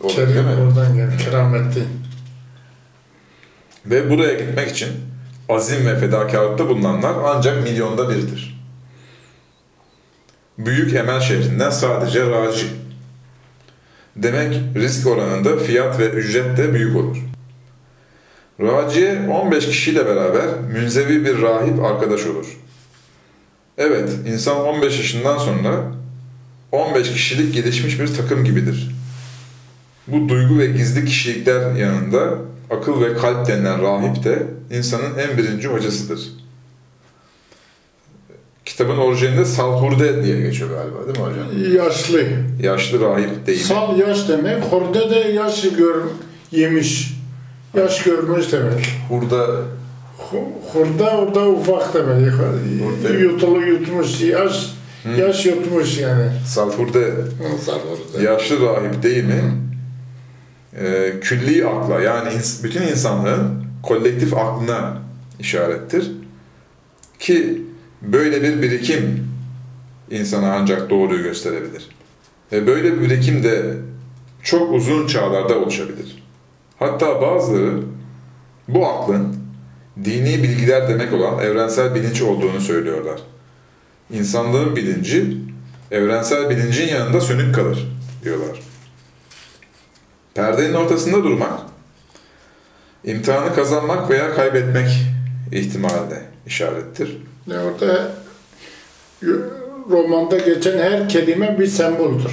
O 0.00 0.08
değil 0.08 0.28
Kerim 0.28 0.44
mi? 0.44 0.54
oradan 0.54 0.96
geldi. 0.96 1.16
Keramettin. 1.24 1.88
Ve 3.86 4.10
buraya 4.10 4.34
gitmek 4.34 4.68
için 4.70 4.88
azim 5.48 5.86
ve 5.86 5.98
fedakarlıkta 5.98 6.68
bulunanlar 6.68 7.14
ancak 7.26 7.62
milyonda 7.62 8.10
birdir. 8.10 8.60
Büyük 10.58 10.94
Emel 10.94 11.20
şehrinden 11.20 11.70
sadece 11.70 12.30
Raci. 12.30 12.66
Demek 14.16 14.54
risk 14.76 15.06
oranında 15.06 15.56
fiyat 15.56 15.98
ve 15.98 16.08
ücret 16.08 16.56
de 16.56 16.74
büyük 16.74 16.96
olur. 16.96 17.16
Raci'ye 18.60 19.28
15 19.28 19.66
kişiyle 19.66 20.06
beraber 20.06 20.46
münzevi 20.72 21.24
bir 21.24 21.42
rahip 21.42 21.84
arkadaş 21.84 22.26
olur. 22.26 22.46
Evet, 23.78 24.10
insan 24.26 24.56
15 24.60 24.98
yaşından 24.98 25.38
sonra 25.38 25.82
15 26.72 27.12
kişilik 27.12 27.54
gelişmiş 27.54 28.00
bir 28.00 28.14
takım 28.14 28.44
gibidir. 28.44 28.90
Bu 30.12 30.28
duygu 30.28 30.58
ve 30.58 30.66
gizli 30.66 31.04
kişilikler 31.04 31.74
yanında 31.74 32.34
akıl 32.70 33.00
ve 33.00 33.14
kalp 33.16 33.48
denilen 33.48 33.82
rahip 33.82 34.24
de 34.24 34.42
insanın 34.70 35.18
en 35.18 35.38
birinci 35.38 35.68
hocasıdır. 35.68 36.20
Kitabın 38.64 38.96
orijinalinde 38.96 39.44
Salhurde 39.44 40.24
diye 40.24 40.40
geçiyor 40.40 40.70
galiba 40.70 41.06
değil 41.06 41.18
mi 41.18 41.24
hocam? 41.24 41.74
Yaşlı. 41.86 42.22
Yaşlı 42.62 43.00
rahip 43.00 43.46
deyimi. 43.46 43.62
Sal 43.64 43.98
yaş 43.98 44.28
demek. 44.28 44.62
Horde 44.64 45.10
de 45.10 45.14
yaş 45.28 45.62
gör, 45.78 46.02
yemiş. 46.52 47.14
Yaş 47.76 48.02
görmüş 48.02 48.52
demek. 48.52 48.88
Hurda 49.08 49.46
Hu- 50.18 50.72
Hurda 50.72 51.10
orada 51.10 51.48
ufak 51.48 51.94
demek. 51.94 52.32
Hurda. 52.32 53.14
Yutulu 53.18 53.60
yutmuş. 53.62 54.20
Yaş, 54.20 54.70
yaş 55.18 55.46
yutmuş 55.46 55.98
yani. 55.98 56.30
Salhurde 56.46 57.12
Sal 57.66 57.72
hurde. 58.14 58.24
yaşlı 58.24 58.66
rahip 58.66 59.02
deyimi 59.02 59.42
e, 60.78 61.12
külli 61.20 61.66
akla 61.66 62.00
yani 62.00 62.28
ins- 62.28 62.64
bütün 62.64 62.82
insanlığın 62.82 63.64
kolektif 63.82 64.36
aklına 64.36 64.98
işarettir. 65.38 66.10
Ki 67.18 67.62
böyle 68.02 68.42
bir 68.42 68.62
birikim 68.62 69.28
insana 70.10 70.52
ancak 70.54 70.90
doğruyu 70.90 71.22
gösterebilir. 71.22 71.88
Ve 72.52 72.66
böyle 72.66 72.92
bir 72.94 73.00
birikim 73.00 73.42
de 73.42 73.74
çok 74.42 74.72
uzun 74.74 75.06
çağlarda 75.06 75.58
oluşabilir. 75.58 76.22
Hatta 76.78 77.22
bazıları 77.22 77.82
bu 78.68 78.88
aklın 78.88 79.36
dini 80.04 80.42
bilgiler 80.42 80.88
demek 80.88 81.12
olan 81.12 81.38
evrensel 81.38 81.94
bilinç 81.94 82.22
olduğunu 82.22 82.60
söylüyorlar. 82.60 83.20
İnsanlığın 84.12 84.76
bilinci 84.76 85.36
evrensel 85.90 86.50
bilincin 86.50 86.88
yanında 86.88 87.20
sönük 87.20 87.54
kalır 87.54 87.88
diyorlar. 88.24 88.60
Perdenin 90.34 90.74
ortasında 90.74 91.24
durmak, 91.24 91.52
imtihanı 93.04 93.54
kazanmak 93.54 94.10
veya 94.10 94.34
kaybetmek 94.34 94.88
ihtimaline 95.52 96.22
işarettir. 96.46 97.16
Ne 97.46 97.58
orada 97.58 98.10
romanda 99.90 100.38
geçen 100.38 100.78
her 100.78 101.08
kelime 101.08 101.58
bir 101.58 101.66
semboldür. 101.66 102.32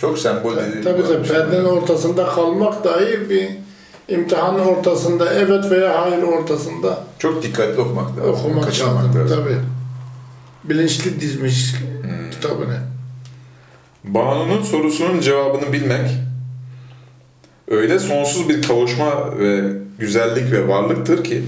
Çok 0.00 0.18
sembol 0.18 0.54
Tabii 0.54 0.64
dediği 0.70 0.82
tabii 0.84 1.02
varmış. 1.08 1.28
perdenin 1.28 1.64
ortasında 1.64 2.26
kalmak 2.26 2.84
dahi 2.84 3.30
bir 3.30 3.48
imtihanın 4.08 4.58
ortasında 4.58 5.34
evet 5.34 5.70
veya 5.70 6.02
hayır 6.02 6.22
ortasında 6.22 7.04
Çok 7.18 7.42
dikkatli 7.42 7.80
okumak 7.80 8.16
lazım. 8.18 8.30
okumak 8.34 8.66
lazım. 8.66 8.96
lazım. 8.96 9.28
Tabii. 9.28 9.56
Bilinçli 10.64 11.20
dizmiş 11.20 11.74
Hmm. 12.02 12.30
kitabını. 12.30 12.78
Banu'nun 14.04 14.62
sorusunun 14.62 15.20
cevabını 15.20 15.72
bilmek 15.72 16.10
öyle 17.68 17.98
sonsuz 17.98 18.48
bir 18.48 18.62
kavuşma 18.62 19.38
ve 19.38 19.72
güzellik 19.98 20.52
ve 20.52 20.68
varlıktır 20.68 21.24
ki 21.24 21.42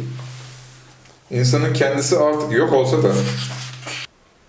insanın 1.31 1.73
kendisi 1.73 2.19
artık 2.19 2.53
yok 2.53 2.73
olsa 2.73 3.03
da 3.03 3.13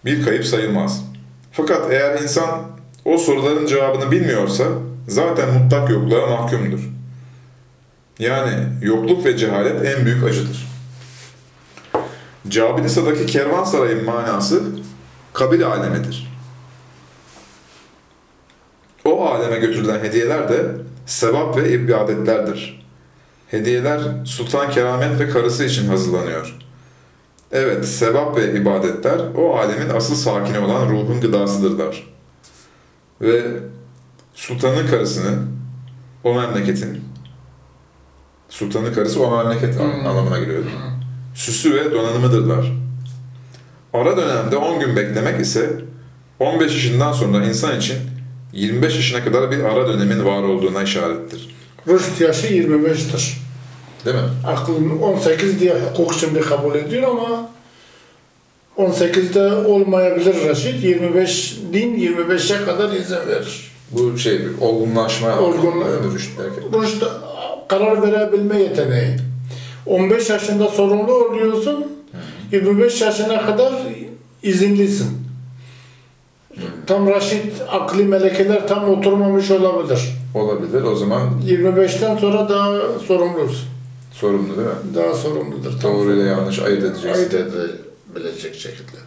bir 0.05 0.25
kayıp 0.25 0.45
sayılmaz. 0.45 1.03
Fakat 1.51 1.91
eğer 1.91 2.21
insan 2.21 2.61
o 3.05 3.17
soruların 3.17 3.65
cevabını 3.65 4.11
bilmiyorsa 4.11 4.63
zaten 5.07 5.53
mutlak 5.53 5.89
yokluğa 5.89 6.27
mahkumdur. 6.27 6.79
Yani 8.19 8.53
yokluk 8.81 9.25
ve 9.25 9.37
cehalet 9.37 9.85
en 9.85 10.05
büyük 10.05 10.23
acıdır. 10.23 10.67
Cabilisa'daki 12.47 13.25
kervansarayın 13.25 14.05
manası 14.05 14.63
kabir 15.33 15.61
alemidir. 15.61 16.33
O 19.05 19.25
aleme 19.25 19.59
götürülen 19.59 19.99
hediyeler 19.99 20.49
de 20.49 20.65
sevap 21.07 21.57
ve 21.57 21.73
ibadetlerdir. 21.73 22.87
Hediyeler 23.47 24.01
Sultan 24.25 24.69
Keramet 24.71 25.19
ve 25.19 25.29
karısı 25.29 25.63
için 25.65 25.87
hazırlanıyor. 25.87 26.57
Evet, 27.51 27.85
sevap 27.85 28.37
ve 28.37 28.53
ibadetler 28.61 29.19
o 29.37 29.55
alemin 29.57 29.89
asıl 29.89 30.15
sakini 30.15 30.59
olan 30.59 30.89
ruhun 30.89 31.21
gıdasıdırlar. 31.21 32.07
Ve 33.21 33.43
sultanın 34.33 34.87
karısını 34.87 35.37
o 36.23 36.33
memleketin 36.33 37.01
sultanın 38.49 38.93
karısı 38.93 39.23
o 39.25 39.43
memleket 39.43 39.79
Hmm. 39.79 40.07
anlamına 40.07 40.39
geliyordu. 40.39 40.67
Süsü 41.35 41.73
ve 41.75 41.91
donanımıdırlar. 41.91 42.71
Ara 43.93 44.17
dönemde 44.17 44.57
10 44.57 44.79
gün 44.79 44.95
beklemek 44.95 45.41
ise 45.41 45.81
15 46.39 46.71
yaşından 46.71 47.13
sonra 47.13 47.45
insan 47.45 47.77
için 47.77 47.97
25 48.53 48.95
yaşına 48.95 49.23
kadar 49.23 49.51
bir 49.51 49.63
ara 49.63 49.87
dönemin 49.87 50.25
var 50.25 50.43
olduğuna 50.43 50.83
işarettir. 50.83 51.55
Rüşt 51.87 52.21
yaşı 52.21 52.47
25'tir. 52.47 53.33
Değil 54.05 54.15
mi? 54.15 54.21
Aklın 54.47 54.99
18 54.99 55.59
diye 55.59 55.75
hukuk 55.75 56.13
şimdi 56.13 56.41
kabul 56.41 56.75
ediyor 56.75 57.11
ama 57.11 57.49
18'de 58.77 59.67
olmayabilir 59.67 60.35
Reşit. 60.49 60.83
25 60.83 61.57
din 61.73 61.95
25'e 61.95 62.65
kadar 62.65 62.91
izin 62.93 63.27
verir. 63.27 63.71
Bu 63.91 64.17
şey 64.17 64.39
olgunlaşma 64.61 65.41
mi 65.41 66.15
rüşt 66.15 66.29
derken? 66.37 66.81
Rüşt 66.81 67.03
karar 67.67 68.01
verebilme 68.01 68.61
yeteneği. 68.61 69.17
15 69.85 70.29
yaşında 70.29 70.67
sorumlu 70.67 71.13
oluyorsun. 71.13 71.85
25 72.51 73.01
yaşına 73.01 73.45
kadar 73.45 73.73
izinlisin. 74.43 75.26
Tam 76.87 77.07
Raşit 77.07 77.53
akli 77.71 78.03
melekeler 78.03 78.67
tam 78.67 78.89
oturmamış 78.89 79.51
olabilir. 79.51 79.99
Olabilir. 80.33 80.83
O 80.83 80.95
zaman 80.95 81.21
25'ten 81.47 82.17
sonra 82.17 82.49
daha 82.49 82.99
sorumlusun. 83.07 83.67
sorumlu 84.11 84.57
değil 84.57 84.67
mi? 84.67 84.95
Daha 84.95 85.13
sorumludur. 85.13 85.81
Doğru 85.83 86.13
ile 86.13 86.23
yanlış 86.23 86.59
ayırt 86.59 86.83
edeceksin. 86.83 87.09
Ayırt 87.09 87.33
edebilecek 87.33 88.55
şekilde. 88.55 88.97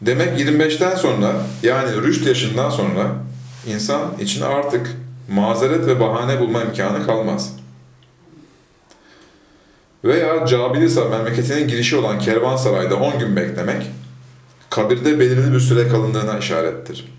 Demek 0.00 0.40
25'ten 0.40 0.96
sonra 0.96 1.32
yani 1.62 2.02
rüşt 2.02 2.26
yaşından 2.26 2.70
sonra 2.70 3.12
insan 3.66 4.00
için 4.20 4.42
artık 4.42 4.96
mazeret 5.30 5.86
ve 5.86 6.00
bahane 6.00 6.40
bulma 6.40 6.62
imkanı 6.62 7.06
kalmaz. 7.06 7.52
Veya 10.04 10.46
Cabilisa 10.46 11.04
memleketinin 11.04 11.68
girişi 11.68 11.96
olan 11.96 12.18
kervansarayda 12.18 12.96
10 12.96 13.18
gün 13.18 13.36
beklemek, 13.36 13.90
kabirde 14.70 15.20
belirli 15.20 15.52
bir 15.52 15.60
süre 15.60 15.88
kalındığına 15.88 16.38
işarettir. 16.38 17.12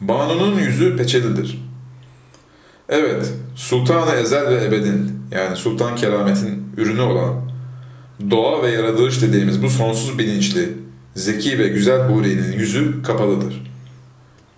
Banu'nun 0.00 0.58
yüzü 0.58 0.96
peçelidir. 0.96 1.62
Evet, 2.88 3.32
Sultan-ı 3.54 4.12
Ezel 4.12 4.48
ve 4.48 4.64
Ebed'in 4.64 5.20
yani 5.30 5.56
Sultan 5.56 5.96
Keramet'in 5.96 6.72
ürünü 6.76 7.00
olan 7.00 7.50
doğa 8.30 8.62
ve 8.62 8.70
yaratılış 8.70 9.22
dediğimiz 9.22 9.62
bu 9.62 9.70
sonsuz 9.70 10.18
bilinçli, 10.18 10.72
zeki 11.14 11.58
ve 11.58 11.68
güzel 11.68 12.00
Huri'nin 12.00 12.52
yüzü 12.52 13.02
kapalıdır. 13.02 13.62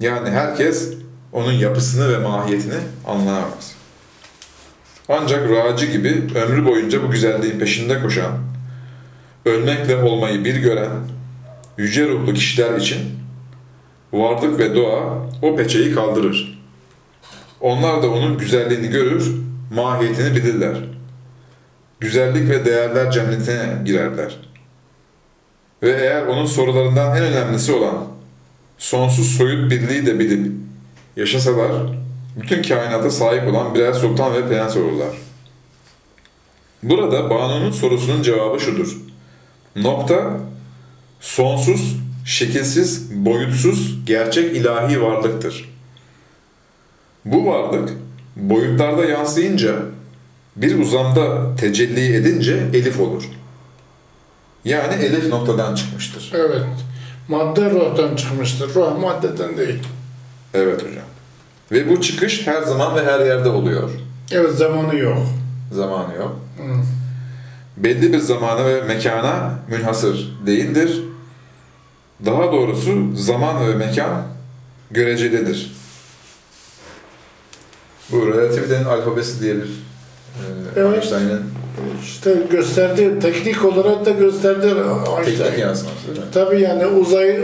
Yani 0.00 0.30
herkes 0.30 0.92
onun 1.32 1.52
yapısını 1.52 2.12
ve 2.12 2.18
mahiyetini 2.18 2.78
anlayamaz. 3.06 3.74
Ancak 5.08 5.50
Raci 5.50 5.92
gibi 5.92 6.24
ömrü 6.34 6.66
boyunca 6.66 7.02
bu 7.02 7.10
güzelliğin 7.10 7.58
peşinde 7.58 8.02
koşan, 8.02 8.32
ölmekle 9.44 9.96
olmayı 9.96 10.44
bir 10.44 10.56
gören, 10.56 10.90
yüce 11.78 12.08
ruhlu 12.08 12.34
kişiler 12.34 12.76
için 12.76 13.00
varlık 14.12 14.58
ve 14.58 14.76
doğa 14.76 15.28
o 15.42 15.56
peçeyi 15.56 15.94
kaldırır. 15.94 16.58
Onlar 17.60 18.02
da 18.02 18.10
onun 18.10 18.38
güzelliğini 18.38 18.88
görür, 18.88 19.34
mahiyetini 19.74 20.36
bilirler. 20.36 20.76
Güzellik 22.00 22.50
ve 22.50 22.64
değerler 22.64 23.10
cennetine 23.10 23.82
girerler. 23.84 24.36
Ve 25.82 25.90
eğer 25.90 26.26
onun 26.26 26.46
sorularından 26.46 27.16
en 27.16 27.22
önemlisi 27.22 27.72
olan 27.72 28.04
sonsuz 28.78 29.36
soyut 29.36 29.70
birliği 29.70 30.06
de 30.06 30.18
bilip 30.18 30.52
yaşasalar, 31.16 31.72
bütün 32.36 32.62
kainata 32.62 33.10
sahip 33.10 33.48
olan 33.48 33.74
birer 33.74 33.92
sultan 33.92 34.34
ve 34.34 34.48
prens 34.48 34.76
olurlar. 34.76 35.16
Burada 36.82 37.30
Banu'nun 37.30 37.70
sorusunun 37.70 38.22
cevabı 38.22 38.60
şudur. 38.60 38.96
Nokta, 39.76 40.40
sonsuz, 41.20 41.96
şekilsiz, 42.24 43.10
boyutsuz, 43.24 44.04
gerçek 44.06 44.56
ilahi 44.56 45.02
varlıktır. 45.02 45.74
Bu 47.24 47.46
varlık, 47.46 47.90
boyutlarda 48.36 49.04
yansıyınca, 49.04 49.76
bir 50.56 50.78
uzamda 50.80 51.56
tecelli 51.56 52.16
edince 52.16 52.66
elif 52.74 53.00
olur. 53.00 53.24
Yani 54.64 54.94
elif 54.94 55.28
noktadan 55.28 55.74
çıkmıştır. 55.74 56.32
Evet. 56.34 56.64
Madde 57.28 57.70
ruhtan 57.70 58.16
çıkmıştır. 58.16 58.74
Ruh 58.74 58.98
maddeden 59.00 59.56
değil. 59.56 59.82
Evet 60.54 60.82
hocam. 60.82 61.04
Ve 61.72 61.90
bu 61.90 62.00
çıkış 62.00 62.46
her 62.46 62.62
zaman 62.62 62.96
ve 62.96 63.04
her 63.04 63.26
yerde 63.26 63.48
oluyor. 63.48 63.90
Evet 64.30 64.52
zamanı 64.52 64.96
yok. 64.96 65.26
Zamanı 65.72 66.14
yok. 66.14 66.40
Hı. 66.58 66.62
Belli 67.76 68.12
bir 68.12 68.18
zamana 68.18 68.66
ve 68.66 68.82
mekana 68.82 69.58
münhasır 69.68 70.32
değildir. 70.46 71.02
Daha 72.26 72.52
doğrusu 72.52 73.10
zaman 73.14 73.68
ve 73.68 73.74
mekan 73.74 74.22
görecelidir. 74.90 75.72
Bu 78.10 78.26
relativitenin 78.32 78.84
alfabesi 78.84 79.40
diyebilir. 79.42 79.68
Ee, 80.38 80.42
Evet. 80.80 80.94
Einstein'ın 80.94 81.42
İşte 82.02 82.34
gösterdi, 82.50 83.18
teknik 83.22 83.64
olarak 83.64 84.06
da 84.06 84.10
gösterdi 84.10 84.74
teknik 85.24 85.40
Einstein. 85.40 85.60
yansıması 85.60 86.06
değil 86.08 86.18
mi? 86.18 86.24
Tabii 86.34 86.60
yani 86.60 86.86
uzay 86.86 87.40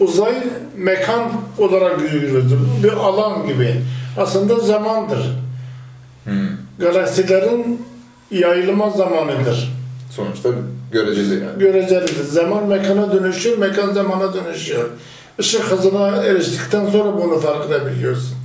uzay 0.00 0.34
mekan 0.76 1.32
olarak 1.58 2.00
görülür. 2.00 2.44
Bir 2.82 2.92
alan 2.92 3.46
gibi. 3.46 3.74
Aslında 4.18 4.60
zamandır. 4.60 5.36
Hmm. 6.24 6.48
Galaksilerin 6.78 7.86
yayılma 8.30 8.90
zamanıdır. 8.90 9.72
Sonuçta 10.10 10.48
göreceli 10.92 11.34
yani. 11.34 11.58
Görecelidir. 11.58 12.24
Zaman 12.24 12.66
mekana 12.68 13.12
dönüşüyor, 13.12 13.58
mekan 13.58 13.92
zamana 13.92 14.34
dönüşüyor. 14.34 14.90
Işık 15.38 15.62
hızına 15.62 16.08
eriştikten 16.08 16.90
sonra 16.90 17.16
bunu 17.16 17.40
fark 17.40 17.70
edebiliyorsun. 17.70 18.36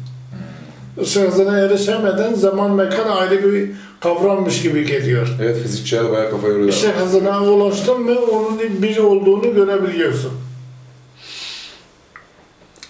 Işık 1.01 1.27
hızına 1.27 1.57
erişemeden 1.59 2.33
zaman 2.33 2.71
mekan 2.71 3.07
ayrı 3.07 3.53
bir 3.53 3.71
kavrammış 3.99 4.61
gibi 4.61 4.85
geliyor. 4.85 5.27
Evet 5.41 5.61
fizikçiler 5.61 6.11
bayağı 6.11 6.31
kafa 6.31 6.47
yoruyorlar. 6.47 6.73
Işık 6.73 6.95
hızına 6.95 7.43
ulaştın 7.43 8.01
mı 8.01 8.19
onun 8.19 8.59
bir 8.59 8.97
olduğunu 8.97 9.53
görebiliyorsun. 9.53 10.31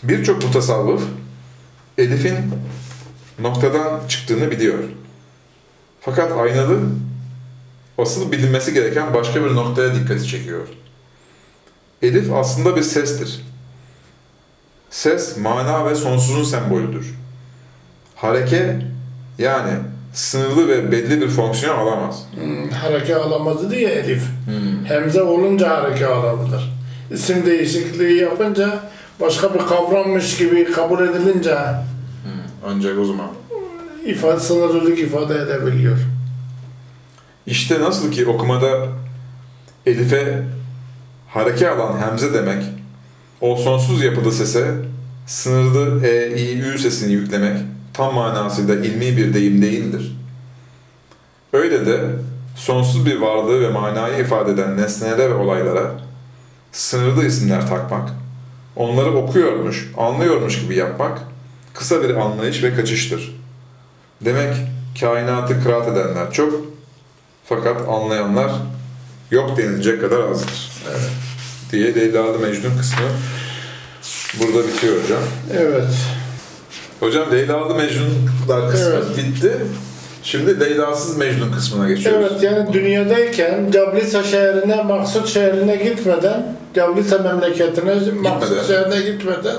Birçok 0.04 0.44
mutasavvıf 0.44 1.02
Elif'in 1.98 2.36
noktadan 3.40 4.00
çıktığını 4.08 4.52
biliyor. 4.52 4.80
Fakat 6.02 6.32
aynalı 6.32 6.80
asıl 7.98 8.32
bilinmesi 8.32 8.74
gereken 8.74 9.14
başka 9.14 9.46
bir 9.46 9.56
noktaya 9.56 9.96
dikkati 9.96 10.28
çekiyor. 10.28 10.68
Elif 12.02 12.34
aslında 12.34 12.76
bir 12.76 12.82
sestir. 12.82 13.42
Ses 14.90 15.38
mana 15.38 15.86
ve 15.90 15.96
sonsuzun 15.96 16.44
sembolüdür. 16.44 17.14
Hareke 18.16 18.82
yani 19.38 19.72
sınırlı 20.14 20.68
ve 20.68 20.92
belli 20.92 21.22
bir 21.22 21.28
fonksiyon 21.28 21.78
alamaz. 21.78 22.26
Hmm, 22.36 22.70
hareke 22.70 23.16
alamazdı 23.16 23.72
diye 23.72 23.90
Elif. 23.90 24.24
Hemze 24.88 25.22
olunca 25.24 25.70
hareke 25.70 26.08
alabilir. 26.08 26.74
İsim 27.12 27.46
değişikliği 27.46 28.22
yapınca 28.22 28.80
başka 29.22 29.54
bir 29.54 29.60
kavrammış 29.60 30.38
gibi 30.38 30.72
kabul 30.72 31.08
edilince 31.10 31.58
Ancak 32.68 33.00
o 33.00 33.06
zaman. 33.06 33.28
ifade 34.06 34.40
sınırlılık 34.40 35.00
ifade 35.00 35.36
edebiliyor. 35.36 35.98
İşte 37.48 37.82
nasıl 37.82 38.12
ki 38.12 38.26
okumada 38.26 38.88
elife 39.86 40.44
hareke 41.30 41.70
alan 41.70 42.02
hemze 42.02 42.34
demek, 42.34 42.64
o 43.42 43.56
sonsuz 43.56 44.04
yapıda 44.04 44.32
sese 44.32 44.76
sınırlı 45.28 46.08
e, 46.08 46.28
i, 46.38 46.60
ü 46.60 46.80
sesini 46.80 47.14
yüklemek 47.14 47.58
tam 47.94 48.14
manasıyla 48.14 48.76
ilmi 48.76 49.18
bir 49.18 49.34
deyim 49.34 49.62
değildir. 49.62 50.18
Öyle 51.54 51.86
de 51.86 52.00
sonsuz 52.56 53.06
bir 53.06 53.22
varlığı 53.22 53.62
ve 53.62 53.70
manayı 53.70 54.24
ifade 54.24 54.52
eden 54.52 54.78
nesnelere 54.78 55.30
ve 55.30 55.34
olaylara 55.34 55.92
sınırlı 56.72 57.26
isimler 57.26 57.68
takmak, 57.68 58.10
onları 58.76 59.14
okuyormuş, 59.14 59.92
anlıyormuş 59.98 60.62
gibi 60.62 60.76
yapmak 60.76 61.22
kısa 61.74 62.04
bir 62.04 62.16
anlayış 62.16 62.64
ve 62.64 62.76
kaçıştır. 62.76 63.36
Demek 64.22 64.56
kainatı 65.00 65.64
kıraat 65.64 65.88
edenler 65.88 66.32
çok, 66.32 66.73
fakat 67.46 67.90
anlayanlar 67.90 68.52
yok 69.32 69.58
denilecek 69.58 70.02
kadar 70.02 70.20
azdır. 70.20 70.72
Evet. 70.92 71.10
Diye 71.72 71.96
Leyla'lı 71.96 72.40
Mecnun 72.40 72.78
kısmı 72.78 73.06
burada 74.40 74.68
bitiyor 74.68 75.04
hocam. 75.04 75.20
Evet. 75.58 75.94
Hocam 77.00 77.32
Leyla'lı 77.32 77.76
Mecnunlar 77.76 78.72
kısmı 78.72 78.90
Evet. 78.90 79.18
bitti. 79.18 79.52
Şimdi 80.24 80.60
Leyla'sız 80.60 81.18
Mecnun 81.18 81.52
kısmına 81.52 81.90
geçiyoruz. 81.90 82.28
Evet 82.32 82.44
yani 82.44 82.74
dünyadayken 82.74 83.72
Cablisa 83.72 84.24
şehrine, 84.24 84.84
Maksut 84.84 85.28
şehrine 85.28 85.76
gitmeden, 85.76 86.56
Cablisa 86.76 87.18
memleketine, 87.18 87.96
Maksut 88.22 88.68
şehrine 88.68 89.12
gitmeden 89.12 89.56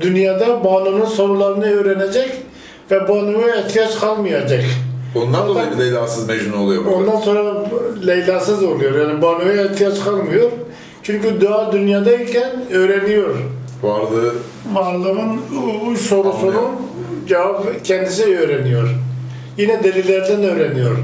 dünyada 0.00 0.64
Banu'nun 0.64 1.06
sorularını 1.06 1.64
öğrenecek 1.64 2.28
ve 2.90 3.08
Banu'ya 3.08 3.56
ihtiyaç 3.56 4.00
kalmayacak. 4.00 4.64
Ondan 5.14 5.48
dolayı 5.48 5.70
bir 5.70 5.78
Leyla'sız 5.78 6.28
Mecnun 6.28 6.58
oluyor 6.58 6.84
burada. 6.84 6.96
Ondan 6.96 7.20
sonra 7.20 7.66
Leyla'sız 8.06 8.62
oluyor. 8.62 9.08
Yani 9.08 9.22
Banu'ya 9.22 9.64
ihtiyaç 9.66 10.04
kalmıyor. 10.04 10.50
Çünkü 11.02 11.40
daha 11.40 11.72
dünyadayken 11.72 12.52
öğreniyor. 12.72 13.34
Varlığı 13.82 14.34
Varlığın 14.72 15.40
sorusunun 15.96 16.70
cevap 17.28 17.84
kendisi 17.84 18.38
öğreniyor. 18.38 18.88
Yine 19.58 19.84
delilerden 19.84 20.42
öğreniyor. 20.42 20.96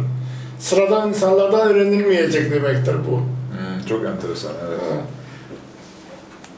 Sıradan 0.58 1.08
insanlardan 1.08 1.68
öğrenilmeyecek 1.68 2.50
demektir 2.52 2.94
bu. 3.10 3.16
Hmm, 3.16 3.86
çok 3.88 4.04
enteresan. 4.06 4.52
Evet. 4.68 4.80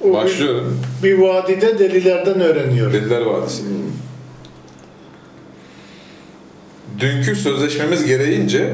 O 0.00 0.08
bir, 0.08 0.12
Başlıyorum. 0.14 0.80
bir 1.02 1.18
vadide 1.18 1.78
delilerden 1.78 2.40
öğreniyor. 2.40 2.92
Deliler 2.92 3.20
Vadisi. 3.20 3.62
Dünkü 7.02 7.36
sözleşmemiz 7.36 8.06
gereğince 8.06 8.72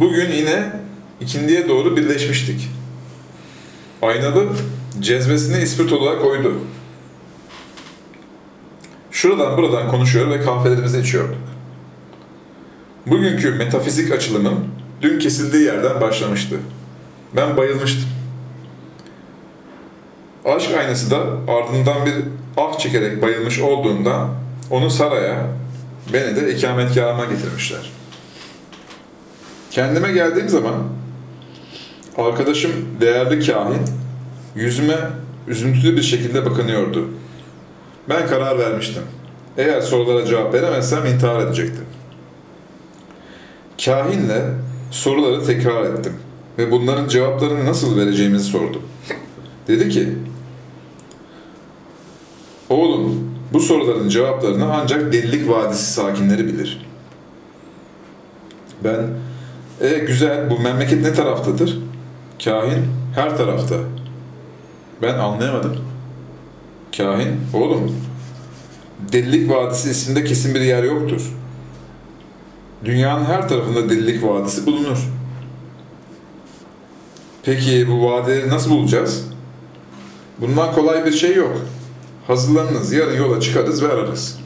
bugün 0.00 0.30
yine 0.32 0.72
ikindiye 1.20 1.68
doğru 1.68 1.96
birleşmiştik. 1.96 2.68
Aynalı 4.02 4.48
cezvesini 5.00 5.62
ispirtoluğa 5.62 6.18
koydu. 6.18 6.54
Şuradan 9.10 9.56
buradan 9.56 9.88
konuşuyor 9.88 10.30
ve 10.30 10.40
kahvelerimizi 10.40 11.00
içiyorduk. 11.00 11.36
Bugünkü 13.06 13.50
metafizik 13.50 14.12
açılımım 14.12 14.64
dün 15.02 15.18
kesildiği 15.18 15.64
yerden 15.64 16.00
başlamıştı. 16.00 16.56
Ben 17.36 17.56
bayılmıştım. 17.56 18.08
Aşk 20.44 20.70
aynası 20.78 21.10
da 21.10 21.18
ardından 21.48 22.06
bir 22.06 22.14
ah 22.56 22.78
çekerek 22.78 23.22
bayılmış 23.22 23.60
olduğunda 23.60 24.28
onu 24.70 24.90
saraya, 24.90 25.46
beni 26.12 26.36
de 26.36 26.54
ikametgahıma 26.54 27.24
getirmişler. 27.24 27.90
Kendime 29.70 30.12
geldiğim 30.12 30.48
zaman 30.48 30.74
arkadaşım 32.16 32.72
değerli 33.00 33.46
kahin 33.46 33.82
yüzüme 34.54 34.98
üzüntülü 35.48 35.96
bir 35.96 36.02
şekilde 36.02 36.46
bakınıyordu. 36.46 37.08
Ben 38.08 38.26
karar 38.26 38.58
vermiştim. 38.58 39.02
Eğer 39.56 39.80
sorulara 39.80 40.26
cevap 40.26 40.54
veremezsem 40.54 41.06
intihar 41.06 41.40
edecektim. 41.40 41.84
Kahinle 43.84 44.42
soruları 44.90 45.46
tekrar 45.46 45.84
ettim 45.84 46.12
ve 46.58 46.70
bunların 46.70 47.08
cevaplarını 47.08 47.66
nasıl 47.66 47.96
vereceğimizi 47.96 48.44
sordum. 48.44 48.82
Dedi 49.68 49.88
ki, 49.88 50.08
Oğlum, 52.68 53.33
bu 53.54 53.60
soruların 53.60 54.08
cevaplarını 54.08 54.74
ancak 54.74 55.12
Delilik 55.12 55.48
Vadisi 55.48 55.92
sakinleri 55.92 56.46
bilir. 56.46 56.86
Ben, 58.84 59.06
e 59.80 59.98
güzel, 59.98 60.50
bu 60.50 60.58
memleket 60.58 61.02
ne 61.02 61.12
taraftadır? 61.12 61.78
Kahin, 62.44 62.84
her 63.14 63.36
tarafta. 63.36 63.76
Ben 65.02 65.14
anlayamadım. 65.18 65.76
Kahin, 66.96 67.40
oğlum, 67.54 67.96
Delilik 69.12 69.50
Vadisi 69.50 69.90
isminde 69.90 70.24
kesin 70.24 70.54
bir 70.54 70.60
yer 70.60 70.82
yoktur. 70.82 71.32
Dünyanın 72.84 73.24
her 73.24 73.48
tarafında 73.48 73.90
Delilik 73.90 74.24
Vadisi 74.24 74.66
bulunur. 74.66 74.98
Peki 77.42 77.88
bu 77.88 78.10
vadileri 78.10 78.48
nasıl 78.48 78.70
bulacağız? 78.70 79.24
Bundan 80.38 80.74
kolay 80.74 81.04
bir 81.04 81.12
şey 81.12 81.34
yok. 81.34 81.56
Hazırlanınız, 82.26 82.92
yarın 82.92 83.16
yola 83.16 83.40
çıkarız 83.40 83.82
ve 83.82 83.88
ararız. 83.92 84.38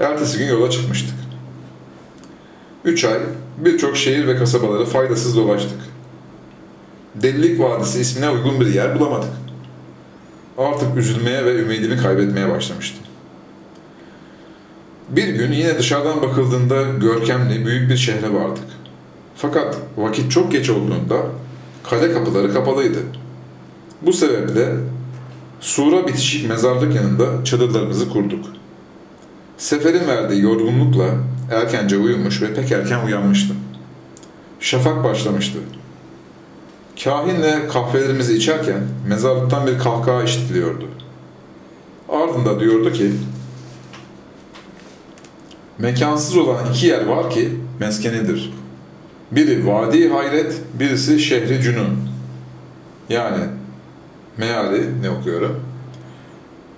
Ertesi 0.00 0.38
gün 0.38 0.46
yola 0.46 0.70
çıkmıştık. 0.70 1.14
Üç 2.84 3.04
ay 3.04 3.18
birçok 3.58 3.96
şehir 3.96 4.26
ve 4.26 4.36
kasabaları 4.36 4.84
faydasız 4.84 5.36
dolaştık. 5.36 5.78
Delilik 7.14 7.60
Vadisi 7.60 8.00
ismine 8.00 8.30
uygun 8.30 8.60
bir 8.60 8.74
yer 8.74 9.00
bulamadık. 9.00 9.30
Artık 10.58 10.96
üzülmeye 10.96 11.44
ve 11.44 11.58
ümidimi 11.58 11.96
kaybetmeye 11.96 12.50
başlamıştım. 12.50 13.02
Bir 15.08 15.28
gün 15.28 15.52
yine 15.52 15.78
dışarıdan 15.78 16.22
bakıldığında 16.22 16.82
görkemli 16.82 17.66
büyük 17.66 17.90
bir 17.90 17.96
şehre 17.96 18.34
vardık. 18.34 18.64
Fakat 19.36 19.76
vakit 19.96 20.32
çok 20.32 20.52
geç 20.52 20.70
olduğunda 20.70 21.16
kale 21.90 22.12
kapıları 22.12 22.52
kapalıydı. 22.52 22.98
Bu 24.02 24.12
sebeple 24.12 24.74
Sura 25.64 26.06
bitişik 26.06 26.48
mezarlık 26.48 26.94
yanında 26.94 27.44
çadırlarımızı 27.44 28.08
kurduk. 28.10 28.44
Seferin 29.58 30.08
verdiği 30.08 30.42
yorgunlukla 30.42 31.04
erkence 31.52 31.96
uyumuş 31.96 32.42
ve 32.42 32.54
pek 32.54 32.72
erken 32.72 33.06
uyanmıştım. 33.06 33.56
Şafak 34.60 35.04
başlamıştı. 35.04 35.58
Kahinle 37.04 37.68
kahvelerimizi 37.68 38.36
içerken 38.36 38.80
mezarlıktan 39.08 39.66
bir 39.66 39.78
kahkaha 39.78 40.22
işitiliyordu. 40.22 40.88
Ardında 42.08 42.60
diyordu 42.60 42.92
ki, 42.92 43.12
Mekansız 45.78 46.36
olan 46.36 46.70
iki 46.70 46.86
yer 46.86 47.06
var 47.06 47.30
ki 47.30 47.48
meskenidir. 47.80 48.52
Biri 49.32 49.66
Vadi 49.66 50.08
Hayret, 50.08 50.60
birisi 50.74 51.20
Şehri 51.20 51.62
Cünun. 51.62 51.98
Yani 53.08 53.44
meali 54.38 55.02
ne 55.02 55.10
okuyorum? 55.10 55.60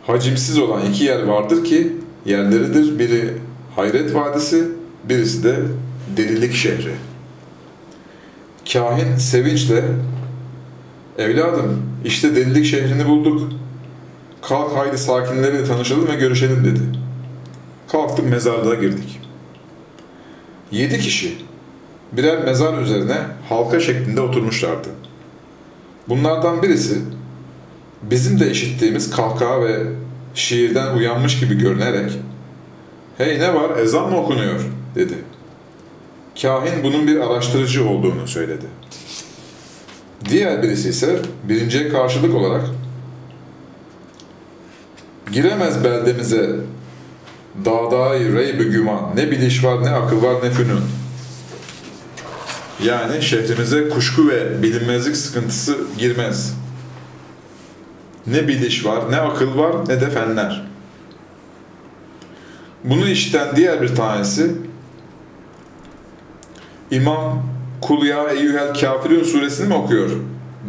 Hacimsiz 0.06 0.58
olan 0.58 0.86
iki 0.90 1.04
yer 1.04 1.22
vardır 1.22 1.64
ki 1.64 1.92
yerleridir. 2.26 2.98
Biri 2.98 3.32
Hayret 3.76 4.14
Vadisi, 4.14 4.68
birisi 5.04 5.44
de 5.44 5.56
Delilik 6.16 6.54
Şehri. 6.54 6.92
Kahin 8.72 9.16
sevinçle 9.16 9.84
Evladım 11.18 11.82
işte 12.04 12.36
Delilik 12.36 12.66
Şehrini 12.66 13.06
bulduk. 13.08 13.52
Kalk 14.42 14.76
haydi 14.76 14.98
sakinleriyle 14.98 15.64
tanışalım 15.64 16.08
ve 16.08 16.14
görüşelim 16.14 16.64
dedi. 16.64 16.80
Kalktık 17.92 18.30
mezarlığa 18.30 18.74
girdik. 18.74 19.20
Yedi 20.70 20.98
kişi 20.98 21.38
birer 22.12 22.44
mezar 22.44 22.78
üzerine 22.78 23.16
halka 23.48 23.80
şeklinde 23.80 24.20
oturmuşlardı. 24.20 24.88
Bunlardan 26.08 26.62
birisi 26.62 26.98
bizim 28.10 28.40
de 28.40 28.50
işittiğimiz 28.50 29.10
kahkaha 29.10 29.64
ve 29.64 29.82
şiirden 30.34 30.96
uyanmış 30.96 31.40
gibi 31.40 31.58
görünerek 31.58 32.12
''Hey 33.18 33.40
ne 33.40 33.54
var 33.54 33.76
ezan 33.76 34.10
mı 34.10 34.16
okunuyor?'' 34.16 34.66
dedi. 34.94 35.14
Kahin 36.42 36.84
bunun 36.84 37.06
bir 37.06 37.20
araştırıcı 37.20 37.88
olduğunu 37.88 38.28
söyledi. 38.28 38.66
Diğer 40.30 40.62
birisi 40.62 40.88
ise 40.88 41.18
birinciye 41.48 41.88
karşılık 41.88 42.34
olarak 42.34 42.64
''Giremez 45.32 45.84
beldemize 45.84 46.50
dağdayı 47.64 48.34
rey 48.34 48.52
güman, 48.52 49.16
ne 49.16 49.30
biliş 49.30 49.64
var 49.64 49.84
ne 49.84 49.90
akıl 49.90 50.22
var 50.22 50.34
ne 50.42 50.50
fünun.'' 50.50 51.06
Yani 52.84 53.22
şehrimize 53.22 53.88
kuşku 53.88 54.28
ve 54.28 54.62
bilinmezlik 54.62 55.16
sıkıntısı 55.16 55.78
girmez. 55.98 56.54
Ne 58.26 58.48
biliş 58.48 58.86
var, 58.86 59.12
ne 59.12 59.16
akıl 59.16 59.58
var, 59.58 59.88
ne 59.88 60.00
de 60.00 60.10
fenler. 60.10 60.66
Bunu 62.84 63.08
işiten 63.08 63.56
diğer 63.56 63.82
bir 63.82 63.94
tanesi 63.94 64.52
İmam 66.90 67.42
Kul 67.80 68.06
ya 68.06 68.28
eyyühel 68.30 68.74
kafirun 68.74 69.22
suresini 69.22 69.68
mi 69.68 69.74
okuyor 69.74 70.10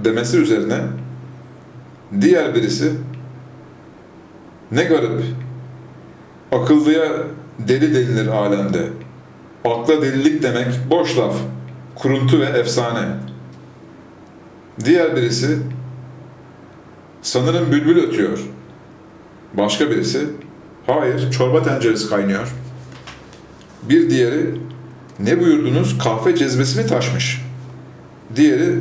demesi 0.04 0.38
üzerine 0.38 0.80
diğer 2.22 2.56
birisi 2.56 2.92
ne 4.72 4.84
garip 4.84 5.24
akıllıya 6.52 7.08
deli 7.60 7.96
denilir 7.96 8.28
alemde 8.28 8.84
akla 9.66 10.02
delilik 10.02 10.44
demek 10.44 10.68
boş 10.90 11.18
laf 11.18 11.36
kuruntu 11.96 12.40
ve 12.40 12.46
efsane 12.46 13.08
diğer 14.86 15.16
birisi 15.16 15.60
sanırım 17.28 17.72
bülbül 17.72 18.04
ötüyor 18.04 18.40
başka 19.54 19.90
birisi 19.90 20.28
hayır 20.88 21.32
çorba 21.32 21.64
tenceresi 21.64 22.10
kaynıyor 22.10 22.48
bir 23.84 24.10
diğeri 24.10 24.60
ne 25.20 25.40
buyurdunuz? 25.40 25.98
Kahve 25.98 26.36
cezvesi 26.36 26.80
mi 26.80 26.88
taşmış? 26.88 27.42
Diğeri 28.36 28.80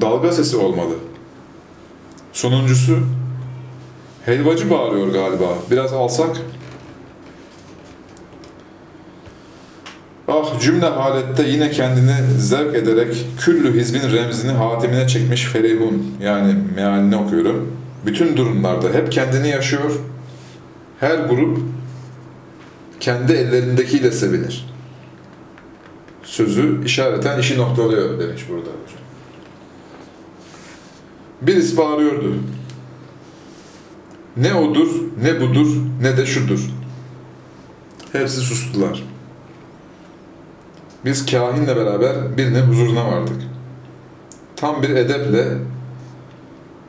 dalga 0.00 0.32
sesi 0.32 0.56
olmalı. 0.56 0.94
Sonuncusu 2.32 2.98
helvacı 4.24 4.70
bağırıyor 4.70 5.08
galiba. 5.08 5.48
Biraz 5.70 5.92
alsak. 5.92 6.36
Ah 10.28 10.60
cümle 10.60 10.86
halette 10.86 11.48
yine 11.48 11.70
kendini 11.70 12.14
zevk 12.38 12.74
ederek 12.74 13.26
küllü 13.38 13.80
hizbin 13.80 14.12
remzini 14.12 14.52
hatimine 14.52 15.08
çekmiş 15.08 15.44
Ferihun 15.44 16.14
yani 16.22 16.54
mealini 16.74 17.16
okuyorum. 17.16 17.72
Bütün 18.06 18.36
durumlarda 18.36 18.88
hep 18.92 19.12
kendini 19.12 19.48
yaşıyor. 19.48 19.92
Her 21.00 21.18
grup 21.18 21.58
kendi 23.00 23.32
ellerindekiyle 23.32 24.12
sevinir 24.12 24.68
sözü 26.28 26.84
işareten 26.84 27.38
işi 27.38 27.58
noktalıyor 27.58 28.20
demiş 28.20 28.42
burada 28.48 28.68
hocam. 28.68 29.02
Birisi 31.42 31.76
bağırıyordu. 31.76 32.34
Ne 34.36 34.54
odur, 34.54 34.88
ne 35.22 35.40
budur, 35.40 35.66
ne 36.02 36.16
de 36.16 36.26
şudur. 36.26 36.60
Hepsi 38.12 38.40
sustular. 38.40 39.02
Biz 41.04 41.26
kahinle 41.26 41.76
beraber 41.76 42.36
birinin 42.36 42.62
huzuruna 42.62 43.06
vardık. 43.06 43.42
Tam 44.56 44.82
bir 44.82 44.90
edeple 44.90 45.44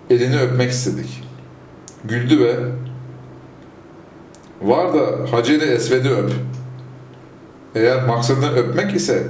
elini 0.10 0.40
öpmek 0.40 0.72
istedik. 0.72 1.24
Güldü 2.06 2.40
ve 2.40 2.56
var 4.62 4.94
da 4.94 5.32
Hacer-i 5.32 5.64
Esved'i 5.64 6.10
öp 6.10 6.32
eğer 7.76 8.06
maksadını 8.06 8.56
öpmek 8.56 8.96
ise 8.96 9.28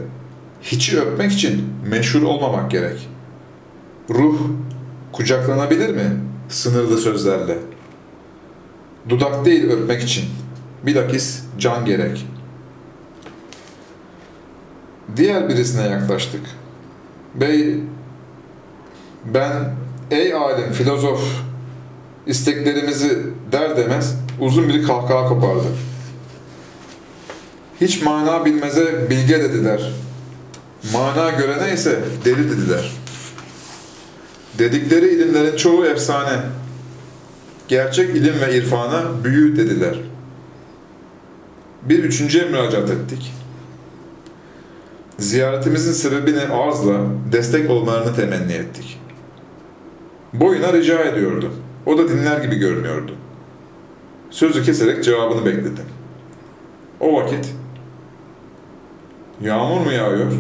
hiçi 0.62 1.02
öpmek 1.02 1.32
için 1.32 1.74
meşhur 1.90 2.22
olmamak 2.22 2.72
gerek. 2.72 3.10
Ruh 4.10 4.40
kucaklanabilir 5.12 5.90
mi 5.90 6.12
sınırlı 6.50 6.98
sözlerle? 6.98 7.58
Dudak 9.10 9.46
değil 9.46 9.70
öpmek 9.70 10.04
için. 10.04 10.26
Bilakis 10.86 11.44
can 11.58 11.86
gerek. 11.86 12.26
Diğer 15.18 15.50
birisine 15.50 15.88
yaklaştık. 15.88 16.42
Bey, 17.36 17.76
ben 19.26 19.52
ey 20.12 20.34
alim, 20.34 20.72
filozof 20.72 21.22
isteklerimizi 22.28 23.20
der 23.52 23.78
demez 23.78 24.16
uzun 24.40 24.70
bir 24.70 24.84
kahkaha 24.84 25.28
kopardı. 25.28 25.68
Hiç 27.82 28.02
mana 28.02 28.46
bilmeze 28.46 29.10
bilge 29.10 29.40
dediler. 29.40 29.92
Mana 30.94 31.30
görene 31.30 31.74
ise 31.74 32.00
deli 32.26 32.52
dediler. 32.52 32.92
Dedikleri 34.60 35.10
ilimlerin 35.10 35.56
çoğu 35.56 35.86
efsane. 35.86 36.40
Gerçek 37.68 38.16
ilim 38.16 38.42
ve 38.42 38.58
irfana 38.58 39.24
büyü 39.24 39.58
dediler. 39.58 40.00
Bir 41.82 42.04
üçüncüye 42.04 42.46
müracaat 42.46 42.90
ettik. 42.90 43.34
Ziyaretimizin 45.20 45.92
sebebini 45.92 46.42
arzla 46.42 47.00
destek 47.32 47.70
olmalarını 47.70 48.16
temenni 48.16 48.54
ettik. 48.54 49.00
Boyuna 50.34 50.74
rica 50.74 51.04
ediyordu. 51.04 51.52
O 51.86 51.98
da 51.98 52.10
dinler 52.10 52.42
gibi 52.42 52.56
görünüyordu. 52.56 53.16
Sözü 54.30 54.64
keserek 54.64 55.04
cevabını 55.04 55.46
bekledim. 55.46 55.86
O 57.00 57.14
vakit 57.14 57.54
Yağmur 59.42 59.82
mu 59.82 59.92
yağıyor? 59.92 60.32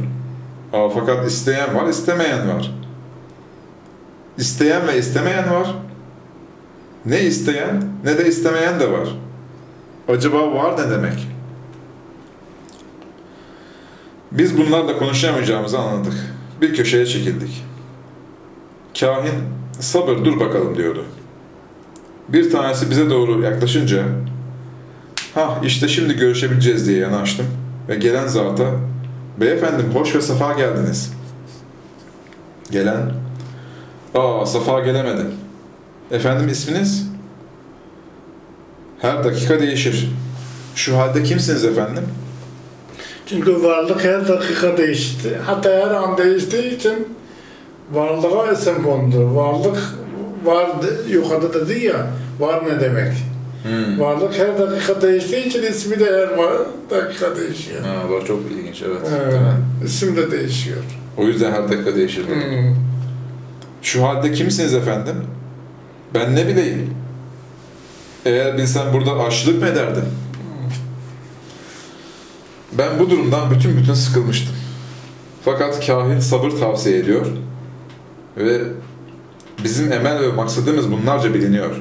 Aa, 0.73 0.89
fakat 0.89 1.27
isteyen 1.27 1.75
var, 1.75 1.87
istemeyen 1.87 2.49
var. 2.49 2.75
İsteyen 4.37 4.87
ve 4.87 4.97
istemeyen 4.97 5.51
var. 5.51 5.75
Ne 7.05 7.21
isteyen 7.21 7.83
ne 8.03 8.17
de 8.17 8.27
istemeyen 8.27 8.79
de 8.79 8.91
var. 8.91 9.09
Acaba 10.07 10.53
var 10.53 10.77
ne 10.77 10.91
demek? 10.91 11.27
Biz 14.31 14.57
bunlarla 14.57 14.97
konuşamayacağımızı 14.97 15.79
anladık. 15.79 16.13
Bir 16.61 16.73
köşeye 16.73 17.05
çekildik. 17.05 17.63
Kahin, 18.99 19.33
sabır 19.79 20.25
dur 20.25 20.39
bakalım 20.39 20.77
diyordu. 20.77 21.05
Bir 22.29 22.51
tanesi 22.51 22.89
bize 22.89 23.09
doğru 23.09 23.43
yaklaşınca, 23.43 24.03
ha 25.35 25.61
işte 25.63 25.87
şimdi 25.87 26.17
görüşebileceğiz 26.17 26.87
diye 26.87 26.99
yanaştım 26.99 27.45
ve 27.89 27.95
gelen 27.95 28.27
zata 28.27 28.71
Beyefendim 29.41 29.95
hoş 29.95 30.15
ve 30.15 30.21
safa 30.21 30.53
geldiniz. 30.53 31.13
Gelen 32.71 33.11
Aa 34.15 34.45
safa 34.45 34.79
gelemedim. 34.79 35.31
Efendim 36.11 36.49
isminiz? 36.49 37.07
Her 38.99 39.23
dakika 39.23 39.59
değişir. 39.59 40.09
Şu 40.75 40.97
halde 40.97 41.23
kimsiniz 41.23 41.65
efendim? 41.65 42.03
Çünkü 43.29 43.63
varlık 43.63 44.03
her 44.03 44.27
dakika 44.27 44.77
değişti. 44.77 45.37
Hatta 45.45 45.69
her 45.69 45.91
an 45.91 46.17
değiştiği 46.17 46.75
için 46.75 47.07
varlığa 47.91 48.51
isim 48.51 48.83
kondu. 48.83 49.35
Varlık 49.35 49.77
var 50.45 50.69
yukarıda 51.09 51.53
dedi 51.53 51.85
ya 51.85 52.07
var 52.39 52.63
ne 52.67 52.79
demek? 52.79 53.13
Hmm. 53.63 53.99
Varlık 53.99 54.39
her 54.39 54.59
dakika 54.59 55.01
değiştiği 55.01 55.45
için 55.45 55.63
ismi 55.63 55.99
de 55.99 56.05
her 56.05 56.37
var, 56.37 56.53
dakika 56.89 57.35
değişiyor. 57.35 57.81
Ha, 57.81 57.95
bu 58.09 58.25
çok 58.25 58.39
ilginç 58.51 58.81
evet. 58.81 59.01
Evet, 59.23 59.41
isim 59.85 60.17
de 60.17 60.31
değişiyor. 60.31 60.77
O 61.17 61.23
yüzden 61.23 61.51
her 61.51 61.69
dakika 61.69 61.95
değişir. 61.95 62.27
Hmm. 62.27 62.75
Şu 63.81 64.03
halde 64.03 64.31
kimsiniz 64.31 64.73
efendim? 64.73 65.15
Ben 66.13 66.35
ne 66.35 66.47
bileyim. 66.47 66.93
Eğer 68.25 68.57
bilsem 68.57 68.93
burada 68.93 69.11
açlık 69.11 69.61
mı 69.61 69.67
ederdim? 69.67 70.05
Ben 72.77 72.99
bu 72.99 73.09
durumdan 73.09 73.51
bütün 73.51 73.77
bütün 73.77 73.93
sıkılmıştım. 73.93 74.55
Fakat 75.45 75.87
kahin 75.87 76.19
sabır 76.19 76.51
tavsiye 76.51 76.99
ediyor 76.99 77.25
ve 78.37 78.61
bizim 79.63 79.91
emel 79.91 80.21
ve 80.21 80.31
maksadımız 80.31 80.91
bunlarca 80.91 81.33
biliniyor. 81.33 81.75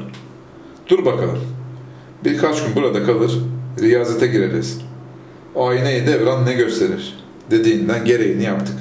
Dur 0.89 1.05
bakalım. 1.05 1.39
Birkaç 2.25 2.65
gün 2.65 2.77
burada 2.77 3.05
kalır, 3.05 3.39
riyazete 3.81 4.27
gireriz. 4.27 4.81
Ayneyi 5.57 6.07
devran 6.07 6.47
ne 6.47 6.53
gösterir? 6.53 7.19
Dediğinden 7.51 8.05
gereğini 8.05 8.45
yaptık. 8.45 8.77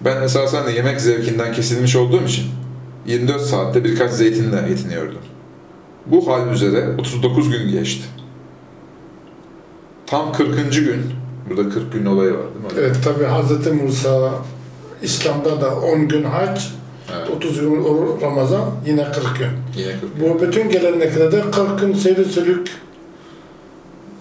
Ben 0.00 0.22
esasen 0.22 0.66
de 0.66 0.70
yemek 0.70 1.00
zevkinden 1.00 1.52
kesilmiş 1.52 1.96
olduğum 1.96 2.24
için 2.24 2.44
24 3.06 3.40
saatte 3.40 3.84
birkaç 3.84 4.10
zeytinle 4.10 4.56
yetiniyordum. 4.68 5.18
Bu 6.06 6.28
hal 6.28 6.52
üzere 6.52 6.94
39 6.98 7.50
gün 7.50 7.70
geçti. 7.70 8.04
Tam 10.12 10.32
40. 10.32 10.72
gün, 10.72 11.02
burada 11.50 11.68
40 11.70 11.92
gün 11.92 12.06
olayı 12.06 12.30
var 12.32 12.38
değil 12.38 12.64
mi? 12.64 12.80
Evet 12.80 12.96
tabi 13.04 13.24
Hz. 13.24 13.82
Musa 13.82 14.32
İslam'da 15.02 15.60
da 15.60 15.76
10 15.76 16.08
gün 16.08 16.24
hac, 16.24 16.60
Evet. 17.16 17.30
30 17.36 17.60
gün 17.60 17.84
Ramazan 18.22 18.70
yine 18.86 19.04
40 19.04 19.38
gün. 19.38 19.48
Yine 19.76 19.92
40 20.00 20.00
gün. 20.00 20.10
Bu 20.20 20.40
bütün 20.42 20.70
geleneklerde 20.70 21.42
40 21.50 21.80
gün 21.80 21.94
seyri 21.94 22.24
sülük 22.24 22.70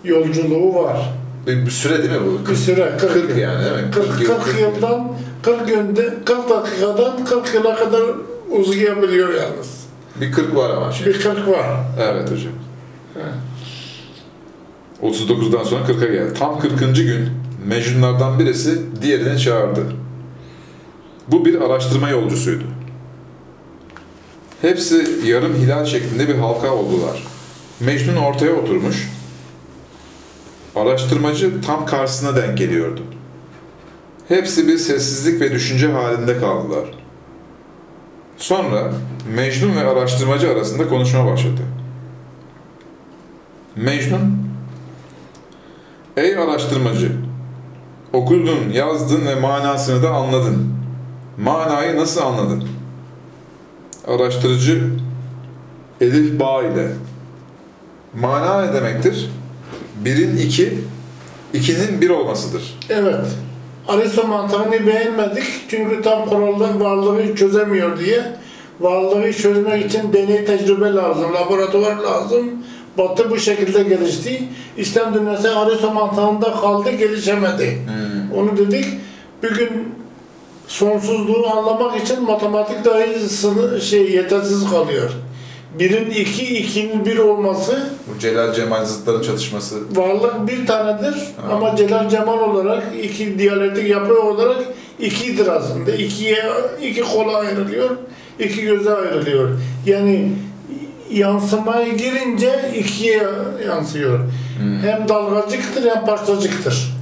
yolculuğu 0.04 0.76
var. 0.76 1.14
Bir, 1.48 1.66
bir 1.66 1.72
süre 1.72 1.98
değil 1.98 2.22
mi 2.22 2.28
bu? 2.28 2.50
Bir 2.50 2.56
süre 2.56 2.98
40, 3.00 3.14
40 3.14 3.28
gün. 3.28 3.38
yani 3.42 3.66
değil 3.66 3.86
mi? 3.86 3.92
40, 3.92 4.22
yıl, 4.22 4.36
40 4.36 4.60
yıldan 4.60 5.12
40 5.42 5.68
günde 5.68 6.14
40 6.26 6.50
dakikadan 6.50 7.26
40 7.26 7.54
yıla 7.54 7.76
kadar 7.76 8.02
uzayabiliyor 8.50 9.30
yalnız. 9.30 9.88
Bir 10.22 10.32
40 10.32 10.56
var 10.56 10.70
ama 10.70 10.92
şimdi. 10.92 11.10
Bir 11.10 11.22
40 11.22 11.48
var. 11.48 11.66
Evet 12.00 12.32
hocam. 12.32 12.54
39'dan 15.02 15.64
sonra 15.64 15.86
40'a 15.86 16.08
geldi. 16.08 16.34
Tam 16.34 16.60
40. 16.60 16.96
gün 16.96 17.30
Mecnunlardan 17.66 18.40
birisi 18.40 18.80
diğerini 19.02 19.40
çağırdı. 19.40 19.86
Bu 21.28 21.46
bir 21.46 21.62
araştırma 21.62 22.10
yolcusuydu. 22.10 22.64
Hepsi 24.62 25.06
yarım 25.26 25.56
hilal 25.56 25.86
şeklinde 25.86 26.28
bir 26.28 26.36
halka 26.36 26.74
oldular. 26.74 27.24
Mecnun 27.80 28.16
ortaya 28.16 28.54
oturmuş. 28.54 29.10
Araştırmacı 30.76 31.62
tam 31.62 31.86
karşısına 31.86 32.36
denk 32.36 32.58
geliyordu. 32.58 33.02
Hepsi 34.28 34.68
bir 34.68 34.78
sessizlik 34.78 35.42
ve 35.42 35.52
düşünce 35.52 35.92
halinde 35.92 36.40
kaldılar. 36.40 36.86
Sonra 38.38 38.94
Mecnun 39.36 39.76
ve 39.76 39.88
araştırmacı 39.88 40.52
arasında 40.52 40.90
konuşma 40.90 41.26
başladı. 41.26 41.62
Mecnun, 43.76 44.51
Ey 46.22 46.38
araştırmacı, 46.38 47.12
okudun, 48.14 48.72
yazdın 48.74 49.26
ve 49.26 49.36
manasını 49.36 50.04
da 50.04 50.10
anladın. 50.10 50.74
Manayı 51.38 51.98
nasıl 51.98 52.22
anladın? 52.22 52.64
Araştırıcı, 54.08 54.84
Elif 56.02 56.40
Bağ 56.40 56.64
ile. 56.64 56.88
Mana 58.14 58.66
ne 58.66 58.74
demektir? 58.74 59.30
Birin 60.06 60.38
iki, 60.38 60.80
ikinin 61.54 62.02
bir 62.02 62.10
olmasıdır. 62.10 62.80
Evet. 62.90 63.26
Aristo 63.88 64.28
mantığını 64.28 64.88
beğenmedik 64.88 65.46
çünkü 65.70 66.02
tam 66.02 66.30
kuralların 66.30 66.80
varlığı 66.80 67.36
çözemiyor 67.36 68.00
diye. 68.00 68.24
Varlığı 68.80 69.34
çözmek 69.34 69.86
için 69.86 70.14
deney 70.14 70.46
tecrübe 70.46 70.94
lazım, 70.94 71.34
laboratuvar 71.34 71.98
lazım. 71.98 72.50
Batı 72.98 73.30
bu 73.30 73.38
şekilde 73.38 73.84
gelişti. 73.84 74.44
İslam 74.78 75.14
dünyası 75.14 75.60
Aristo 75.60 75.94
mantığında 75.94 76.52
kaldı, 76.62 76.92
gelişemedi. 76.92 77.80
Onu 78.36 78.58
dedik. 78.58 78.86
Bugün 79.44 79.94
sonsuzluğu 80.68 81.48
anlamak 81.48 82.02
için 82.04 82.24
matematik 82.24 82.86
dahi 82.86 83.82
şey 83.82 84.12
yetersiz 84.12 84.70
kalıyor. 84.70 85.12
Birin 85.80 86.10
iki, 86.10 86.58
ikinin 86.58 87.06
bir 87.06 87.18
olması 87.18 87.90
Bu 88.16 88.20
Celal 88.20 88.54
Cemal 88.54 88.86
zıtların 88.86 89.22
çatışması. 89.22 89.76
Varlık 89.96 90.48
bir 90.48 90.68
tanedir 90.68 91.14
Ha. 91.14 91.54
ama 91.54 91.76
Celal 91.76 92.10
Cemal 92.10 92.40
olarak 92.40 92.84
iki 93.04 93.40
diyalektik 93.40 93.90
yapı 93.90 94.22
olarak 94.22 94.58
ikidir 95.00 95.48
aslında. 95.48 95.92
İkiye 95.92 96.44
iki 96.82 97.02
kola 97.02 97.38
ayrılıyor, 97.38 97.90
iki 98.40 98.62
göze 98.62 98.94
ayrılıyor. 98.94 99.50
Yani 99.86 100.32
yansımaya 101.12 101.88
girince 101.88 102.72
ikiye 102.76 103.28
yansıyor. 103.68 104.20
Hem 104.82 105.08
dalgacıktır 105.08 105.90
hem 105.96 106.06
parçacıktır. 106.06 106.94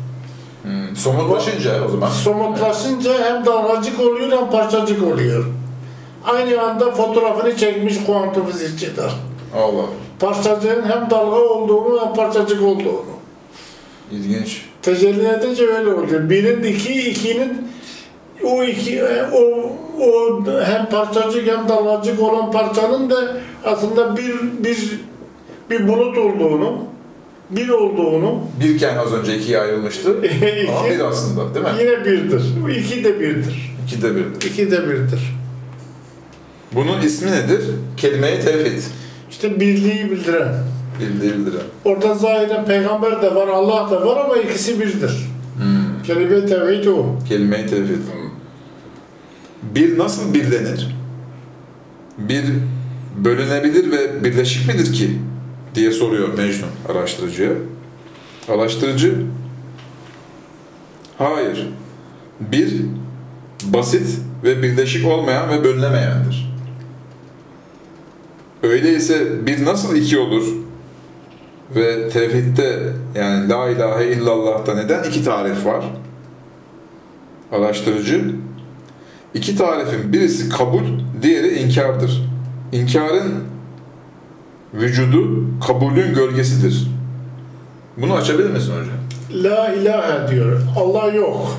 Hmm. 0.63 0.95
Somutlaşınca 0.95 1.85
o 1.85 1.89
zaman. 1.89 2.09
Somutlaşınca 2.09 3.11
hem 3.23 3.45
dalgacık 3.45 3.99
oluyor 3.99 4.31
hem 4.31 4.51
parçacık 4.51 5.03
oluyor. 5.03 5.45
Aynı 6.25 6.61
anda 6.61 6.91
fotoğrafını 6.91 7.57
çekmiş 7.57 8.03
kuantum 8.05 8.45
fizikçiler. 8.45 9.11
Allah. 9.55 9.85
Parçacığın 10.19 10.83
hem 10.89 11.09
dalga 11.09 11.35
olduğunu 11.35 12.05
hem 12.05 12.13
parçacık 12.13 12.61
olduğunu. 12.63 13.19
İlginç. 14.11 14.61
Tecelli 14.81 15.27
edince 15.27 15.67
öyle 15.67 15.93
oluyor. 15.93 16.29
Birin 16.29 16.63
iki, 16.63 17.09
ikinin 17.09 17.71
o 18.43 18.63
iki, 18.63 19.03
o, 19.33 19.71
o 20.01 20.45
hem 20.65 20.89
parçacık 20.89 21.47
hem 21.47 21.69
dalgacık 21.69 22.21
olan 22.21 22.51
parçanın 22.51 23.09
da 23.09 23.37
aslında 23.65 24.17
bir, 24.17 24.33
bir, 24.63 24.99
bir 25.69 25.87
bulut 25.87 26.17
olduğunu, 26.17 26.77
bir 27.49 27.69
olduğunu, 27.69 28.39
Birken 28.59 28.97
az 28.97 29.13
önce 29.13 29.37
ikiye 29.37 29.59
ayrılmıştı. 29.59 30.09
Ama 30.77 30.89
bir 30.89 30.99
aslında 30.99 31.55
değil 31.55 31.65
mi? 31.65 31.71
yine 31.79 32.05
birdir. 32.05 32.43
İki 32.77 33.03
de 33.03 33.19
birdir. 33.19 33.75
İki 33.85 34.01
de 34.01 34.15
birdir. 34.15 34.49
İki 34.51 34.71
de 34.71 34.89
birdir. 34.89 35.35
Bunun 36.71 37.01
ismi 37.01 37.31
nedir? 37.31 37.61
Kelime-i 37.97 38.41
tevhid. 38.41 38.81
İşte 39.29 39.59
birliği 39.59 40.11
bildiren. 40.11 40.55
Bildiği 40.99 41.31
bildiren. 41.31 41.63
Orada 41.85 42.15
zahiren 42.15 42.65
peygamber 42.65 43.21
de 43.21 43.35
var, 43.35 43.47
Allah 43.47 43.91
da 43.91 44.05
var 44.05 44.25
ama 44.25 44.37
ikisi 44.37 44.79
birdir. 44.79 45.11
Hmm. 45.57 46.03
Kelime-i 46.03 46.45
tevhid 46.45 46.85
o. 46.85 47.05
Kelime-i 47.29 47.67
tevhid. 47.67 47.99
Bir 49.63 49.97
nasıl 49.97 50.33
birlenir? 50.33 50.95
Bir 52.17 52.45
bölünebilir 53.17 53.91
ve 53.91 54.23
birleşik 54.23 54.67
midir 54.67 54.93
ki? 54.93 55.19
diye 55.75 55.91
soruyor 55.91 56.37
Mecnun 56.37 56.69
araştırıcıya. 56.89 57.51
Araştırıcı, 58.49 59.15
hayır, 61.17 61.67
bir 62.39 62.81
basit 63.63 64.19
ve 64.43 64.63
birleşik 64.63 65.07
olmayan 65.07 65.49
ve 65.49 65.63
bölünemeyendir. 65.63 66.55
Öyleyse 68.63 69.45
bir 69.47 69.65
nasıl 69.65 69.95
iki 69.95 70.17
olur 70.17 70.43
ve 71.75 72.09
tevhidde 72.09 72.93
yani 73.15 73.49
la 73.49 73.69
ilahe 73.69 74.07
illallah'ta 74.07 74.75
neden 74.75 75.03
iki 75.03 75.23
tarif 75.23 75.65
var? 75.65 75.85
Araştırıcı, 77.51 78.35
iki 79.33 79.55
tarifin 79.55 80.13
birisi 80.13 80.49
kabul, 80.49 80.83
diğeri 81.21 81.59
inkardır. 81.59 82.21
İnkarın 82.71 83.43
vücudu 84.73 85.45
kabulün 85.67 86.13
gölgesidir. 86.13 86.87
Bunu 87.97 88.13
açabilir 88.13 88.49
misin 88.49 88.71
hocam? 88.71 88.99
La 89.43 89.73
ilahe 89.73 90.31
diyor. 90.31 90.61
Allah 90.77 91.07
yok. 91.07 91.57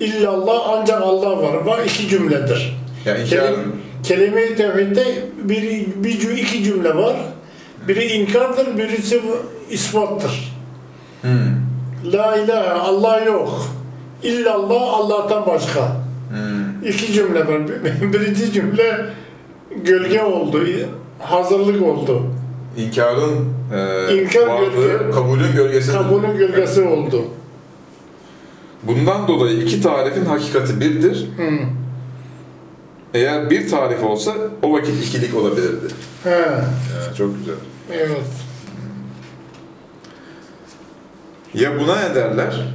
İllallah 0.00 0.60
ancak 0.68 1.02
Allah 1.02 1.42
var. 1.42 1.54
Var 1.54 1.80
iki 1.86 2.08
cümledir. 2.08 2.76
Yani 3.04 3.24
Kelim, 3.24 3.44
inkarın 3.44 3.72
kelime-i 4.02 4.56
tevhidde 4.56 5.04
bir, 5.42 5.86
bir, 6.04 6.36
iki 6.36 6.64
cümle 6.64 6.96
var. 6.96 7.16
Biri 7.88 8.04
inkardır, 8.04 8.78
birisi 8.78 9.22
ispattır. 9.70 10.54
Hmm. 11.22 11.30
La 12.12 12.36
ilahe, 12.36 12.70
Allah 12.70 13.20
yok. 13.20 13.66
İllallah 14.22 14.94
Allah'tan 14.94 15.46
başka. 15.46 16.01
İki 16.84 17.12
cümle 17.12 17.46
var. 17.48 17.60
Birinci 18.12 18.52
cümle 18.52 19.06
gölge 19.84 20.22
oldu, 20.22 20.66
hazırlık 21.18 21.82
oldu. 21.82 22.22
İnkarın 22.76 23.48
e, 23.74 24.14
İnkar 24.22 24.46
varlığı 24.46 24.86
gölge- 24.86 25.10
kabulün 25.10 25.52
gölgesidir. 25.56 25.92
Kabulün 25.98 26.36
gölgesi 26.38 26.82
oldu. 26.82 27.24
Bundan 28.82 29.28
dolayı 29.28 29.56
iki 29.62 29.80
tarifin 29.80 30.24
hakikati 30.24 30.80
birdir. 30.80 31.26
Hı. 31.36 31.50
Eğer 33.14 33.50
bir 33.50 33.68
tarif 33.70 34.04
olsa 34.04 34.34
o 34.62 34.72
vakit 34.72 35.04
ikilik 35.06 35.34
olabilirdi. 35.36 35.86
He, 36.24 36.30
Ya, 36.30 37.14
çok 37.18 37.38
güzel. 37.38 37.54
evet. 37.92 38.26
Ya 41.54 41.80
buna 41.80 41.96
ne 42.08 42.14
derler? 42.14 42.68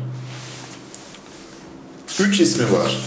Üç 2.19 2.39
ismi 2.39 2.63
var. 2.77 2.97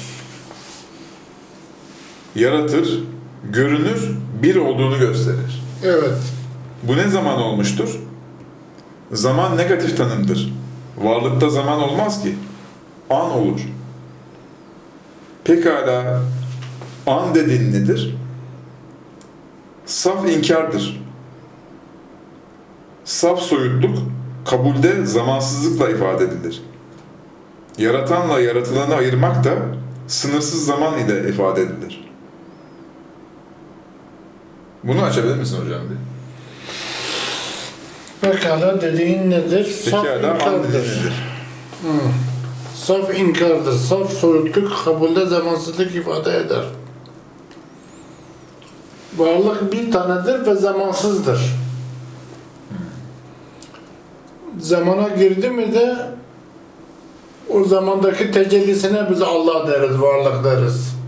Yaratır, 2.34 3.04
görünür, 3.52 4.10
bir 4.42 4.56
olduğunu 4.56 4.98
gösterir. 4.98 5.62
Evet. 5.84 6.18
Bu 6.82 6.96
ne 6.96 7.08
zaman 7.08 7.38
olmuştur? 7.38 8.00
Zaman 9.12 9.56
negatif 9.56 9.96
tanımdır. 9.96 10.52
Varlıkta 10.98 11.50
zaman 11.50 11.82
olmaz 11.82 12.22
ki. 12.22 12.34
An 13.10 13.30
olur. 13.30 13.60
Pekala 15.44 16.22
an 17.06 17.34
dediğin 17.34 17.72
nedir? 17.72 18.16
Saf 19.86 20.28
inkardır. 20.28 21.02
Saf 23.04 23.40
soyutluk 23.40 23.98
kabulde 24.44 25.06
zamansızlıkla 25.06 25.88
ifade 25.88 26.24
edilir. 26.24 26.62
Yaratanla 27.78 28.40
yaratılanı 28.40 28.94
ayırmak 28.94 29.44
da 29.44 29.52
sınırsız 30.06 30.66
zaman 30.66 30.98
ile 30.98 31.28
ifade 31.28 31.62
edilir. 31.62 32.09
Bunu 34.84 35.02
açabilir 35.02 35.34
misin 35.36 35.56
hocam? 35.64 35.80
bir? 35.90 35.96
Pekala 38.20 38.80
dediğin 38.80 39.30
nedir? 39.30 39.64
Saf 39.64 40.04
Pekala 40.04 40.30
an 40.32 40.34
inkardır. 40.34 40.68
dediğin 40.68 40.82
nedir? 40.84 41.12
Hı. 41.82 41.88
Saf 42.74 43.18
inkardır. 43.18 43.72
Saf 43.72 44.12
soyutluk 44.12 44.84
kabulde 44.84 45.26
zamansızlık 45.26 45.94
ifade 45.94 46.36
eder. 46.36 46.64
Varlık 49.16 49.72
bir 49.72 49.92
tanedir 49.92 50.46
ve 50.46 50.54
zamansızdır. 50.54 51.40
Zamana 54.58 55.08
girdi 55.08 55.50
mi 55.50 55.74
de 55.74 55.96
o 57.48 57.64
zamandaki 57.64 58.30
tecellisine 58.30 59.10
biz 59.10 59.22
Allah 59.22 59.68
deriz, 59.68 60.00
varlık 60.00 60.44
deriz. 60.44 60.99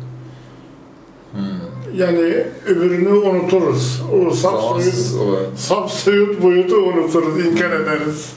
Yani 1.94 2.44
öbürünü 2.66 3.08
unuturuz. 3.08 4.02
O 4.12 4.30
saf 4.30 4.60
soyut, 4.62 4.94
saf 5.56 5.90
soyut 5.90 6.42
boyutu 6.42 6.76
unuturuz, 6.76 7.46
inkar 7.46 7.70
ederiz. 7.70 8.32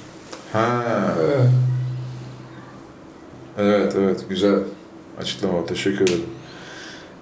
Ha. 0.53 0.83
Evet. 1.23 1.49
Evet 3.57 3.95
evet 3.99 4.25
güzel 4.29 4.59
açıklama 5.21 5.65
teşekkür 5.65 6.01
ederim. 6.05 6.25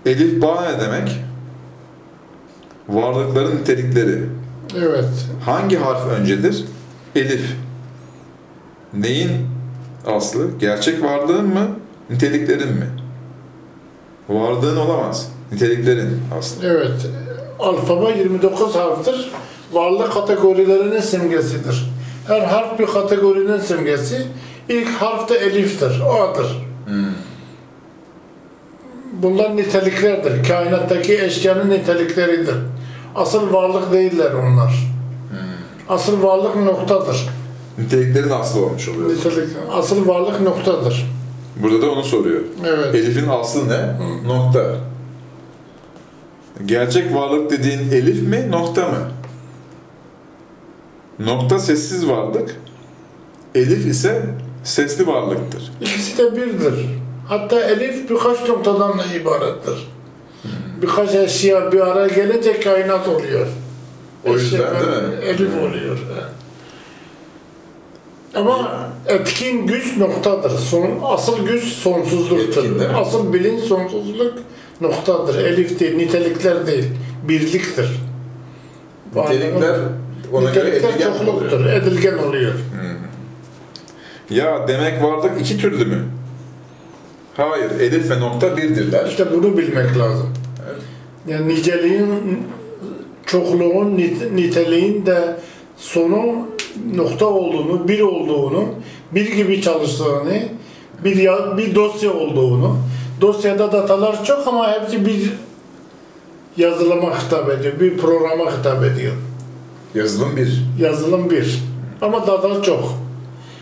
Elif 0.05 0.41
bağ 0.41 0.65
ne 0.65 0.81
demek? 0.81 1.09
Varlıkların 2.89 3.57
nitelikleri. 3.57 4.23
Evet. 4.77 5.09
Hangi 5.45 5.77
harf 5.77 6.07
öncedir? 6.07 6.65
Elif. 7.15 7.55
Neyin 8.93 9.31
aslı? 10.05 10.47
Gerçek 10.59 11.03
varlığın 11.03 11.47
mı? 11.47 11.67
Niteliklerin 12.09 12.73
mi? 12.73 12.89
Varlığın 14.29 14.77
olamaz. 14.77 15.32
Niteliklerin 15.51 16.21
aslı. 16.39 16.67
Evet. 16.67 16.91
Alfabe 17.59 18.17
29 18.19 18.75
harftir. 18.75 19.31
Varlık 19.73 20.13
kategorilerinin 20.13 20.99
simgesidir. 20.99 21.89
Her 22.27 22.41
harf 22.41 22.79
bir 22.79 22.85
kategorinin 22.85 23.59
simgesi. 23.59 24.27
İlk 24.69 24.89
harf 24.89 25.29
de 25.29 25.35
eliftir. 25.35 26.01
O 26.09 26.21
adır. 26.23 26.47
Bunlar 29.21 29.57
niteliklerdir. 29.57 30.47
Kainattaki 30.47 31.21
eşyanın 31.21 31.69
nitelikleridir. 31.69 32.55
Asıl 33.15 33.53
varlık 33.53 33.93
değiller 33.93 34.31
onlar. 34.33 34.73
Asıl 35.89 36.23
varlık 36.23 36.55
noktadır. 36.55 37.29
Niteliklerin 37.77 38.29
aslı 38.29 38.65
olmuş 38.65 38.89
oluyor. 38.89 39.09
Nitelik, 39.09 39.49
asıl 39.71 40.07
varlık 40.07 40.41
noktadır. 40.41 41.05
Burada 41.55 41.81
da 41.81 41.91
onu 41.91 42.03
soruyor. 42.03 42.41
Evet. 42.67 42.95
Elif'in 42.95 43.27
aslı 43.29 43.69
ne? 43.69 43.79
Nokta. 44.27 44.75
Gerçek 46.65 47.15
varlık 47.15 47.51
dediğin 47.51 47.91
elif 47.91 48.21
mi, 48.21 48.51
nokta 48.51 48.81
mı? 48.81 49.11
Nokta 51.19 51.59
sessiz 51.59 52.07
varlık, 52.07 52.55
elif 53.55 53.85
ise 53.85 54.21
sesli 54.63 55.07
varlıktır. 55.07 55.71
İkisi 55.81 56.17
de 56.17 56.35
birdir. 56.35 56.85
Hatta 57.27 57.61
elif 57.61 58.09
birkaç 58.09 58.49
noktadan 58.49 58.99
da 58.99 59.03
ibarettir. 59.05 59.87
Birkaç 60.81 61.15
eşya 61.15 61.71
bir 61.71 61.79
araya 61.79 62.07
gelince 62.07 62.59
kainat 62.59 63.07
oluyor. 63.07 63.47
O 64.25 64.33
yüzden 64.33 64.59
değil 64.59 65.03
mi? 65.03 65.25
Elif 65.25 65.57
oluyor. 65.57 65.99
Ama 68.35 68.87
etkin 69.07 69.67
güç 69.67 69.97
noktadır. 69.97 70.49
Son, 70.49 70.99
asıl 71.03 71.45
güç 71.45 71.63
sonsuzluktur. 71.63 72.65
Etkin 72.65 72.79
asıl 72.95 73.33
bilinç 73.33 73.63
sonsuzluk 73.63 74.33
noktadır. 74.81 75.45
Elif 75.45 75.79
değil, 75.79 75.95
nitelikler 75.95 76.67
değil. 76.67 76.85
Birliktir. 77.27 77.89
Nitelikler 79.15 79.75
ona 80.33 80.51
göre 80.51 80.65
Nitelikler 80.69 80.89
edilgen 80.89 81.09
oluyor. 81.11 81.25
çokluktur, 81.25 81.65
edilgen 81.65 82.17
oluyor. 82.17 82.53
Ya 84.29 84.67
demek 84.67 85.03
varlık 85.03 85.41
iki 85.41 85.57
türlü 85.57 85.85
mü? 85.85 86.03
Hayır, 87.37 87.71
elif 87.79 88.09
ve 88.11 88.19
nokta 88.19 88.57
birdirler. 88.57 89.05
İşte 89.07 89.25
bunu 89.33 89.57
bilmek 89.57 89.97
lazım. 89.97 90.29
Yani 91.27 91.47
niceliğin, 91.55 92.07
çokluğun, 93.25 93.97
nit- 93.97 94.35
niteliğin 94.35 95.05
de 95.05 95.35
sonu 95.77 96.47
nokta 96.95 97.25
olduğunu, 97.25 97.87
bir 97.87 97.99
olduğunu, 98.01 98.65
bir 99.11 99.31
gibi 99.35 99.61
çalıştığını, 99.61 100.43
bir, 101.03 101.15
ya- 101.15 101.57
bir 101.57 101.75
dosya 101.75 102.13
olduğunu, 102.13 102.77
dosyada 103.23 103.71
datalar 103.71 104.25
çok 104.25 104.47
ama 104.47 104.71
hepsi 104.71 105.05
bir 105.05 105.33
yazılıma 106.57 107.19
hitap 107.19 107.49
ediyor, 107.49 107.79
bir 107.79 107.97
programa 107.97 108.57
hitap 108.57 108.83
ediyor. 108.83 109.13
Yazılım 109.95 110.37
bir. 110.37 110.63
Yazılım 110.79 111.29
bir. 111.29 111.63
Ama 112.01 112.27
data 112.27 112.61
çok. 112.61 112.83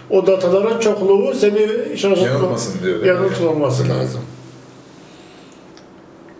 O 0.09 0.27
dataların 0.27 0.79
çokluğu 0.79 1.33
seni 1.33 1.97
şaşırtma, 1.97 2.27
Yanılmasın 2.27 2.83
diyor, 2.83 3.03
yanıltmaması 3.03 3.89
lazım. 3.89 4.21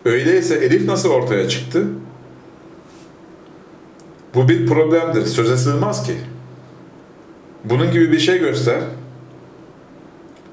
Öyleyse 0.06 0.56
elif 0.56 0.86
nasıl 0.86 1.10
ortaya 1.10 1.50
çıktı? 1.50 1.88
Bu 4.36 4.50
bir 4.50 4.68
problemdir. 4.68 5.26
Söze 5.26 5.58
sığmaz 5.58 6.08
ki. 6.08 6.14
Bunun 7.64 7.92
gibi 7.92 8.12
bir 8.12 8.20
şey 8.20 8.40
göster. 8.40 8.80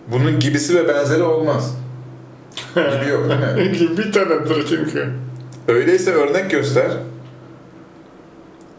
Bunun 0.08 0.40
gibisi 0.40 0.74
ve 0.74 0.88
benzeri 0.88 1.22
olmaz. 1.22 1.77
Gibi 2.74 3.10
yok 3.10 3.28
değil 3.28 3.80
mi? 3.80 3.96
bir 3.98 4.12
tanedir 4.12 4.66
çünkü. 4.68 5.12
Öyleyse 5.68 6.12
örnek 6.12 6.50
göster. 6.50 6.90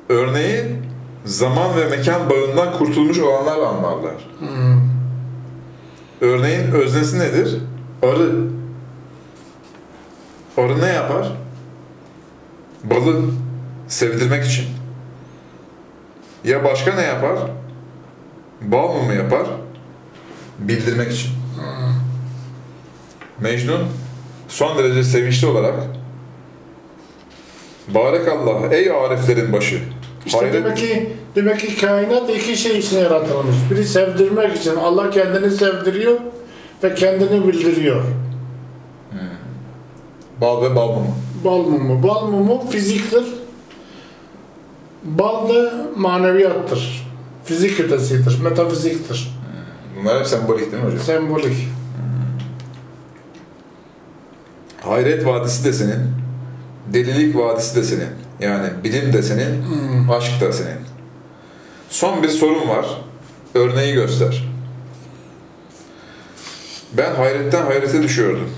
Örneği 0.09 0.63
zaman 1.25 1.77
ve 1.77 1.85
mekan 1.89 2.29
bağından 2.29 2.77
kurtulmuş 2.77 3.19
olanlar 3.19 3.59
anlarlar. 3.59 4.13
Örneğin 6.21 6.71
öznesi 6.71 7.19
nedir? 7.19 7.57
Arı. 8.03 8.31
Arı 10.57 10.81
ne 10.81 10.87
yapar? 10.87 11.31
Balı 12.83 13.21
sevdirmek 13.87 14.45
için. 14.45 14.65
Ya 16.43 16.63
başka 16.63 16.95
ne 16.95 17.01
yapar? 17.01 17.37
Bal 18.61 18.93
mumu 18.93 19.13
yapar? 19.13 19.47
Bildirmek 20.59 21.11
için. 21.11 21.31
Mecnun 23.41 23.79
son 24.47 24.77
derece 24.77 25.03
sevinçli 25.03 25.47
olarak 25.47 25.75
Barekallah 27.87 28.71
ey 28.71 28.91
ariflerin 28.91 29.53
başı. 29.53 29.79
İşte 30.25 30.37
Hayret- 30.39 30.53
demek 30.53 30.77
ki 30.77 31.09
demek 31.35 31.59
ki 31.59 31.77
kainat 31.81 32.29
iki 32.29 32.57
şey 32.57 32.79
için 32.79 32.97
yaratılmış. 32.99 33.55
Biri 33.71 33.85
sevdirmek 33.85 34.55
için. 34.57 34.75
Allah 34.75 35.09
kendini 35.09 35.51
sevdiriyor 35.51 36.19
ve 36.83 36.95
kendini 36.95 37.47
bildiriyor. 37.47 38.03
Bal 40.41 40.61
ve 40.63 40.75
bal 40.75 40.87
mumu. 40.87 41.15
Bal 41.45 41.57
mumu. 41.57 42.03
Bal 42.03 42.27
mumu 42.27 42.69
fiziktir. 42.69 43.23
Bal 45.03 45.49
da 45.49 45.73
maneviyattır. 45.97 47.07
Fizik 47.45 47.79
ötesidir, 47.79 48.39
metafiziktir. 48.43 49.35
Bunlar 50.01 50.19
hep 50.19 50.27
sembolik 50.27 50.71
değil 50.71 50.83
mi 50.83 50.87
hocam? 50.89 50.99
Sembolik. 51.05 51.67
Hayret 54.83 55.25
vadisi 55.25 55.65
de 55.65 55.73
senin, 55.73 56.11
delilik 56.93 57.35
vadisi 57.35 57.75
de 57.75 57.83
senin. 57.83 58.09
Yani 58.39 58.67
bilim 58.83 59.13
de 59.13 59.23
senin, 59.23 59.63
aşk 60.11 60.41
da 60.41 60.53
senin. 60.53 60.79
Son 61.89 62.23
bir 62.23 62.29
sorun 62.29 62.69
var. 62.69 62.85
Örneği 63.55 63.93
göster. 63.93 64.47
Ben 66.93 67.15
hayretten 67.15 67.65
hayrete 67.65 68.03
düşüyordum. 68.03 68.49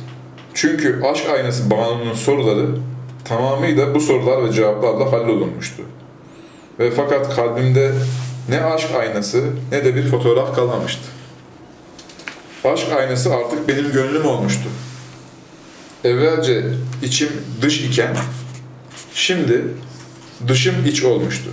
Çünkü 0.53 1.01
aşk 1.03 1.29
aynası 1.29 1.71
Banu'nun 1.71 2.13
soruları 2.13 2.67
tamamıyla 3.25 3.95
bu 3.95 3.99
sorular 3.99 4.43
ve 4.43 4.51
cevaplarla 4.51 5.11
hallolunmuştu. 5.11 5.83
Ve 6.79 6.91
fakat 6.91 7.35
kalbimde 7.35 7.91
ne 8.49 8.63
aşk 8.63 8.87
aynası 8.99 9.43
ne 9.71 9.85
de 9.85 9.95
bir 9.95 10.07
fotoğraf 10.07 10.55
kalmamıştı. 10.55 11.03
Aşk 12.63 12.87
aynası 12.97 13.35
artık 13.35 13.67
benim 13.67 13.91
gönlüm 13.91 14.25
olmuştu. 14.25 14.69
Evvelce 16.03 16.63
içim 17.03 17.29
dış 17.61 17.81
iken 17.81 18.15
şimdi 19.13 19.65
dışım 20.47 20.75
iç 20.85 21.03
olmuştu. 21.03 21.49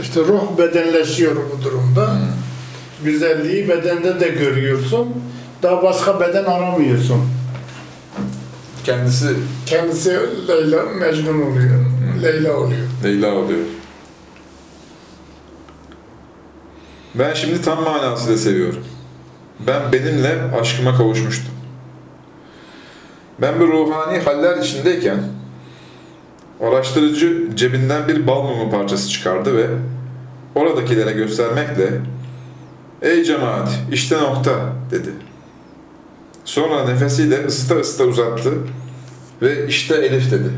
İşte 0.00 0.20
ruh 0.20 0.58
bedenleşiyor 0.58 1.36
bu 1.36 1.64
durumda. 1.64 2.16
Güzelliği 3.04 3.68
bedende 3.68 4.20
de 4.20 4.28
görüyorsun. 4.28 5.08
Daha 5.62 5.82
başka 5.82 6.20
beden 6.20 6.44
aramıyorsun. 6.44 7.28
Kendisi 8.84 9.36
Kendisi 9.66 10.18
Leyla, 10.48 10.82
Mecnun 10.82 11.42
oluyor. 11.42 11.84
Leyla 12.22 12.56
oluyor. 12.56 12.86
Leyla 13.04 13.34
oluyor. 13.34 13.66
Ben 17.14 17.34
şimdi 17.34 17.62
tam 17.62 17.84
manasıyla 17.84 18.38
seviyorum. 18.38 18.84
Ben 19.66 19.92
benimle 19.92 20.42
aşkıma 20.60 20.96
kavuşmuştum. 20.96 21.61
Ben 23.40 23.60
bir 23.60 23.66
ruhani 23.66 24.18
haller 24.18 24.56
içindeyken 24.58 25.18
araştırıcı 26.60 27.56
cebinden 27.56 28.08
bir 28.08 28.26
bal 28.26 28.42
mumu 28.42 28.70
parçası 28.70 29.10
çıkardı 29.10 29.56
ve 29.56 29.66
oradakilere 30.54 31.12
göstermekle 31.12 32.00
Ey 33.02 33.24
cemaat 33.24 33.78
işte 33.92 34.20
nokta 34.20 34.52
dedi. 34.90 35.10
Sonra 36.44 36.84
nefesiyle 36.84 37.46
ısıta 37.46 37.74
ısıta 37.74 38.04
uzattı 38.04 38.52
ve 39.42 39.66
işte 39.68 39.94
Elif 39.94 40.30
dedi. 40.30 40.50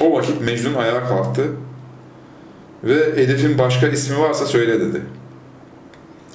O 0.00 0.12
vakit 0.12 0.40
Mecnun 0.40 0.74
ayağa 0.74 1.04
kalktı 1.04 1.42
ve 2.84 2.94
Elif'in 2.94 3.58
başka 3.58 3.88
ismi 3.88 4.18
varsa 4.18 4.46
söyle 4.46 4.80
dedi. 4.80 5.02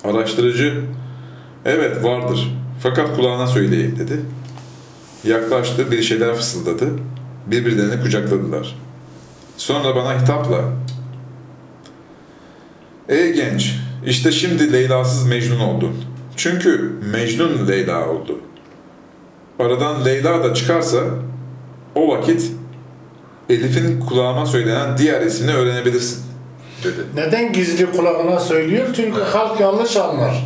Araştırıcı, 0.04 0.84
evet 1.66 2.04
vardır 2.04 2.58
fakat 2.84 3.16
kulağına 3.16 3.48
söyleyeyim 3.48 3.96
dedi. 4.00 4.20
Yaklaştı, 5.24 5.91
bir 5.91 6.01
şeyler 6.01 6.36
fısıldadı. 6.36 6.89
Birbirlerini 7.47 8.03
kucakladılar. 8.03 8.76
Sonra 9.57 9.95
bana 9.95 10.22
hitapla, 10.22 10.61
Ey 13.09 13.34
genç, 13.34 13.76
işte 14.05 14.32
şimdi 14.32 14.74
Leyla'sız 14.74 15.28
Mecnun 15.28 15.59
oldun. 15.59 15.95
Çünkü 16.36 16.91
Mecnun 17.11 17.67
Leyla 17.67 18.09
oldu. 18.09 18.39
Aradan 19.59 20.05
Leyla 20.05 20.43
da 20.43 20.53
çıkarsa 20.53 20.99
o 21.95 22.07
vakit 22.07 22.51
Elif'in 23.49 23.99
kulağıma 23.99 24.45
söylenen 24.45 24.97
diğer 24.97 25.22
ismini 25.22 25.53
öğrenebilirsin 25.53 26.24
dedi. 26.84 27.01
Neden 27.15 27.53
gizli 27.53 27.91
kulağına 27.91 28.39
söylüyor? 28.39 28.88
Çünkü 28.95 29.22
halk 29.22 29.59
yanlış 29.59 29.97
anlar. 29.97 30.45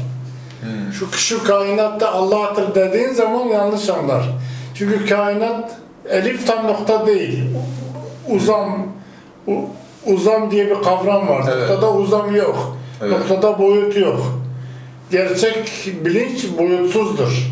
Şu, 0.99 1.07
şu 1.11 1.43
kainatta 1.43 2.11
Allah'tır 2.11 2.75
dediğin 2.75 3.13
zaman 3.13 3.47
yanlış 3.47 3.89
anlar. 3.89 4.29
Çünkü 4.75 5.05
kainat 5.09 5.77
elif 6.09 6.47
tam 6.47 6.67
nokta 6.67 7.07
değil. 7.07 7.43
Uzam 8.29 8.87
u- 9.47 9.65
uzam 10.05 10.51
diye 10.51 10.69
bir 10.69 10.81
kavram 10.83 11.27
var. 11.27 11.43
Evet. 11.53 11.69
Noktada 11.69 11.93
uzam 11.93 12.35
yok. 12.35 12.77
Evet. 13.01 13.11
Noktada 13.11 13.59
boyut 13.59 13.97
yok. 13.97 14.19
Gerçek 15.11 15.91
bilinç 16.05 16.45
boyutsuzdur. 16.57 17.51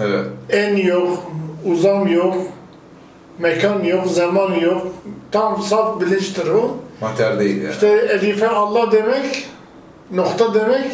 Evet. 0.00 0.26
En 0.50 0.76
yok, 0.76 1.18
uzam 1.64 2.06
yok, 2.08 2.34
mekan 3.38 3.84
yok, 3.84 4.06
zaman 4.06 4.54
yok. 4.54 4.86
Tam 5.32 5.62
saf 5.62 6.00
bilinçtir 6.00 6.46
o. 6.46 6.76
Mater 7.00 7.38
değil 7.40 7.62
yani. 7.62 7.72
İşte 7.72 7.88
Elif'e 7.88 8.48
Allah 8.48 8.92
demek, 8.92 9.48
nokta 10.14 10.54
demek, 10.54 10.86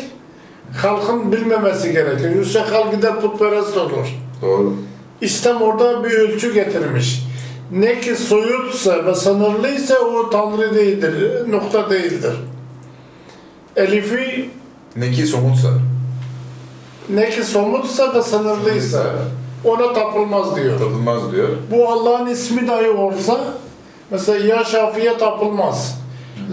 halkın 0.83 1.33
bilmemesi 1.33 1.93
gerekiyor. 1.93 2.35
Yoksa 2.35 2.73
halk 2.73 2.93
gider 2.95 3.21
putperest 3.21 3.77
olur. 3.77 4.07
Doğru. 4.43 4.75
İslam 5.21 5.63
orada 5.63 6.05
bir 6.05 6.11
ölçü 6.11 6.55
getirmiş. 6.55 7.23
Ne 7.73 8.01
ki 8.01 8.17
soyutsa 8.17 9.07
ve 9.07 9.15
sınırlıysa 9.15 9.99
o 9.99 10.31
Tanrı 10.31 10.75
değildir, 10.75 11.15
nokta 11.53 11.91
değildir. 11.91 12.33
Elif'i 13.77 14.51
Ne 14.97 15.11
ki 15.11 15.27
somutsa. 15.27 15.69
ne 17.11 17.31
ki 17.31 17.45
somutsa 17.45 18.15
ve 18.15 18.23
sınırlıysa 18.23 19.03
ona 19.65 19.93
tapılmaz 19.93 20.57
diyor. 20.57 20.79
Tapılmaz 20.79 21.33
diyor. 21.33 21.49
Bu 21.71 21.89
Allah'ın 21.89 22.27
ismi 22.27 22.69
dahi 22.69 22.89
olsa 22.91 23.41
mesela 24.11 24.55
ya 24.55 24.65
Şafi'ye 24.65 25.19
tapılmaz. 25.19 26.01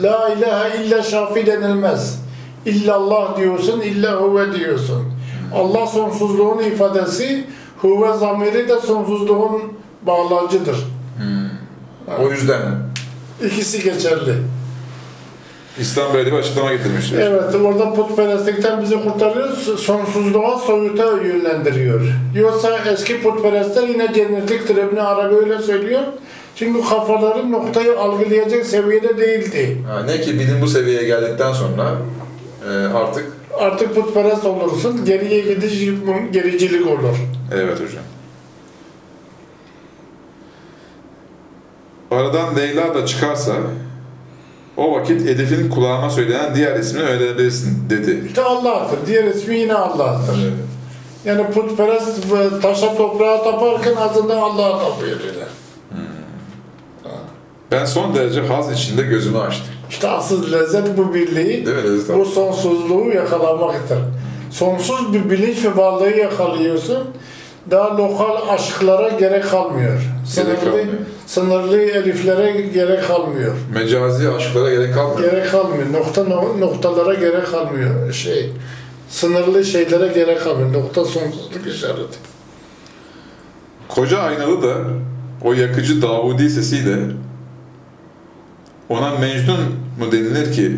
La 0.02 0.30
ilahe 0.30 0.84
illa 0.84 1.04
Şafi 1.04 1.46
denilmez. 1.46 2.20
İllallah 2.66 3.38
diyorsun, 3.38 3.82
illa 3.82 4.22
huve 4.22 4.54
diyorsun. 4.54 5.14
Allah 5.56 5.88
sonsuzluğun 5.88 6.60
ifadesi, 6.64 7.48
huve 7.84 8.18
zamiri 8.18 8.70
de 8.70 8.80
sonsuzluğun 8.80 9.62
bağlacıdır. 10.06 10.78
O 12.20 12.30
yüzden 12.32 12.62
İkisi 13.46 13.84
geçerli. 13.84 14.34
İslam 15.80 16.14
böyle 16.14 16.32
bir 16.32 16.38
açıklama 16.38 16.74
getirmiş 16.74 17.12
diyor. 17.12 17.22
Evet, 17.22 17.56
orada 17.66 17.94
putperestlikten 17.94 18.82
bizi 18.82 19.04
kurtarıyor, 19.04 19.50
sonsuzluğa, 19.78 20.60
soyuta 20.60 21.04
yönlendiriyor. 21.04 22.02
Yoksa 22.36 22.80
eski 22.94 23.22
putperestler 23.22 23.88
yine 23.88 24.14
cennetiktir, 24.14 24.76
İbn 24.76 24.96
Arabi 24.96 25.36
öyle 25.36 25.60
söylüyor. 25.60 26.02
Çünkü 26.56 26.82
kafaları 26.90 27.52
noktayı 27.52 28.00
algılayacak 28.00 28.66
seviyede 28.66 29.18
değildi. 29.18 29.78
Ha, 29.88 30.04
ne 30.04 30.22
ki 30.22 30.40
bilim 30.40 30.62
bu 30.62 30.68
seviyeye 30.68 31.04
geldikten 31.04 31.54
sonra 31.54 31.92
e, 32.70 32.74
artık 32.74 33.26
Artık 33.60 33.96
putperest 33.96 34.46
olursun, 34.46 35.06
geriye 35.06 35.40
gidiş 35.40 35.90
gericilik 36.32 36.88
olur. 36.88 37.16
Evet 37.54 37.74
hocam. 37.74 38.04
Aradan 42.12 42.56
Leyla 42.56 42.96
da 42.96 43.06
çıkarsa 43.06 43.54
o 44.78 44.92
vakit 44.96 45.28
Elif'in 45.28 45.70
kulağıma 45.70 46.10
söylenen 46.10 46.56
diğer 46.56 46.80
ismini 46.80 47.04
öğrenebilirsin 47.04 47.90
dedi. 47.90 48.24
İşte 48.28 48.42
Allah'tır, 48.42 48.98
diğer 49.08 49.24
ismi 49.24 49.56
yine 49.56 49.74
Allah'tır. 49.74 50.38
Yani 51.26 51.52
putperest 51.52 52.32
taşa 52.62 52.96
toprağa 52.96 53.44
taparken 53.44 53.94
aslında 54.00 54.42
Allah'a 54.42 54.80
tapıyor 54.80 55.20
öyle. 55.20 55.46
Ben 57.72 57.86
son 57.86 58.16
derece 58.16 58.42
haz 58.42 58.72
içinde 58.72 59.02
gözümü 59.02 59.38
açtım. 59.38 59.74
İşte 59.90 60.10
asıl 60.10 60.52
lezzet 60.52 60.98
bu 60.98 61.14
birliği. 61.14 61.66
Değil 61.66 61.78
mi 61.78 61.84
Lezzet 61.84 62.18
Bu 62.18 62.26
sonsuzluğu 62.26 63.10
yakalamaktır. 63.16 63.98
Sonsuz 64.52 65.14
bir 65.14 65.30
bilinç 65.30 65.66
ve 65.66 65.78
varlığı 65.78 66.10
yakalıyorsun. 66.10 67.08
Daha 67.72 67.98
lokal 67.98 68.50
aşklara 68.50 69.10
gerek 69.10 69.50
kalmıyor. 69.50 70.02
Sınırlı, 70.28 70.60
kalmıyor. 70.60 70.88
sınırlı 71.28 71.82
eliflere 71.82 72.62
gerek 72.62 73.08
kalmıyor. 73.08 73.56
Mecazi 73.74 74.30
aşklara 74.30 74.70
gerek 74.70 74.94
kalmıyor. 74.94 75.32
Gerek 75.32 75.52
kalmıyor. 75.52 75.94
Nokta 75.94 76.24
no- 76.24 76.60
noktalara 76.60 77.14
gerek 77.14 77.48
kalmıyor. 77.48 78.12
Şey, 78.14 78.52
sınırlı 79.10 79.66
şeylere 79.66 80.08
gerek 80.08 80.44
kalmıyor. 80.44 80.74
Nokta 80.74 81.06
sonsuzluk 81.06 81.68
işareti. 81.68 82.18
Koca 83.88 84.20
aynalı 84.20 84.64
da 84.64 84.76
o 85.44 85.54
yakıcı 85.54 86.02
Davudi 86.02 86.50
sesiyle 86.50 86.96
ona 88.90 89.12
Mecnun 89.12 89.60
mu 90.00 90.12
denilir 90.12 90.54
ki 90.54 90.78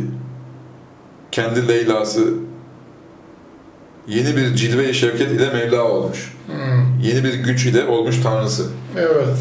kendi 1.32 1.68
Leyla'sı 1.68 2.34
yeni 4.08 4.36
bir 4.36 4.56
cilve-i 4.56 4.94
şevket 4.94 5.32
ile 5.32 5.50
Mevla 5.54 5.84
olmuş. 5.84 6.34
Hmm, 6.48 7.00
Yeni 7.02 7.24
bir 7.24 7.34
güç 7.34 7.66
ile 7.66 7.86
olmuş 7.86 8.16
Tanrısı. 8.24 8.68
Evet. 8.98 9.38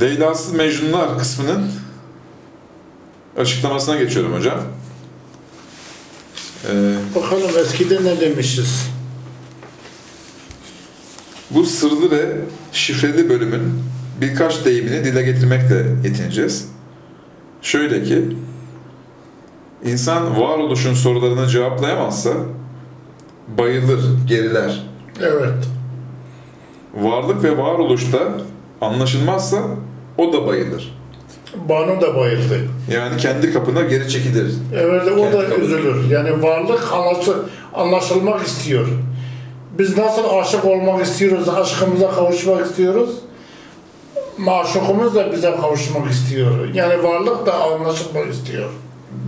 Leyla'sız 0.00 0.52
Mecnunlar 0.52 1.18
kısmının 1.18 1.70
açıklamasına 3.38 3.96
geçiyorum 3.96 4.34
hocam. 4.34 4.58
Ee, 6.70 6.94
Bakalım 7.14 7.50
eskide 7.58 8.04
ne 8.04 8.20
demişiz? 8.20 8.86
bu 11.50 11.64
sırlı 11.66 12.10
ve 12.10 12.36
şifreli 12.72 13.28
bölümün 13.28 13.82
birkaç 14.20 14.64
deyimini 14.64 15.04
dile 15.04 15.22
getirmekle 15.22 15.86
yetineceğiz. 16.04 16.68
Şöyle 17.62 18.04
ki, 18.04 18.22
insan 19.84 20.40
varoluşun 20.40 20.94
sorularını 20.94 21.46
cevaplayamazsa 21.46 22.30
bayılır, 23.58 24.00
geriler. 24.28 24.82
Evet. 25.20 25.68
Varlık 26.94 27.44
ve 27.44 27.58
varoluşta 27.58 28.18
anlaşılmazsa 28.80 29.58
o 30.18 30.32
da 30.32 30.46
bayılır. 30.46 30.98
Banu 31.68 32.00
da 32.00 32.16
bayıldı. 32.16 32.60
Yani 32.90 33.16
kendi 33.16 33.52
kapına 33.52 33.82
geri 33.82 34.08
çekilir. 34.08 34.54
Evet 34.74 35.02
o 35.12 35.16
da 35.16 35.30
Kendi 35.30 35.48
kabul. 35.48 35.62
üzülür. 35.62 36.10
Yani 36.10 36.42
varlık 36.42 36.92
anlaşı, 36.92 37.32
anlaşılmak 37.74 38.46
istiyor. 38.46 38.86
Biz 39.78 39.98
nasıl 39.98 40.22
aşık 40.40 40.64
olmak 40.64 41.04
istiyoruz, 41.06 41.48
aşkımıza 41.48 42.10
kavuşmak 42.10 42.66
istiyoruz. 42.66 43.10
Maşukumuz 44.38 45.14
da 45.14 45.32
bize 45.32 45.50
kavuşmak 45.60 46.10
istiyor. 46.10 46.74
Yani 46.74 47.02
varlık 47.02 47.46
da 47.46 47.54
anlaşılmak 47.62 48.32
istiyor. 48.32 48.68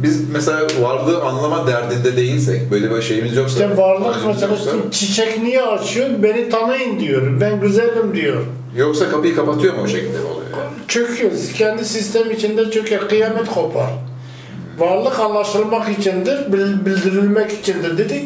Biz 0.03 0.31
mesela 0.31 0.61
varlığı 0.83 1.23
anlama 1.23 1.67
derdinde 1.67 2.17
değilsek, 2.17 2.71
böyle 2.71 2.91
bir 2.97 3.03
şeyimiz 3.03 3.37
yoksa... 3.37 3.65
İşte 3.65 3.77
varlık 3.77 4.17
yoksa, 4.25 4.49
çiçek 4.91 5.43
niye 5.43 5.63
açıyor? 5.63 6.09
Beni 6.23 6.49
tanıyın 6.49 7.01
diyor. 7.01 7.41
Ben 7.41 7.61
güzelim 7.61 8.15
diyor. 8.15 8.43
yoksa 8.77 9.09
kapıyı 9.11 9.37
kapatıyor 9.37 9.75
mu 9.75 9.81
o 9.85 9.89
şekilde 9.89 10.19
oluyor? 10.19 10.47
yani? 10.53 10.71
Çöküyor. 10.89 11.31
Kendi 11.57 11.85
sistem 11.85 12.31
içinde 12.31 12.71
çöker. 12.71 13.09
Kıyamet 13.09 13.47
kopar. 13.51 13.91
Varlık 14.79 15.21
anlaşılmak 15.21 15.99
içindir, 15.99 16.53
bil- 16.53 16.87
bildirilmek 16.87 17.53
içindir 17.53 17.99
dedik. 17.99 18.25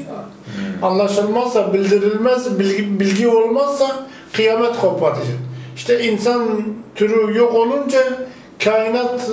Anlaşılmazsa, 0.83 1.75
bildirilmez, 1.75 2.59
bilgi, 2.59 3.01
bilgi 3.01 3.29
olmazsa 3.29 4.07
kıyamet 4.33 4.77
kopar. 4.81 5.15
İşte 5.77 6.05
insan 6.05 6.49
türü 6.95 7.39
yok 7.39 7.55
olunca 7.55 7.99
kainat 8.65 9.31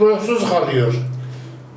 ruhsuz 0.00 0.50
kalıyor. 0.50 0.94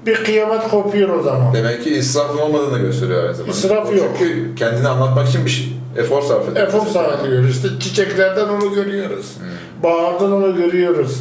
Bir 0.06 0.24
kıyamet 0.24 0.68
kopuyor 0.68 1.10
o 1.10 1.24
zaman. 1.24 1.54
Demek 1.54 1.84
ki 1.84 1.90
israfın 1.90 2.38
olmadığını 2.38 2.80
gösteriyor 2.80 3.24
aynı 3.24 3.36
zamanda. 3.36 3.58
İsraf 3.58 3.96
yok. 3.98 4.10
Çünkü 4.20 4.56
kendini 4.56 4.88
anlatmak 4.88 5.30
için 5.30 5.46
bir 5.46 5.50
şey, 5.50 5.74
efor 5.98 6.22
sarf 6.22 6.50
ediyor. 6.50 6.68
Efor 6.68 6.86
sağlıyor. 6.88 7.50
İşte 7.50 7.68
çiçeklerden 7.80 8.48
onu 8.48 8.74
görüyoruz. 8.74 9.38
Bahardan 9.84 10.32
onu 10.32 10.56
görüyoruz. 10.56 11.20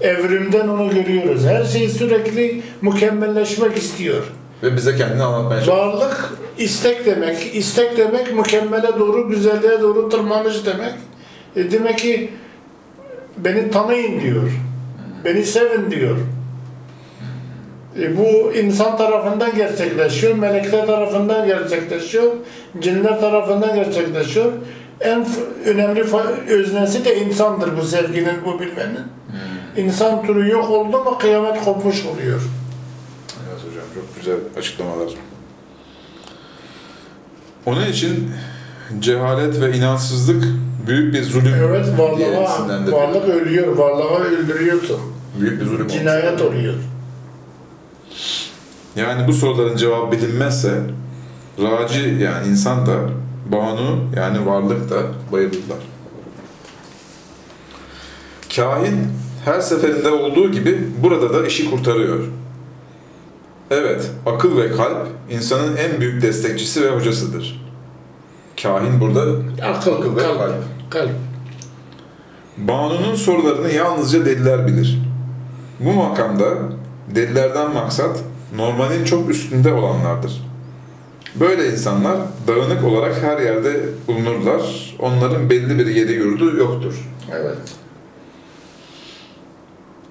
Evrimden 0.00 0.68
onu 0.68 0.90
görüyoruz. 0.90 1.44
Her 1.44 1.64
şey 1.64 1.88
sürekli 1.88 2.62
mükemmelleşmek 2.82 3.76
istiyor. 3.76 4.22
Ve 4.62 4.76
bize 4.76 4.96
kendini 4.96 5.22
anlatmaya 5.22 5.62
çalışıyor. 5.62 5.86
Varlık 5.86 6.30
istek 6.58 7.06
demek. 7.06 7.56
İstek 7.56 7.96
demek 7.96 8.34
mükemmele 8.34 8.98
doğru, 8.98 9.28
güzelliğe 9.28 9.80
doğru 9.80 10.08
tırmanış 10.08 10.66
demek. 10.66 10.94
E 11.56 11.70
demek 11.70 11.98
ki 11.98 12.30
beni 13.38 13.70
tanıyın 13.70 14.20
diyor. 14.20 14.50
Beni 15.24 15.44
sevin 15.44 15.90
diyor. 15.90 16.16
E 17.98 18.18
bu 18.18 18.52
insan 18.52 18.96
tarafından 18.96 19.56
gerçekleşiyor, 19.56 20.34
melekler 20.34 20.86
tarafından 20.86 21.46
gerçekleşiyor, 21.46 22.32
cinler 22.80 23.20
tarafından 23.20 23.74
gerçekleşiyor. 23.74 24.52
En 25.00 25.26
önemli 25.66 26.04
öznesi 26.48 27.04
de 27.04 27.16
insandır 27.16 27.76
bu 27.76 27.82
sevginin, 27.82 28.44
bu 28.44 28.60
bilmenin. 28.60 29.00
İnsan 29.76 30.26
türü 30.26 30.50
yok 30.50 30.70
oldu 30.70 31.04
mu 31.04 31.18
kıyamet 31.18 31.64
kopmuş 31.64 32.06
oluyor. 32.06 32.40
Evet 33.48 33.60
hocam 33.68 33.84
çok 33.94 34.16
güzel 34.16 34.36
açıklamalar. 34.58 35.08
Onun 37.66 37.86
için 37.86 38.30
cehalet 38.98 39.60
ve 39.60 39.76
inançsızlık 39.76 40.44
büyük 40.86 41.14
bir 41.14 41.22
zulüm 41.22 41.54
Evet 41.54 41.86
varlığa, 41.98 42.92
varlık 42.92 43.28
ölüyor, 43.28 43.76
varlığa 43.76 44.18
öldürüyorsun. 44.18 45.00
Büyük 45.40 45.60
bir 45.60 45.66
zulüm. 45.66 45.88
Cinayet 45.88 46.42
oluyor. 46.42 46.74
Yani 48.96 49.28
bu 49.28 49.32
soruların 49.32 49.76
cevabı 49.76 50.12
bilinmezse 50.12 50.80
raci 51.62 52.18
yani 52.20 52.48
insan 52.48 52.86
da 52.86 52.92
banu 53.52 54.04
yani 54.16 54.46
varlık 54.46 54.90
da 54.90 55.02
bayılırlar. 55.32 55.78
Kahin 58.56 58.96
her 59.44 59.60
seferinde 59.60 60.10
olduğu 60.10 60.52
gibi 60.52 60.88
burada 61.02 61.34
da 61.34 61.46
işi 61.46 61.70
kurtarıyor. 61.70 62.18
Evet, 63.70 64.10
akıl 64.26 64.56
ve 64.56 64.72
kalp 64.72 65.06
insanın 65.30 65.76
en 65.76 66.00
büyük 66.00 66.22
destekçisi 66.22 66.82
ve 66.82 66.90
hocasıdır. 66.96 67.66
Kahin 68.62 69.00
burada 69.00 69.20
Akıl, 69.62 69.92
Akıl 69.92 70.16
ve 70.16 70.20
kalp, 70.22 70.38
kalp. 70.38 70.54
kalp. 70.90 71.10
Banu'nun 72.56 73.14
sorularını 73.14 73.72
yalnızca 73.72 74.26
deliler 74.26 74.66
bilir. 74.66 74.98
Bu 75.80 75.92
makamda 75.92 76.44
delilerden 77.14 77.72
maksat 77.72 78.20
normalin 78.56 79.04
çok 79.04 79.30
üstünde 79.30 79.72
olanlardır. 79.72 80.50
Böyle 81.34 81.72
insanlar 81.72 82.16
dağınık 82.48 82.84
olarak 82.84 83.22
her 83.22 83.40
yerde 83.40 83.80
bulunurlar. 84.08 84.94
Onların 84.98 85.50
belli 85.50 85.78
bir 85.78 85.86
yeri 85.86 86.12
yurdu 86.12 86.56
yoktur. 86.56 86.94
Evet. 87.32 87.58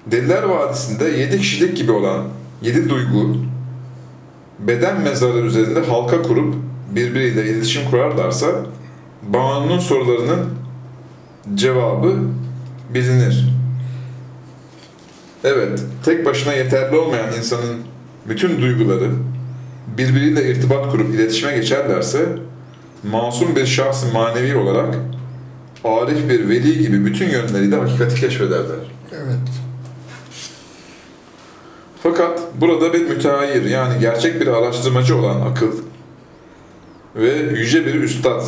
Deliler 0.05 0.43
Vadisi'nde 0.43 1.05
yedi 1.05 1.37
kişilik 1.37 1.77
gibi 1.77 1.91
olan 1.91 2.23
yedi 2.61 2.89
duygu, 2.89 3.35
beden 4.59 5.01
mezarı 5.01 5.37
üzerinde 5.37 5.85
halka 5.85 6.21
kurup 6.21 6.55
birbiriyle 6.95 7.45
iletişim 7.45 7.89
kurarlarsa 7.89 8.47
Banu'nun 9.23 9.79
sorularının 9.79 10.49
cevabı 11.55 12.15
bilinir. 12.93 13.58
Evet, 15.43 15.79
tek 16.05 16.25
başına 16.25 16.53
yeterli 16.53 16.95
olmayan 16.95 17.33
insanın 17.37 17.77
bütün 18.29 18.61
duyguları 18.61 19.11
birbiriyle 19.97 20.51
irtibat 20.51 20.91
kurup 20.91 21.15
iletişime 21.15 21.55
geçerlerse 21.55 22.25
masum 23.03 23.55
bir 23.55 23.65
şahs 23.65 24.13
manevi 24.13 24.55
olarak 24.55 24.95
arif 25.83 26.29
bir 26.29 26.49
veli 26.49 26.79
gibi 26.79 27.05
bütün 27.05 27.29
yönleriyle 27.29 27.75
hakikati 27.75 28.21
keşfederler. 28.21 28.79
Evet. 29.11 29.39
Fakat 32.03 32.39
burada 32.61 32.93
bir 32.93 33.01
müteahhir 33.01 33.65
yani 33.65 33.99
gerçek 33.99 34.41
bir 34.41 34.47
araştırmacı 34.47 35.17
olan 35.17 35.41
akıl 35.41 35.71
ve 37.15 37.33
yüce 37.35 37.85
bir 37.85 37.95
üstad, 37.95 38.43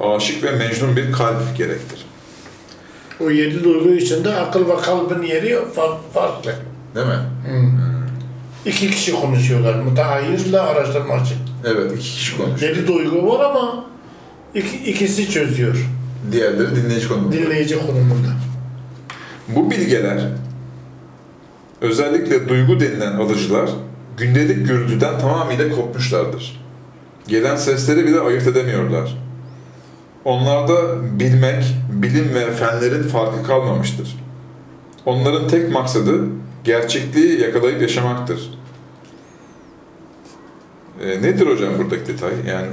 aşık 0.00 0.44
ve 0.44 0.50
mecnun 0.50 0.96
bir 0.96 1.12
kalp 1.12 1.56
gerektir. 1.56 2.07
O 3.20 3.30
yedi 3.30 3.64
duygu 3.64 3.88
içinde 3.94 4.34
akıl 4.34 4.68
ve 4.68 4.76
kalbin 4.76 5.22
yeri 5.22 5.50
fa- 5.76 5.96
farklı. 6.14 6.54
Değil 6.94 7.06
mi? 7.06 7.18
İki 8.66 8.90
kişi 8.90 9.12
konuşuyorlar. 9.12 9.74
Müteahhirle 9.74 10.60
araştırmacı. 10.60 11.34
Evet, 11.64 11.92
iki 11.92 12.02
kişi 12.10 12.36
konuşuyor. 12.36 12.76
Yedi 12.76 12.86
duygu 12.88 13.26
var 13.28 13.44
ama 13.50 13.84
iki, 14.54 14.90
ikisi 14.90 15.30
çözüyor. 15.30 15.86
Diğerleri 16.32 16.76
dinleyici 16.76 17.08
konumunda. 17.08 17.36
Dinleyici 17.36 17.78
konumunda. 17.86 18.28
Bu 19.48 19.70
bilgeler, 19.70 20.20
özellikle 21.80 22.48
duygu 22.48 22.80
denilen 22.80 23.12
alıcılar, 23.12 23.70
gündelik 24.16 24.66
gürültüden 24.66 25.18
tamamıyla 25.20 25.70
kopmuşlardır. 25.70 26.60
Gelen 27.28 27.56
sesleri 27.56 28.06
bile 28.06 28.20
ayırt 28.20 28.46
edemiyorlar. 28.46 29.18
Onlarda 30.24 31.02
bilmek, 31.20 31.64
bilim 31.92 32.34
ve 32.34 32.52
fenlerin 32.52 33.02
farkı 33.02 33.42
kalmamıştır. 33.46 34.16
Onların 35.06 35.48
tek 35.48 35.72
maksadı 35.72 36.20
gerçekliği 36.64 37.40
yakalayıp 37.40 37.82
yaşamaktır. 37.82 38.50
E, 41.02 41.22
nedir 41.22 41.46
hocam 41.46 41.78
buradaki 41.78 42.06
detay? 42.06 42.30
Yani 42.48 42.66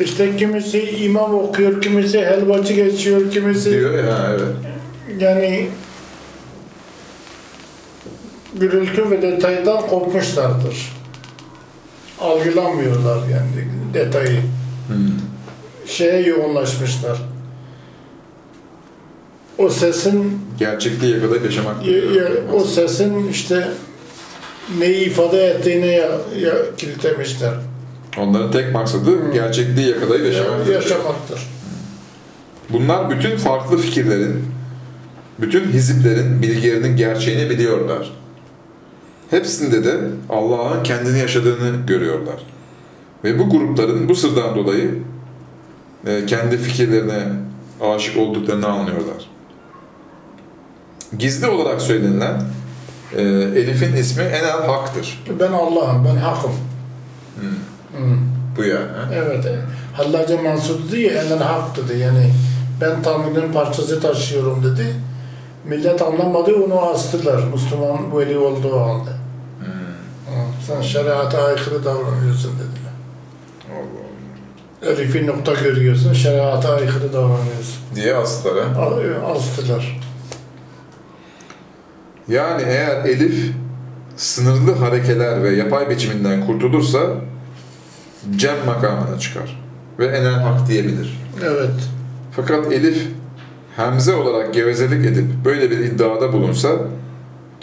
İşte 0.00 0.36
kimisi 0.36 0.80
imam 0.80 1.34
okuyor, 1.34 1.82
kimisi 1.82 2.18
helvacı 2.18 2.74
geçiyor, 2.74 3.30
kimisi 3.30 3.70
diyor 3.70 4.04
ya 4.04 4.30
evet. 4.30 4.56
yani 5.18 5.68
gürültü 8.54 9.10
ve 9.10 9.22
detaydan 9.22 9.86
kopmuşlardır. 9.86 10.92
Algılamıyorlar 12.20 13.16
yani 13.16 13.68
detayı. 13.94 14.40
Hmm. 14.88 15.33
Şeye 15.86 16.20
yoğunlaşmışlar. 16.28 17.18
O 19.58 19.68
sesin 19.70 20.40
Gerçekliği 20.58 21.14
yakalayıp 21.14 21.44
yaşamaktır. 21.44 21.86
ya- 22.14 22.22
ya- 22.22 22.30
o 22.54 22.64
sesin 22.64 23.28
işte 23.28 23.68
neyi 24.78 25.06
ifade 25.06 25.44
ettiğini 25.46 25.86
ya, 25.86 26.10
ya 26.40 26.54
kilitlemişler. 26.76 27.54
Onların 28.18 28.50
tek 28.52 28.72
maksadı 28.74 29.32
gerçekliği 29.32 29.88
yakalayıp 29.88 30.26
yaşamaktır. 30.26 30.66
Ya- 30.66 30.74
Yaşamaktır. 30.74 31.40
Bunlar 32.70 33.10
bütün 33.10 33.36
farklı 33.36 33.78
fikirlerin, 33.78 34.44
bütün 35.38 35.64
hiziplerin 35.72 36.42
bilgilerinin 36.42 36.96
gerçeğini 36.96 37.50
biliyorlar. 37.50 38.12
Hepsinde 39.30 39.84
de 39.84 39.96
Allah'ın 40.30 40.82
kendini 40.82 41.18
yaşadığını 41.18 41.86
görüyorlar. 41.86 42.36
Ve 43.24 43.38
bu 43.38 43.50
grupların 43.50 44.08
bu 44.08 44.14
sırdan 44.14 44.56
dolayı 44.56 44.90
e, 46.06 46.26
kendi 46.26 46.58
fikirlerine 46.58 47.22
aşık 47.80 48.16
olduklarını 48.16 48.66
anlıyorlar. 48.66 49.30
Gizli 51.18 51.46
olarak 51.46 51.82
söylenilen 51.82 52.42
e, 53.16 53.22
Elif'in 53.60 53.96
ismi 53.96 54.22
Enel 54.22 54.66
Hak'tır. 54.66 55.24
Ben 55.40 55.52
Allah'ım, 55.52 56.04
ben 56.04 56.16
hakkım. 56.16 56.52
Hı. 57.40 57.46
Bu 58.56 58.64
yani. 58.64 58.86
Evet. 59.14 59.44
Hallaca 59.94 60.42
Mansur 60.42 60.88
dedi 60.88 61.00
ya, 61.00 61.22
enen 61.22 61.38
hak 61.38 61.76
dedi. 61.76 61.98
Yani 61.98 62.30
ben 62.80 63.02
Tanrı'nın 63.02 63.52
parçası 63.52 64.00
taşıyorum 64.00 64.64
dedi. 64.64 64.86
Millet 65.64 66.02
anlamadı, 66.02 66.54
onu 66.54 66.80
astılar. 66.80 67.42
Müslüman 67.52 68.18
veli 68.18 68.38
olduğu 68.38 68.80
halde. 68.80 69.10
Hı, 69.60 69.70
Sen 70.66 70.82
şeriata 70.82 71.44
aykırı 71.44 71.84
davranıyorsun 71.84 72.52
dediler. 72.52 72.92
Elif'i 74.86 75.26
nokta 75.26 75.54
görüyorsun, 75.54 76.12
şeriata 76.12 76.74
aykırı 76.74 77.12
davranıyorsun. 77.12 77.76
Diye 77.94 78.14
astılar. 78.14 78.64
ha? 78.74 78.80
A- 78.82 79.32
Astılar. 79.36 80.00
Yani 82.28 82.62
eğer 82.66 83.04
Elif 83.04 83.50
sınırlı 84.16 84.74
harekeler 84.74 85.42
ve 85.42 85.50
yapay 85.50 85.90
biçiminden 85.90 86.46
kurtulursa 86.46 87.00
Cem 88.36 88.56
makamına 88.66 89.18
çıkar 89.18 89.62
ve 89.98 90.06
enel 90.06 90.34
hak 90.34 90.68
diyebilir. 90.68 91.20
Evet. 91.44 91.70
Fakat 92.36 92.72
Elif 92.72 93.08
hemze 93.76 94.14
olarak 94.14 94.54
gevezelik 94.54 95.06
edip 95.06 95.24
böyle 95.44 95.70
bir 95.70 95.78
iddiada 95.78 96.32
bulunsa 96.32 96.68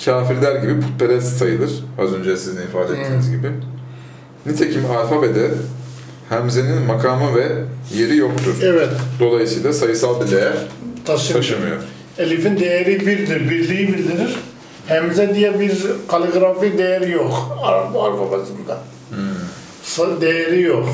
kafirler 0.05 0.55
gibi 0.61 0.79
putperest 0.81 1.37
sayılır. 1.37 1.71
Az 1.99 2.13
önce 2.13 2.37
sizin 2.37 2.61
ifade 2.61 2.93
ettiğiniz 3.01 3.31
gibi. 3.31 3.51
Nitekim 4.45 4.85
alfabede 4.91 5.51
hemzenin 6.31 6.81
makamı 6.81 7.35
ve 7.35 7.47
yeri 7.95 8.17
yoktur. 8.17 8.55
Evet. 8.63 8.89
Dolayısıyla 9.19 9.73
sayısal 9.73 10.25
bir 10.25 10.31
değer 10.31 10.53
Taşımıyor. 11.05 11.43
taşımıyor. 11.45 11.77
Elif'in 12.17 12.59
değeri 12.59 12.99
birdir, 13.07 13.49
birliği 13.49 13.87
bildirir. 13.87 14.35
Hemze 14.87 15.35
diye 15.35 15.59
bir 15.59 15.71
kaligrafi 16.07 16.77
değeri 16.77 17.11
yok 17.11 17.57
Arap 17.63 17.95
alfabasında. 17.95 18.79
Sa- 19.85 20.21
Değeri 20.21 20.61
yok. 20.61 20.89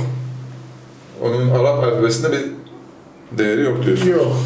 Onun 1.21 1.49
Arap 1.49 1.83
alfabesinde 1.83 2.31
bir 2.31 2.41
değeri 3.37 3.61
yok 3.61 3.85
diyorsun. 3.85 4.07
Yok. 4.09 4.37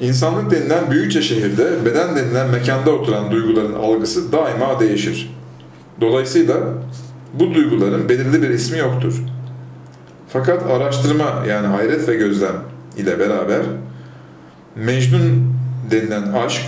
İnsanlık 0.00 0.50
denilen 0.50 0.90
büyükçe 0.90 1.22
şehirde 1.22 1.84
beden 1.84 2.16
denilen 2.16 2.50
mekanda 2.50 2.90
oturan 2.90 3.30
duyguların 3.30 3.74
algısı 3.74 4.32
daima 4.32 4.80
değişir. 4.80 5.34
Dolayısıyla 6.00 6.56
bu 7.34 7.54
duyguların 7.54 8.08
belirli 8.08 8.42
bir 8.42 8.50
ismi 8.50 8.78
yoktur. 8.78 9.22
Fakat 10.28 10.66
araştırma 10.70 11.44
yani 11.48 11.66
hayret 11.66 12.08
ve 12.08 12.16
gözlem 12.16 12.56
ile 12.96 13.18
beraber 13.18 13.62
Mecnun 14.76 15.54
denilen 15.90 16.32
aşk 16.32 16.62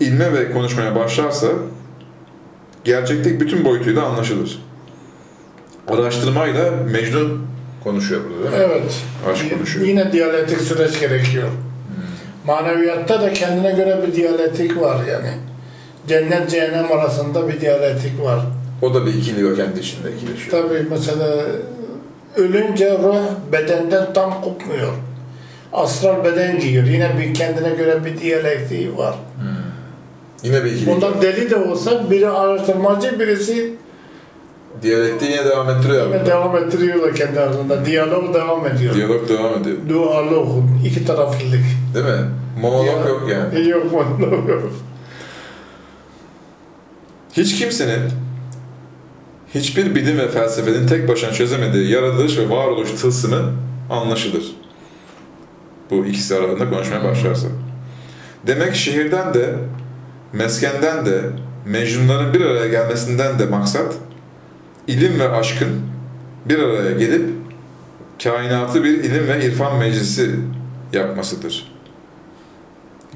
ilme 0.00 0.32
ve 0.32 0.52
konuşmaya 0.52 0.96
başlarsa 0.96 1.46
gerçeklik 2.84 3.40
bütün 3.40 3.64
boyutuyla 3.64 4.04
anlaşılır. 4.04 4.62
Araştırmayla 5.88 6.70
Mecnun 6.70 7.46
konuşuyor 7.84 8.20
burada 8.24 8.52
değil 8.52 8.68
mi? 8.68 8.72
Evet. 8.72 9.02
Aşk 9.32 9.50
konuşuyor. 9.50 9.86
Yine 9.86 10.12
diyalektik 10.12 10.60
süreç 10.60 11.00
gerekiyor. 11.00 11.48
Maneviyatta 12.46 13.22
da 13.22 13.32
kendine 13.32 13.72
göre 13.72 14.02
bir 14.06 14.14
diyalektik 14.14 14.80
var 14.80 15.04
yani. 15.04 15.30
Cennet 16.08 16.50
cehennem 16.50 16.92
arasında 16.92 17.48
bir 17.48 17.60
diyalektik 17.60 18.22
var. 18.22 18.40
O 18.82 18.94
da 18.94 19.06
bir 19.06 19.14
ikili 19.14 19.52
o 19.52 19.54
kendi 19.56 19.80
içinde 19.80 20.08
ikileşiyor. 20.16 20.50
Tabii 20.62 20.86
mesela 20.90 21.36
ölünce 22.36 22.98
ruh 22.98 23.16
bedenden 23.52 24.12
tam 24.12 24.42
kopmuyor. 24.42 24.92
Astral 25.72 26.24
beden 26.24 26.60
giyiyor. 26.60 26.84
Yine 26.84 27.10
bir 27.18 27.34
kendine 27.34 27.70
göre 27.70 28.04
bir 28.04 28.20
diyalektiği 28.20 28.96
var. 28.96 29.14
Yine 30.42 30.64
bir 30.64 30.70
ikilik. 30.72 30.94
Bundan 30.94 31.22
deli 31.22 31.50
de 31.50 31.56
olsa 31.56 32.10
biri 32.10 32.28
araştırmacı 32.28 33.20
birisi 33.20 33.72
Diyalekti 34.82 35.24
yine 35.24 35.44
devam 35.44 35.70
ettiriyor 35.70 36.06
abi. 36.06 36.26
devam 36.26 36.56
ettiriyorlar 36.56 37.14
kendi 37.14 37.40
arasında. 37.40 37.84
Diyalog 37.86 38.34
devam 38.34 38.66
ediyor. 38.66 38.94
Diyalog 38.94 39.28
devam 39.28 39.62
ediyor. 39.62 39.76
Dualog, 39.88 40.48
iki 40.86 41.04
taraflılık. 41.06 41.60
Değil 41.94 42.04
mi? 42.06 42.24
Monolog 42.60 43.08
yok 43.08 43.28
yani. 43.30 43.68
Yok 43.68 43.92
monolog 43.92 44.48
yok. 44.48 44.70
Hiç 47.32 47.58
kimsenin 47.58 48.02
hiçbir 49.54 49.94
bilim 49.94 50.18
ve 50.18 50.28
felsefenin 50.28 50.86
tek 50.86 51.08
başına 51.08 51.32
çözemediği 51.32 51.90
yaratılış 51.90 52.38
ve 52.38 52.50
varoluş 52.50 52.90
tılsımı 52.92 53.52
anlaşılır. 53.90 54.44
Bu 55.90 56.06
ikisi 56.06 56.36
arasında 56.36 56.70
konuşmaya 56.70 57.04
başlarsa. 57.04 57.46
Demek 58.46 58.74
şehirden 58.74 59.34
de, 59.34 59.54
meskenden 60.32 61.06
de, 61.06 61.20
mecnunların 61.66 62.34
bir 62.34 62.40
araya 62.40 62.68
gelmesinden 62.68 63.38
de 63.38 63.46
maksat, 63.46 63.94
ilim 64.86 65.20
ve 65.20 65.28
aşkın 65.28 65.68
bir 66.44 66.58
araya 66.58 66.92
gelip 66.92 67.30
kainatı 68.22 68.84
bir 68.84 69.04
ilim 69.04 69.28
ve 69.28 69.46
irfan 69.46 69.78
meclisi 69.78 70.30
yapmasıdır. 70.92 71.72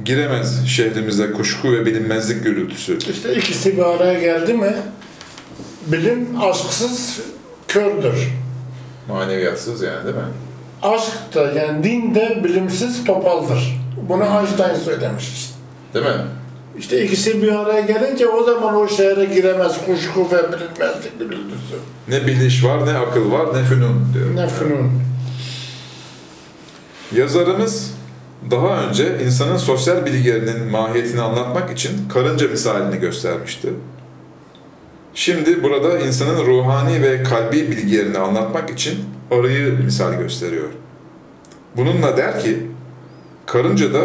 Giremez 0.05 0.67
şehrimize 0.67 1.33
kuşku 1.33 1.73
ve 1.73 1.87
bilinmezlik 1.87 2.45
gürültüsü. 2.45 2.99
İşte 3.11 3.35
ikisi 3.35 3.77
bir 3.77 3.83
araya 3.83 4.21
geldi 4.21 4.55
mi 4.55 4.75
bilim 5.87 6.29
aşksız 6.41 7.21
kördür. 7.69 8.29
Maneviyatsız 9.09 9.83
yani 9.83 10.05
değil 10.05 10.17
mi? 10.17 10.23
Aşk 10.83 11.35
da 11.35 11.53
yani 11.53 11.85
din 11.85 12.15
de 12.15 12.41
bilimsiz 12.45 13.05
topaldır. 13.05 13.81
Bunu 14.09 14.25
Einstein 14.25 14.75
söylemiş. 14.75 15.51
Değil 15.95 16.07
mi? 16.07 16.13
İşte 16.79 17.05
ikisi 17.05 17.43
bir 17.43 17.53
araya 17.53 17.81
gelince 17.81 18.27
o 18.27 18.45
zaman 18.45 18.75
o 18.75 18.89
şehre 18.89 19.25
giremez 19.25 19.73
kuşku 19.87 20.21
ve 20.21 20.39
bilinmezlik 20.49 21.19
gürültüsü. 21.19 21.77
Ne 22.09 22.27
biliş 22.27 22.65
var, 22.65 22.87
ne 22.87 22.99
akıl 22.99 23.33
var, 23.33 23.47
ne 23.55 23.65
fünun 23.65 24.07
diyor. 24.15 24.37
Ne 24.37 24.49
fünun. 24.49 24.91
Yazarımız 27.17 27.91
daha 28.51 28.83
önce 28.83 29.25
insanın 29.25 29.57
sosyal 29.57 30.07
bilgilerinin 30.07 30.71
mahiyetini 30.71 31.21
anlatmak 31.21 31.71
için 31.71 32.09
karınca 32.09 32.49
misalini 32.49 33.01
göstermişti. 33.01 33.69
Şimdi 35.15 35.63
burada 35.63 35.99
insanın 35.99 36.47
ruhani 36.47 37.03
ve 37.03 37.23
kalbi 37.23 37.71
bilgilerini 37.71 38.19
anlatmak 38.19 38.71
için 38.71 39.05
arıyı 39.31 39.79
misal 39.85 40.15
gösteriyor. 40.15 40.69
Bununla 41.77 42.17
der 42.17 42.41
ki, 42.41 42.67
karıncada 43.47 44.03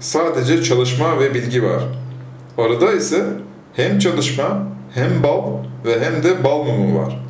sadece 0.00 0.62
çalışma 0.62 1.20
ve 1.20 1.34
bilgi 1.34 1.64
var. 1.64 1.82
Arıda 2.58 2.92
ise 2.92 3.24
hem 3.76 3.98
çalışma, 3.98 4.66
hem 4.94 5.22
bal 5.22 5.42
ve 5.84 6.04
hem 6.04 6.22
de 6.22 6.44
bal 6.44 6.64
mumu 6.64 6.98
var. 7.00 7.22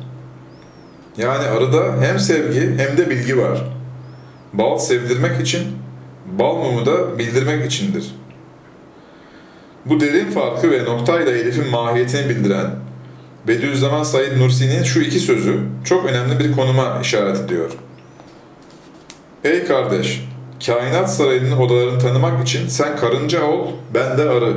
Yani 1.17 1.47
arıda 1.47 2.01
hem 2.01 2.19
sevgi 2.19 2.77
hem 2.77 2.97
de 2.97 3.09
bilgi 3.09 3.37
var. 3.37 3.71
Bal 4.53 4.77
sevdirmek 4.77 5.41
için, 5.41 5.61
bal 6.39 6.55
mumu 6.55 6.85
da 6.85 7.19
bildirmek 7.19 7.65
içindir. 7.65 8.15
Bu 9.85 9.99
derin 9.99 10.31
farkı 10.31 10.71
ve 10.71 10.85
noktayla 10.85 11.31
Elif'in 11.31 11.69
mahiyetini 11.69 12.29
bildiren 12.29 12.82
Bediüzzaman 13.47 14.03
Said 14.03 14.39
Nursi'nin 14.39 14.83
şu 14.83 15.01
iki 15.01 15.19
sözü 15.19 15.59
çok 15.85 16.05
önemli 16.05 16.39
bir 16.39 16.51
konuma 16.51 16.99
işaret 17.01 17.39
ediyor. 17.39 17.71
Ey 19.43 19.65
kardeş, 19.65 20.25
kainat 20.65 21.13
sarayının 21.15 21.57
odalarını 21.57 21.99
tanımak 21.99 22.47
için 22.47 22.67
sen 22.67 22.97
karınca 22.97 23.43
ol, 23.43 23.67
ben 23.93 24.17
de 24.17 24.21
arı. 24.29 24.53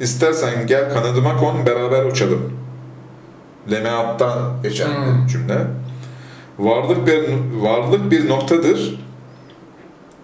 İstersen 0.00 0.66
gel 0.66 0.92
kanadıma 0.94 1.36
kon, 1.36 1.66
beraber 1.66 2.04
uçalım. 2.04 2.52
Lemeat'tan 3.70 4.62
geçen 4.62 4.88
Hmm. 4.88 5.26
cümle. 5.26 5.58
Varlık 6.58 7.06
bir, 7.06 7.22
varlık 7.62 8.10
bir 8.10 8.28
noktadır, 8.28 9.00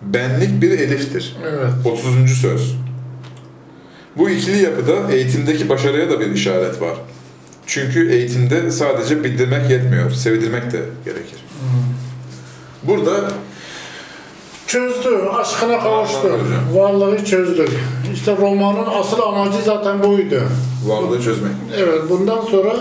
benlik 0.02 0.62
bir 0.62 0.70
eliftir. 0.70 1.36
Evet. 1.44 1.70
30. 1.84 2.34
söz. 2.40 2.76
Bu 4.16 4.30
ikili 4.30 4.62
yapıda 4.62 5.12
eğitimdeki 5.12 5.68
başarıya 5.68 6.10
da 6.10 6.20
bir 6.20 6.30
işaret 6.30 6.82
var. 6.82 6.94
Çünkü 7.70 8.12
eğitimde 8.12 8.70
sadece 8.70 9.24
bildirmek 9.24 9.70
yetmiyor, 9.70 10.10
sevdirmek 10.10 10.72
de 10.72 10.80
gerekir. 11.04 11.44
Burada 12.82 13.12
Çözdü, 14.66 15.16
aşkına 15.38 15.80
kavuştu. 15.80 16.38
Varlığı 16.72 17.24
çözdü. 17.24 17.68
İşte 18.14 18.36
romanın 18.36 18.86
asıl 19.00 19.22
amacı 19.22 19.58
zaten 19.64 20.02
buydu. 20.02 20.42
varlığı 20.86 21.22
çözmek. 21.22 21.52
Evet, 21.76 22.02
bundan 22.10 22.40
sonra 22.40 22.76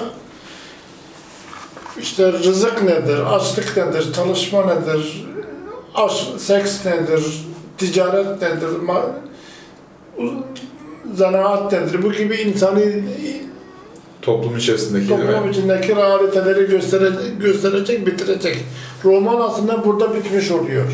işte 2.02 2.34
rızık 2.34 2.84
nedir, 2.84 3.36
açlık 3.36 3.78
nedir, 3.78 4.14
çalışma 4.14 4.66
nedir, 4.66 5.28
aş, 5.96 6.28
seks 6.38 6.86
nedir, 6.86 7.46
ticaret 7.78 8.42
nedir, 8.42 8.70
zanaat 11.16 11.72
nedir, 11.72 12.04
bu 12.04 12.12
gibi 12.12 12.36
insani 12.36 13.04
Toplum 14.22 14.58
içerisindeki 14.58 15.08
toplum 15.08 15.44
mi? 15.46 15.50
içindeki 15.52 15.96
realiteleri 15.96 16.68
göstere, 16.70 17.10
gösterecek, 17.42 18.08
bitirecek. 18.08 18.58
Roman 19.06 19.42
aslında 19.42 19.86
burada 19.86 20.16
bitmiş 20.16 20.52
oluyor. 20.52 20.86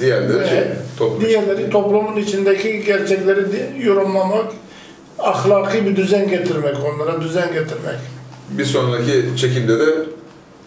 Diğerleri 0.00 0.48
şey, 0.48 0.58
Evet. 0.58 0.76
toplum 0.98 1.20
Diğerleri 1.20 1.70
toplumun 1.70 2.16
içindeki 2.16 2.84
gerçekleri 2.84 3.40
yorumlamak, 3.86 4.46
ahlaki 5.18 5.86
bir 5.86 5.96
düzen 5.96 6.28
getirmek 6.28 6.76
onlara, 6.84 7.20
düzen 7.20 7.48
getirmek. 7.52 7.98
Bir 8.50 8.64
sonraki 8.64 9.24
çekimde 9.36 9.78
de 9.78 9.84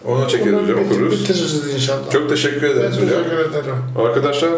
onu 0.06 0.28
çekeriz 0.28 0.58
hocam, 0.62 0.78
okuruz. 0.86 1.22
Bitiririz 1.22 1.74
inşallah. 1.74 2.10
Çok 2.12 2.28
teşekkür 2.28 2.62
ben 2.62 2.70
ederiz 2.70 2.96
hocam. 2.96 3.08
teşekkür 3.08 3.38
ederim. 3.38 3.74
Arkadaşlar 3.98 4.50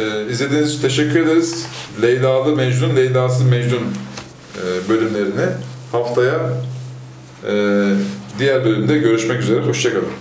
e, 0.00 0.30
izlediğiniz 0.30 0.70
için 0.70 0.82
teşekkür 0.82 1.20
ederiz. 1.20 1.66
Leylalı 2.02 2.56
Mecnun, 2.56 2.96
Leyla'sız 2.96 3.42
Mecnun 3.50 3.82
e, 4.56 4.88
bölümlerini 4.88 5.46
haftaya 5.94 6.40
e, 7.48 7.52
diğer 8.38 8.64
bölümde 8.64 8.98
görüşmek 8.98 9.40
üzere. 9.40 9.60
Hoşçakalın. 9.60 10.08